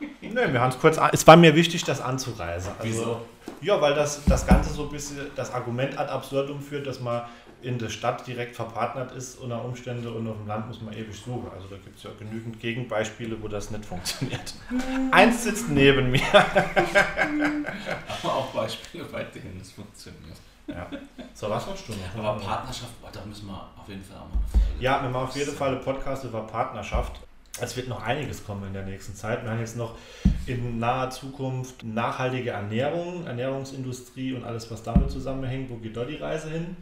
Ne, 0.20 0.52
wir 0.52 0.60
haben 0.60 0.70
es 0.70 0.78
kurz. 0.78 0.98
Es 1.12 1.26
war 1.26 1.36
mir 1.36 1.54
wichtig, 1.54 1.84
das 1.84 2.00
anzureisen. 2.00 2.72
Also, 2.78 2.84
Wieso? 2.84 3.20
Ja, 3.60 3.80
weil 3.80 3.94
das, 3.94 4.24
das 4.24 4.44
Ganze 4.46 4.74
so 4.74 4.84
ein 4.84 4.90
bisschen 4.90 5.18
das 5.36 5.52
Argument 5.52 5.96
ad 5.96 6.10
absurdum 6.10 6.60
führt, 6.60 6.86
dass 6.86 7.00
man 7.00 7.22
in 7.64 7.78
der 7.78 7.88
Stadt 7.88 8.26
direkt 8.26 8.54
verpartnert 8.54 9.12
ist 9.12 9.38
unter 9.38 9.64
Umständen 9.64 10.06
und 10.06 10.28
auf 10.28 10.36
dem 10.36 10.46
Land 10.46 10.68
muss 10.68 10.82
man 10.82 10.92
ewig 10.92 11.16
suchen. 11.16 11.48
Also 11.54 11.66
da 11.68 11.76
gibt 11.76 11.96
es 11.96 12.02
ja 12.02 12.10
genügend 12.18 12.60
Gegenbeispiele, 12.60 13.42
wo 13.42 13.48
das 13.48 13.70
nicht 13.70 13.84
funktioniert. 13.84 14.54
Eins 15.10 15.44
sitzt 15.44 15.70
neben 15.70 16.10
mir. 16.10 16.20
Aber 18.22 18.34
auch 18.34 18.46
Beispiele, 18.54 19.04
bei 19.04 19.24
denen 19.24 19.58
es 19.60 19.72
funktioniert. 19.72 20.36
Ja. 20.66 20.88
So, 21.34 21.50
was 21.50 21.66
hast 21.66 21.88
du 21.88 21.92
noch? 21.92 22.24
Aber 22.24 22.40
Partnerschaft, 22.40 22.92
da 23.12 23.24
müssen 23.24 23.46
wir 23.46 23.68
auf 23.76 23.88
jeden 23.88 24.04
Fall 24.04 24.16
auch 24.16 24.28
mal 24.28 24.38
eine 24.38 24.62
Folge. 24.62 24.82
Ja, 24.82 25.02
wir 25.02 25.10
machen 25.10 25.28
auf 25.28 25.36
jeden 25.36 25.52
Fall 25.52 25.70
eine 25.72 25.80
Podcast 25.80 26.24
über 26.24 26.40
Partnerschaft. 26.46 27.20
Es 27.60 27.76
wird 27.76 27.88
noch 27.88 28.02
einiges 28.02 28.44
kommen 28.44 28.66
in 28.66 28.72
der 28.72 28.84
nächsten 28.84 29.14
Zeit. 29.14 29.44
Wir 29.44 29.50
haben 29.50 29.60
jetzt 29.60 29.76
noch 29.76 29.96
in 30.46 30.78
naher 30.78 31.10
Zukunft 31.10 31.84
nachhaltige 31.84 32.50
Ernährung, 32.50 33.26
Ernährungsindustrie 33.26 34.34
und 34.34 34.44
alles, 34.44 34.70
was 34.70 34.82
damit 34.82 35.10
zusammenhängt. 35.10 35.70
Wo 35.70 35.76
geht 35.76 35.96
dort 35.96 36.10
die 36.10 36.16
Reise 36.16 36.50
hin? 36.50 36.76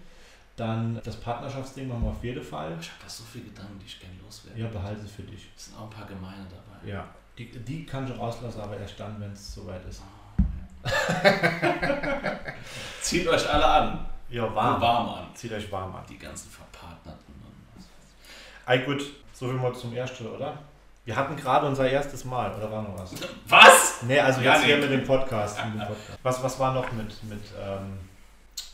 Dann 0.56 1.00
das 1.02 1.16
Partnerschaftsding 1.16 1.88
machen 1.88 2.02
wir 2.02 2.10
auf 2.10 2.22
jeden 2.22 2.42
Fall. 2.42 2.76
Ich 2.78 2.90
habe 2.90 3.02
da 3.02 3.08
so 3.08 3.24
viele 3.24 3.44
Gedanken, 3.44 3.78
die 3.78 3.86
ich 3.86 3.98
gerne 3.98 4.14
loswerde. 4.22 4.60
Ja, 4.60 4.68
behalte 4.68 5.02
es 5.02 5.12
für 5.12 5.22
dich. 5.22 5.48
Es 5.56 5.66
sind 5.66 5.78
auch 5.78 5.84
ein 5.84 5.90
paar 5.90 6.06
Gemeine 6.06 6.46
dabei. 6.50 6.90
Ja, 6.90 7.08
die, 7.38 7.46
die 7.46 7.86
kann 7.86 8.06
ich 8.06 8.18
rauslassen, 8.18 8.60
aber 8.60 8.76
erst 8.76 9.00
dann, 9.00 9.18
wenn 9.18 9.32
es 9.32 9.54
soweit 9.54 9.84
ist. 9.86 10.02
Oh, 10.02 10.88
Zieht 13.00 13.26
euch 13.26 13.48
alle 13.48 13.64
an. 13.64 14.06
Ja, 14.28 14.54
warm. 14.54 14.80
warm 14.80 15.08
an. 15.08 15.26
Zieht 15.34 15.52
euch 15.52 15.70
warm 15.72 15.94
an. 15.94 16.04
Die 16.08 16.18
ganzen 16.18 16.50
Verpartnerten. 16.50 17.32
Ey, 18.66 18.84
gut, 18.84 19.02
so 19.32 19.48
viel 19.48 19.56
mal 19.56 19.74
zum 19.74 19.92
Ersten, 19.92 20.26
oder? 20.26 20.58
Wir 21.04 21.16
hatten 21.16 21.34
gerade 21.34 21.66
unser 21.66 21.90
erstes 21.90 22.24
Mal, 22.24 22.54
oder 22.54 22.70
war 22.70 22.82
noch 22.82 22.96
was? 22.96 23.12
Was? 23.48 24.02
Nee, 24.02 24.20
also 24.20 24.40
ja, 24.40 24.52
jetzt 24.52 24.60
nee. 24.60 24.66
hier 24.68 24.76
mit 24.76 24.90
dem 24.90 25.04
Podcast. 25.04 25.58
Mit 25.64 25.74
dem 25.74 25.80
Podcast. 25.88 26.18
Was, 26.22 26.42
was 26.44 26.60
war 26.60 26.72
noch 26.74 26.92
mit, 26.92 27.22
mit 27.24 27.42
ähm, 27.60 27.98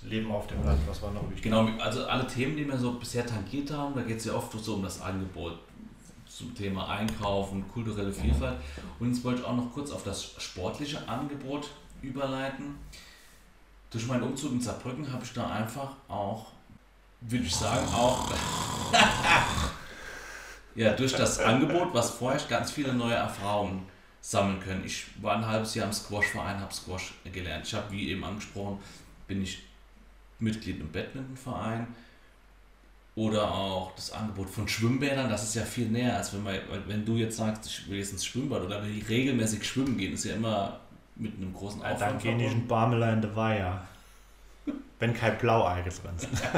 Leben 0.03 0.31
auf 0.31 0.47
dem 0.47 0.65
Land, 0.65 0.79
was 0.87 1.03
war 1.03 1.11
noch 1.11 1.25
wichtig? 1.25 1.43
Genau, 1.43 1.69
also 1.81 2.07
alle 2.07 2.27
Themen, 2.27 2.57
die 2.57 2.67
wir 2.67 2.79
so 2.79 2.93
bisher 2.93 3.27
tangiert 3.27 3.71
haben, 3.71 3.95
da 3.95 4.03
geht 4.03 4.19
es 4.19 4.27
ja 4.27 4.35
oft 4.35 4.53
so 4.53 4.75
um 4.75 4.83
das 4.83 5.01
Angebot 5.01 5.59
zum 6.29 6.55
Thema 6.55 6.89
Einkaufen, 6.89 7.67
kulturelle 7.69 8.13
Vielfalt. 8.13 8.59
Und 9.01 9.13
jetzt 9.13 9.25
wollte 9.25 9.41
ich 9.41 9.47
auch 9.47 9.57
noch 9.57 9.73
kurz 9.73 9.91
auf 9.91 10.05
das 10.05 10.35
sportliche 10.39 11.09
Angebot 11.09 11.71
überleiten. 12.01 12.77
Durch 13.91 14.07
meinen 14.07 14.23
Umzug 14.23 14.53
in 14.53 14.61
Saarbrücken 14.61 15.11
habe 15.13 15.25
ich 15.25 15.33
da 15.33 15.51
einfach 15.51 15.93
auch, 16.09 16.47
würde 17.23 17.45
ich 17.45 17.55
sagen, 17.55 17.87
auch 17.93 18.31
ja, 20.75 20.93
durch 20.93 21.13
das 21.13 21.41
Angebot, 21.41 21.93
was 21.93 22.11
vorher 22.11 22.41
ganz 22.49 22.71
viele 22.71 22.93
neue 22.93 23.15
Erfahrungen 23.15 23.87
sammeln 24.21 24.61
können. 24.61 24.85
Ich 24.85 25.07
war 25.23 25.37
ein 25.37 25.47
halbes 25.47 25.75
Jahr 25.75 25.87
im 25.87 25.93
Squash-Verein, 25.93 26.61
habe 26.61 26.73
Squash 26.73 27.15
gelernt. 27.33 27.67
Ich 27.67 27.75
habe, 27.75 27.91
wie 27.91 28.11
eben 28.11 28.23
angesprochen, 28.23 28.79
bin 29.27 29.43
ich 29.43 29.68
Mitglied 30.39 30.81
im 30.81 30.91
Badmintonverein 30.93 31.89
oder 33.19 33.53
auch 33.53 33.93
das 33.97 34.13
Angebot 34.13 34.49
von 34.49 34.69
Schwimmbädern, 34.69 35.29
das 35.29 35.43
ist 35.43 35.57
ja 35.57 35.65
viel 35.65 35.89
näher, 35.89 36.17
als 36.17 36.33
wenn, 36.33 36.45
man, 36.45 36.57
wenn 36.87 37.05
du 37.05 37.17
jetzt 37.17 37.37
sagst, 37.37 37.67
ich 37.67 37.89
will 37.89 37.99
jetzt 37.99 38.13
ins 38.13 38.25
Schwimmbad 38.25 38.63
oder 38.63 38.81
will 38.85 39.03
regelmäßig 39.09 39.67
schwimmen 39.67 39.99
gehen, 39.99 40.13
ist 40.13 40.25
ja 40.25 40.35
immer 40.35 40.79
mit 41.17 41.35
einem 41.37 41.53
großen 41.53 41.83
Aufwand. 41.83 42.01
Dann 42.01 42.19
gehe 42.39 42.47
ich 42.47 42.53
in 42.53 42.69
Barmela 42.69 43.13
in 43.13 43.21
der 43.21 43.35
Weiher. 43.35 43.83
wenn 45.01 45.15
kein 45.15 45.37
Blauei 45.39 45.83
drin 45.83 46.17
ist. 46.17 46.29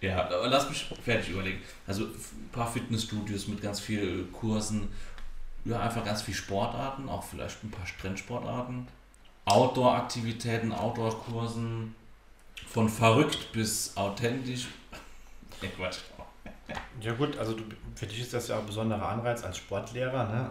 ja, 0.00 0.24
aber 0.24 0.46
lass 0.48 0.68
mich 0.68 0.86
fertig 1.02 1.30
überlegen. 1.30 1.60
Also 1.86 2.04
ein 2.04 2.50
paar 2.52 2.70
Fitnessstudios 2.70 3.48
mit 3.48 3.60
ganz 3.60 3.80
vielen 3.80 4.30
Kursen, 4.32 4.88
ja, 5.64 5.80
einfach 5.80 6.04
ganz 6.04 6.22
viele 6.22 6.36
Sportarten, 6.36 7.08
auch 7.08 7.24
vielleicht 7.24 7.64
ein 7.64 7.70
paar 7.72 7.84
Trendsportarten 8.00 8.86
Outdoor-Aktivitäten, 9.48 10.72
Outdoor-Kursen, 10.72 11.94
von 12.66 12.88
verrückt 12.88 13.52
bis 13.52 13.96
authentisch. 13.96 14.66
Nee, 15.60 15.70
Quatsch. 15.76 15.98
Ja 17.00 17.12
gut, 17.14 17.36
also 17.36 17.54
du, 17.54 17.64
für 17.96 18.06
dich 18.06 18.20
ist 18.20 18.32
das 18.32 18.46
ja 18.46 18.54
auch 18.54 18.60
ein 18.60 18.66
besonderer 18.66 19.08
Anreiz 19.08 19.42
als 19.42 19.56
Sportlehrer, 19.56 20.28
ne? 20.28 20.50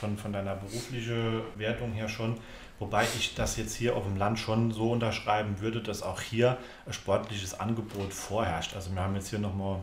von, 0.00 0.16
von 0.16 0.32
deiner 0.32 0.54
beruflichen 0.54 1.42
Wertung 1.56 1.92
her 1.92 2.08
schon. 2.08 2.38
Wobei 2.78 3.04
ich 3.04 3.34
das 3.34 3.56
jetzt 3.56 3.74
hier 3.74 3.96
auf 3.96 4.04
dem 4.04 4.16
Land 4.16 4.38
schon 4.38 4.70
so 4.70 4.92
unterschreiben 4.92 5.60
würde, 5.60 5.82
dass 5.82 6.02
auch 6.02 6.20
hier 6.20 6.56
ein 6.86 6.92
sportliches 6.92 7.58
Angebot 7.58 8.12
vorherrscht. 8.12 8.74
Also 8.74 8.94
wir 8.94 9.02
haben 9.02 9.14
jetzt 9.14 9.28
hier 9.28 9.38
nochmal 9.38 9.80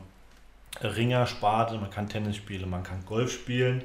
Ringersparte, 0.81 1.77
man 1.77 1.91
kann 1.91 2.09
Tennis 2.09 2.37
spielen, 2.37 2.69
man 2.69 2.83
kann 2.83 3.05
Golf 3.05 3.31
spielen 3.31 3.83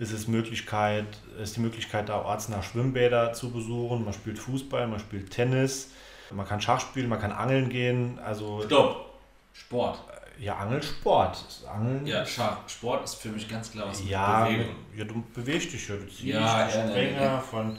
ist 0.00 0.12
es 0.12 0.26
Möglichkeit, 0.26 1.04
ist 1.40 1.56
die 1.56 1.60
Möglichkeit, 1.60 2.08
da 2.08 2.22
ortsnah 2.22 2.62
Schwimmbäder 2.62 3.34
zu 3.34 3.50
besuchen. 3.50 4.02
Man 4.04 4.14
spielt 4.14 4.38
Fußball, 4.38 4.88
man 4.88 4.98
spielt 4.98 5.30
Tennis, 5.30 5.90
man 6.30 6.48
kann 6.48 6.60
Schach 6.60 6.80
spielen, 6.80 7.08
man 7.08 7.20
kann 7.20 7.32
angeln 7.32 7.68
gehen. 7.68 8.18
Also 8.18 8.62
Stopp! 8.64 9.10
Sport. 9.52 9.98
Ja, 10.38 10.56
Angelsport. 10.56 11.44
Angeln 11.70 12.06
ja, 12.06 12.24
Schach. 12.24 12.66
Sport 12.66 13.04
ist 13.04 13.16
für 13.16 13.28
mich 13.28 13.46
ganz 13.46 13.72
klar 13.72 13.88
was 13.88 14.02
ja, 14.08 14.46
mit 14.48 14.58
Bewegung. 14.58 14.74
Ja, 14.96 15.04
du 15.04 15.22
bewegst 15.34 15.72
dich 15.72 15.86
ja. 15.86 15.96
Du 15.96 16.06
ziehst 16.06 16.22
ja, 16.22 16.68
ja, 16.68 16.70
Springer 16.70 17.36
nee, 17.36 17.42
von. 17.50 17.78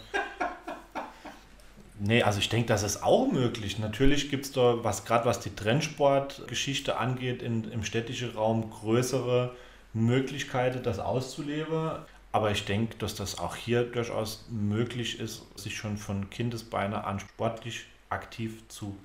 Nee, 1.98 2.24
also 2.24 2.40
ich 2.40 2.50
denke, 2.50 2.68
das 2.68 2.84
ist 2.84 3.04
auch 3.04 3.32
möglich. 3.32 3.80
Natürlich 3.80 4.30
gibt 4.30 4.46
es 4.46 4.52
da, 4.52 4.84
was 4.84 5.06
gerade 5.06 5.26
was 5.26 5.40
die 5.40 5.56
Trendsportgeschichte 5.56 6.98
angeht, 6.98 7.42
in, 7.42 7.72
im 7.72 7.84
städtischen 7.84 8.32
Raum 8.32 8.70
größere 8.70 9.56
Möglichkeiten, 9.94 10.84
das 10.84 11.00
auszuleben. 11.00 11.92
Aber 12.32 12.52
ich 12.52 12.66
denke, 12.66 12.96
dass 12.98 13.16
das 13.16 13.40
auch 13.40 13.56
hier 13.56 13.84
durchaus 13.84 14.46
möglich 14.50 15.20
ist, 15.20 15.44
sich 15.58 15.76
schon 15.76 15.98
von 15.98 16.30
Kindesbeine 16.30 17.04
an 17.04 17.20
sportlich 17.20 17.86
aktiv 18.10 18.68
zu 18.70 18.98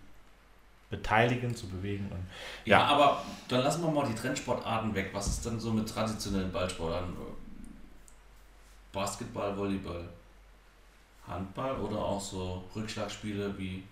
beteiligen, 0.91 1.55
zu 1.55 1.67
bewegen. 1.69 2.09
Und, 2.13 2.25
ja. 2.65 2.79
ja, 2.79 2.87
aber 2.87 3.23
dann 3.49 3.63
lassen 3.63 3.83
wir 3.83 3.91
mal 3.91 4.07
die 4.07 4.15
Trendsportarten 4.15 4.95
weg. 4.95 5.11
Was 5.13 5.27
ist 5.27 5.45
denn 5.45 5.59
so 5.59 5.73
mit 5.73 5.89
traditionellen 5.89 6.53
Ballsportarten? 6.53 7.15
Basketball, 8.93 9.57
Volleyball, 9.57 10.09
Handball 11.27 11.77
oder 11.81 11.99
auch 11.99 12.21
so 12.21 12.65
Rückschlagspiele 12.75 13.59
wie 13.59 13.83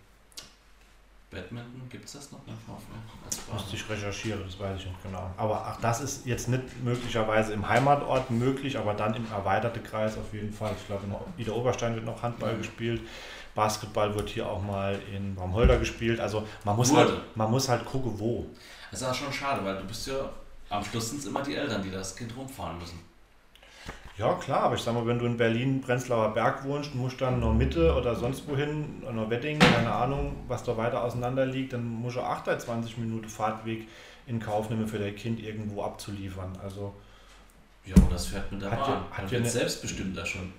Badminton, 1.34 1.88
gibt 1.88 2.04
es 2.04 2.12
das 2.12 2.32
noch 2.32 2.40
VfL? 2.40 3.52
Musste 3.52 3.76
ich 3.76 3.88
recherchieren, 3.88 4.42
das 4.44 4.58
weiß 4.58 4.80
ich 4.80 4.86
nicht 4.86 5.02
genau. 5.02 5.30
Aber 5.36 5.64
ach, 5.66 5.80
das 5.80 6.00
ist 6.00 6.26
jetzt 6.26 6.48
nicht 6.48 6.82
möglicherweise 6.82 7.52
im 7.52 7.68
Heimatort 7.68 8.30
möglich, 8.30 8.78
aber 8.78 8.94
dann 8.94 9.14
im 9.14 9.30
erweiterten 9.30 9.82
Kreis 9.82 10.16
auf 10.16 10.32
jeden 10.32 10.52
Fall. 10.52 10.72
Ich 10.78 10.86
glaube, 10.86 11.04
in 11.06 11.42
Ida 11.42 11.52
Oberstein 11.52 11.94
wird 11.94 12.04
noch 12.04 12.22
Handball 12.22 12.54
mhm. 12.54 12.58
gespielt. 12.58 13.02
Basketball 13.54 14.14
wird 14.14 14.30
hier 14.30 14.48
auch 14.48 14.62
mal 14.62 14.98
in 15.14 15.34
Baumholder 15.34 15.78
gespielt. 15.78 16.20
Also 16.20 16.46
man 16.64 16.76
muss, 16.76 16.92
halt, 16.92 17.12
man 17.36 17.50
muss 17.50 17.68
halt 17.68 17.84
gucken, 17.84 18.18
wo. 18.18 18.46
Das 18.90 19.00
ist 19.00 19.06
auch 19.06 19.14
schon 19.14 19.32
schade, 19.32 19.64
weil 19.64 19.76
du 19.76 19.84
bist 19.84 20.06
ja, 20.06 20.28
am 20.70 20.84
Schluss 20.84 21.10
sind 21.10 21.20
es 21.20 21.26
immer 21.26 21.42
die 21.42 21.54
Eltern, 21.54 21.82
die 21.82 21.90
das 21.90 22.16
Kind 22.16 22.36
rumfahren 22.36 22.78
müssen. 22.78 22.98
Ja, 24.16 24.34
klar, 24.34 24.60
aber 24.64 24.76
ich 24.76 24.80
sag 24.82 24.94
mal, 24.94 25.04
wenn 25.06 25.18
du 25.18 25.26
in 25.26 25.36
Berlin, 25.36 25.80
Prenzlauer 25.80 26.32
Berg 26.34 26.64
wohnst, 26.64 26.94
musst 26.94 27.20
dann 27.20 27.40
noch 27.40 27.52
Mitte 27.52 27.94
oder 27.96 28.14
sonst 28.14 28.46
wohin, 28.48 29.00
noch 29.12 29.28
Wedding, 29.28 29.58
keine 29.58 29.90
Ahnung, 29.92 30.36
was 30.46 30.62
da 30.62 30.76
weiter 30.76 31.02
auseinander 31.02 31.44
liegt, 31.46 31.72
dann 31.72 31.84
musst 31.84 32.16
du 32.16 32.20
28 32.20 32.96
Minuten 32.98 33.28
Fahrtweg 33.28 33.88
in 34.28 34.38
Kauf 34.38 34.70
nehmen, 34.70 34.86
für 34.86 35.00
dein 35.00 35.16
Kind 35.16 35.40
irgendwo 35.40 35.82
abzuliefern. 35.82 36.52
Also. 36.62 36.94
Ja, 37.84 37.94
das 38.08 38.26
fährt 38.28 38.50
mit 38.52 38.62
der 38.62 38.70
Hat 38.70 38.80
Bahn. 38.80 38.90
ja- 38.90 39.06
hat 39.10 39.24
ja 39.26 39.30
wird 39.32 39.42
ne- 39.42 39.48
selbstbestimmter 39.50 40.24
schon. 40.24 40.52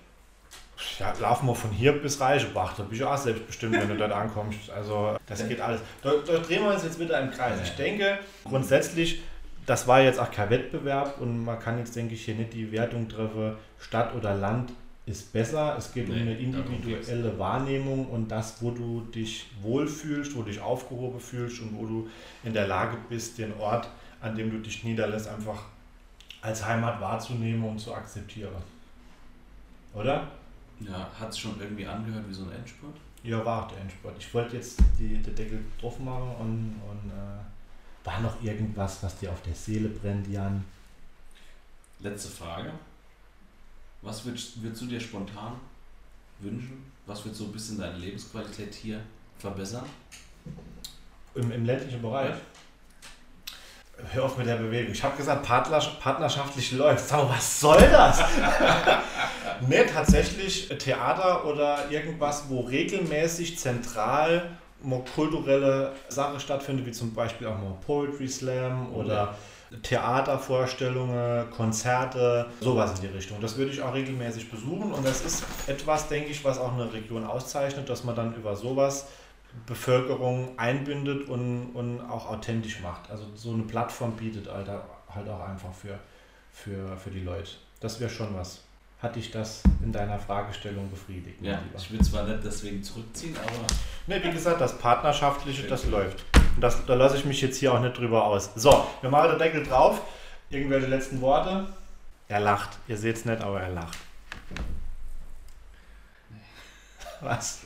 Ja, 1.00 1.14
laufen 1.22 1.48
wir 1.48 1.56
von 1.56 1.72
hier 1.72 1.94
bis 1.94 2.20
Reichenbach, 2.20 2.76
da 2.76 2.84
bin 2.84 2.98
ich 2.98 3.04
auch 3.06 3.16
selbstbestimmt, 3.18 3.74
wenn 3.80 3.88
du 3.88 3.96
dort 3.96 4.12
ankommst. 4.12 4.70
Also 4.70 5.16
das 5.26 5.48
geht 5.48 5.62
alles. 5.62 5.80
Da, 6.04 6.12
da 6.28 6.38
drehen 6.40 6.64
wir 6.64 6.74
uns 6.74 6.84
jetzt 6.84 7.00
wieder 7.00 7.18
im 7.22 7.32
Kreis. 7.32 7.58
Ich 7.64 7.72
denke, 7.78 8.20
grundsätzlich, 8.44 9.24
das 9.66 9.88
war 9.88 10.02
jetzt 10.02 10.20
auch 10.20 10.32
kein 10.32 10.50
Wettbewerb 10.50 11.20
und 11.20 11.44
man 11.44 11.60
kann 11.60 11.78
jetzt, 11.80 11.96
denke 11.96 12.14
ich, 12.14 12.26
hier 12.26 12.36
nicht 12.36 12.54
die 12.54 12.72
Wertung 12.72 13.10
treffen, 13.10 13.56
Stadt 13.80 14.14
oder 14.16 14.36
Land 14.36 14.72
ist 15.06 15.32
besser. 15.34 15.76
Es 15.78 15.94
geht 15.94 16.10
um 16.10 16.16
Nee, 16.16 16.22
eine 16.22 16.52
darum 16.52 16.74
individuelle 16.74 17.38
Wahrnehmung 17.38 18.08
und 18.08 18.30
das, 18.30 18.62
wo 18.62 18.72
du 18.72 19.02
dich 19.02 19.48
wohlfühlst, 19.62 20.36
wo 20.36 20.42
du 20.42 20.50
dich 20.50 20.60
aufgehoben 20.60 21.20
fühlst 21.20 21.62
und 21.62 21.78
wo 21.78 21.86
du 21.86 22.10
in 22.44 22.54
der 22.54 22.68
Lage 22.68 22.98
bist, 23.10 23.38
den 23.38 23.54
Ort, 23.60 23.88
an 24.22 24.36
dem 24.36 24.52
du 24.52 24.60
dich 24.60 24.84
niederlässt, 24.84 25.28
einfach 25.28 25.64
als 26.42 26.66
Heimat 26.66 27.00
wahrzunehmen 27.02 27.64
und 27.64 27.80
zu 27.80 27.94
akzeptieren. 27.94 28.54
Oder? 29.94 30.28
Ja, 30.80 31.10
hat 31.20 31.30
es 31.30 31.40
schon 31.40 31.60
irgendwie 31.60 31.86
angehört 31.86 32.26
wie 32.28 32.34
so 32.34 32.44
ein 32.44 32.52
Endspurt? 32.52 32.96
Ja, 33.24 33.44
war 33.44 33.64
auch 33.64 33.72
der 33.72 33.80
Endspurt. 33.80 34.16
Ich 34.20 34.32
wollte 34.34 34.58
jetzt 34.58 34.80
die, 35.00 35.18
den 35.18 35.36
Deckel 35.36 35.64
drauf 35.80 36.00
machen 36.00 36.36
und, 36.40 36.82
und 36.90 37.10
äh, 37.10 37.42
war 38.06 38.20
noch 38.22 38.42
irgendwas, 38.42 39.02
was 39.02 39.18
dir 39.18 39.32
auf 39.32 39.42
der 39.42 39.54
Seele 39.56 39.90
brennt, 39.90 40.28
Jan? 40.28 40.64
Letzte 42.00 42.30
Frage. 42.30 42.72
Was 44.02 44.24
würdest, 44.26 44.62
würdest 44.62 44.82
du 44.84 44.86
dir 44.86 45.00
spontan 45.02 45.54
wünschen? 46.40 46.92
Was 47.06 47.26
wird 47.26 47.36
so 47.36 47.46
ein 47.46 47.52
bisschen 47.52 47.80
deine 47.80 47.98
Lebensqualität 47.98 48.74
hier 48.74 49.02
verbessern? 49.40 49.86
Im, 51.34 51.52
im 51.52 51.66
ländlichen 51.66 52.02
Bereich? 52.02 52.36
Hör 54.12 54.26
auf 54.26 54.38
mit 54.38 54.46
der 54.46 54.58
Bewegung. 54.58 54.92
Ich 54.92 55.04
habe 55.04 55.16
gesagt, 55.16 55.46
partners- 55.48 56.00
partnerschaftlich 56.00 56.74
läuft. 56.74 57.08
Sag 57.08 57.24
mal, 57.24 57.30
was 57.38 57.60
soll 57.62 57.80
das? 57.80 58.22
nee, 59.68 59.86
tatsächlich 59.86 60.68
Theater 60.78 61.46
oder 61.46 61.90
irgendwas, 61.90 62.44
wo 62.50 62.62
regelmäßig 62.62 63.58
zentral 63.58 64.58
mal 64.86 65.04
kulturelle 65.14 65.94
Sachen 66.10 66.40
stattfindet, 66.40 66.86
wie 66.86 66.92
zum 66.92 67.14
Beispiel 67.14 67.48
auch 67.48 67.58
mal 67.58 67.76
Poetry 67.86 68.28
Slam 68.28 68.94
oder 68.94 69.36
Theatervorstellungen, 69.82 71.50
Konzerte, 71.52 72.48
sowas 72.62 73.00
in 73.00 73.10
die 73.10 73.16
Richtung. 73.16 73.42
Das 73.42 73.58
würde 73.58 73.72
ich 73.72 73.82
auch 73.82 73.94
regelmäßig 73.94 74.50
besuchen 74.50 74.92
und 74.94 75.06
das 75.06 75.26
ist 75.26 75.44
etwas, 75.68 76.08
denke 76.08 76.30
ich, 76.30 76.46
was 76.46 76.60
auch 76.60 76.74
eine 76.74 76.92
Region 76.94 77.26
auszeichnet, 77.26 77.90
dass 77.90 78.04
man 78.04 78.16
dann 78.16 78.36
über 78.36 78.56
sowas 78.56 79.08
Bevölkerung 79.66 80.58
einbindet 80.58 81.28
und, 81.30 81.72
und 81.74 82.02
auch 82.02 82.30
authentisch 82.30 82.82
macht. 82.82 83.10
Also 83.10 83.26
so 83.36 83.54
eine 83.54 83.64
Plattform 83.64 84.12
bietet 84.14 84.52
halt, 84.52 84.68
halt 84.68 85.30
auch 85.30 85.48
einfach 85.48 85.74
für, 85.74 85.98
für, 86.52 86.96
für 86.98 87.10
die 87.10 87.22
Leute. 87.22 87.52
Das 87.80 88.00
wäre 88.00 88.10
schon 88.10 88.36
was. 88.36 88.62
Hat 89.02 89.16
dich 89.16 89.30
das 89.30 89.62
in 89.84 89.92
deiner 89.92 90.18
Fragestellung 90.18 90.90
befriedigt? 90.90 91.42
Ja, 91.42 91.60
ich 91.78 91.92
will 91.92 92.02
zwar 92.02 92.24
nicht 92.24 92.40
deswegen 92.44 92.82
zurückziehen, 92.82 93.36
aber 93.38 93.68
Ne, 94.08 94.24
wie 94.24 94.32
gesagt, 94.32 94.62
das 94.62 94.78
Partnerschaftliche, 94.78 95.64
das 95.64 95.86
läuft. 95.86 96.24
Und 96.56 96.62
das, 96.62 96.86
da 96.86 96.94
lasse 96.94 97.18
ich 97.18 97.26
mich 97.26 97.42
jetzt 97.42 97.58
hier 97.58 97.74
auch 97.74 97.80
nicht 97.80 97.98
drüber 97.98 98.24
aus. 98.24 98.52
So, 98.56 98.86
wir 99.02 99.10
machen 99.10 99.32
den 99.32 99.40
Deckel 99.40 99.64
drauf. 99.64 100.02
Irgendwelche 100.50 100.88
letzten 100.88 101.22
Worte? 101.22 101.68
Er 102.28 102.40
lacht. 102.40 102.78
Ihr 102.88 102.98
seht 102.98 103.16
es 103.18 103.26
nicht, 103.26 103.42
aber 103.42 103.62
er 103.62 103.70
lacht. 103.70 103.98
Was? 107.22 107.62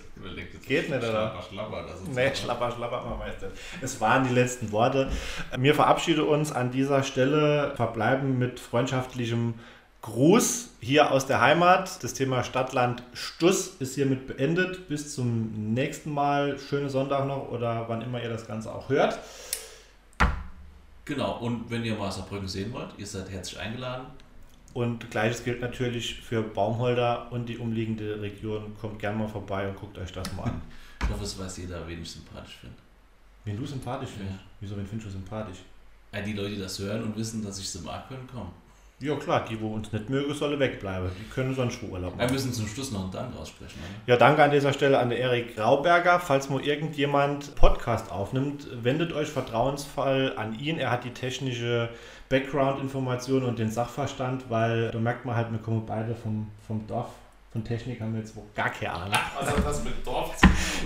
Geht 0.66 0.90
nicht, 0.90 0.98
oder? 0.98 1.10
Schlapper, 1.10 1.44
schlapper, 1.50 1.84
das 1.88 2.02
ist 2.02 2.08
Nee, 2.10 2.36
schlapper, 2.36 2.72
schlapper, 2.72 3.04
man 3.04 3.20
weiß 3.20 3.36
das. 3.42 3.52
Es 3.82 4.02
waren 4.02 4.28
die 4.28 4.34
letzten 4.34 4.72
Worte. 4.72 5.10
Wir 5.58 5.76
verabschieden 5.76 6.22
uns 6.22 6.52
an 6.52 6.72
dieser 6.72 7.04
Stelle, 7.04 7.74
verbleiben 7.76 8.38
mit 8.38 8.60
freundschaftlichem 8.60 9.56
Gruß 10.02 10.70
hier 10.80 11.12
aus 11.12 11.26
der 11.26 11.42
Heimat. 11.42 12.02
Das 12.04 12.14
Thema 12.14 12.44
Stadtland 12.44 13.04
Stuss 13.14 13.76
ist 13.80 13.96
hiermit 13.96 14.28
beendet. 14.28 14.88
Bis 14.88 15.14
zum 15.14 15.74
nächsten 15.74 16.12
Mal. 16.12 16.58
Schönen 16.58 16.90
Sonntag 16.90 17.28
noch 17.28 17.50
oder 17.50 17.90
wann 17.90 18.02
immer 18.02 18.22
ihr 18.24 18.30
das 18.30 18.48
Ganze 18.48 18.74
auch 18.74 18.88
hört. 18.90 19.20
Genau, 21.04 21.40
und 21.40 21.70
wenn 21.70 21.84
ihr 21.84 21.96
mal 21.96 22.12
Saarbrücken 22.12 22.48
sehen 22.48 22.72
wollt, 22.72 22.90
ihr 22.98 23.08
seid 23.08 23.30
herzlich 23.30 23.60
eingeladen. 23.60 24.06
Und 24.74 25.10
gleiches 25.10 25.44
gilt 25.44 25.60
natürlich 25.60 26.22
für 26.22 26.44
Baumholder 26.44 27.32
und 27.32 27.48
die 27.48 27.58
umliegende 27.58 28.22
Region. 28.22 28.76
Kommt 28.80 29.00
gerne 29.00 29.18
mal 29.18 29.28
vorbei 29.28 29.68
und 29.68 29.76
guckt 29.76 29.98
euch 29.98 30.12
das 30.12 30.32
mal 30.34 30.44
an. 30.44 30.62
Ich 31.02 31.10
hoffe, 31.16 31.24
es 31.24 31.40
weiß 31.40 31.58
jeder, 31.58 31.88
wen 31.88 32.02
ich 32.02 32.12
sympathisch 32.12 32.58
finde. 32.60 32.76
Wen 33.46 33.58
du 33.58 33.66
sympathisch 33.66 34.10
findest? 34.10 34.38
Ja. 34.38 34.46
Wieso, 34.60 34.78
wen 34.78 34.86
findest 34.86 35.08
du 35.08 35.12
sympathisch? 35.14 35.60
Ja, 36.14 36.22
die 36.22 36.34
Leute, 36.34 36.52
die 36.52 36.60
das 36.60 36.78
hören 36.78 37.02
und 37.02 37.16
wissen, 37.16 37.44
dass 37.44 37.58
ich 37.58 37.68
sie 37.68 37.80
mag, 37.80 38.08
können 38.10 38.28
kommen. 38.28 38.52
Ja 39.02 39.16
klar, 39.16 39.46
die, 39.50 39.60
wo 39.62 39.74
uns 39.74 39.94
nicht 39.94 40.10
mögen, 40.10 40.34
sollen 40.34 40.60
wegbleiben. 40.60 41.10
Die 41.18 41.30
können 41.34 41.56
sonst 41.56 41.76
schon 41.76 41.90
Urlaub 41.90 42.18
Wir 42.18 42.24
machen. 42.24 42.34
müssen 42.34 42.52
zum 42.52 42.68
Schluss 42.68 42.92
noch 42.92 43.04
einen 43.04 43.12
Dank 43.12 43.38
aussprechen. 43.38 43.80
Oder? 43.80 44.14
Ja, 44.14 44.18
danke 44.18 44.44
an 44.44 44.52
dieser 44.52 44.74
Stelle 44.74 45.00
an 45.00 45.12
Erik 45.12 45.56
Grauberger. 45.56 46.20
Falls 46.20 46.50
mal 46.50 46.62
irgendjemand 46.62 47.56
Podcast 47.56 48.12
aufnimmt, 48.12 48.68
wendet 48.84 49.14
euch 49.14 49.30
vertrauensvoll 49.30 50.34
an 50.36 50.60
ihn. 50.60 50.80
Er 50.80 50.92
hat 50.92 51.06
die 51.06 51.12
technische 51.12 51.88
Background-Information 52.28 53.44
und 53.44 53.58
den 53.58 53.72
Sachverstand, 53.72 54.50
weil 54.50 54.92
da 54.92 55.00
merkt 55.00 55.26
man 55.26 55.36
halt, 55.36 55.52
wir 55.52 55.60
kommen 55.60 55.86
beide 55.86 56.14
vom, 56.14 56.48
vom 56.68 56.86
Dorf. 56.86 57.10
Von 57.52 57.64
Technik 57.64 58.00
haben 58.00 58.14
wir 58.14 58.20
jetzt 58.20 58.36
wohl 58.36 58.44
gar 58.56 58.70
keine 58.70 58.94
Ahnung. 58.94 59.18
Also 59.40 59.60
das 59.60 59.84
mit 59.84 60.06
Dorf. 60.06 60.36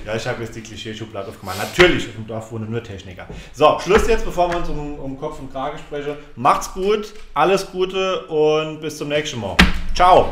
Ja, 0.05 0.15
ich 0.15 0.25
habe 0.25 0.43
jetzt 0.43 0.55
die 0.55 0.61
Klischee-Schublade 0.61 1.27
aufgemacht. 1.27 1.57
Natürlich, 1.57 2.07
auf 2.07 2.15
dem 2.15 2.25
Dorf 2.25 2.53
wohnen 2.53 2.71
nur 2.71 2.81
Techniker. 2.81 3.27
So, 3.51 3.77
Schluss 3.81 4.07
jetzt, 4.07 4.23
bevor 4.23 4.49
wir 4.49 4.57
uns 4.57 4.69
um, 4.69 4.97
um 4.97 5.19
Kopf 5.19 5.39
und 5.39 5.51
Krage 5.51 5.77
sprechen. 5.77 6.15
Macht's 6.37 6.73
gut, 6.73 7.13
alles 7.33 7.69
Gute 7.69 8.25
und 8.27 8.79
bis 8.79 8.97
zum 8.97 9.09
nächsten 9.09 9.41
Mal. 9.41 9.57
Ciao! 9.93 10.29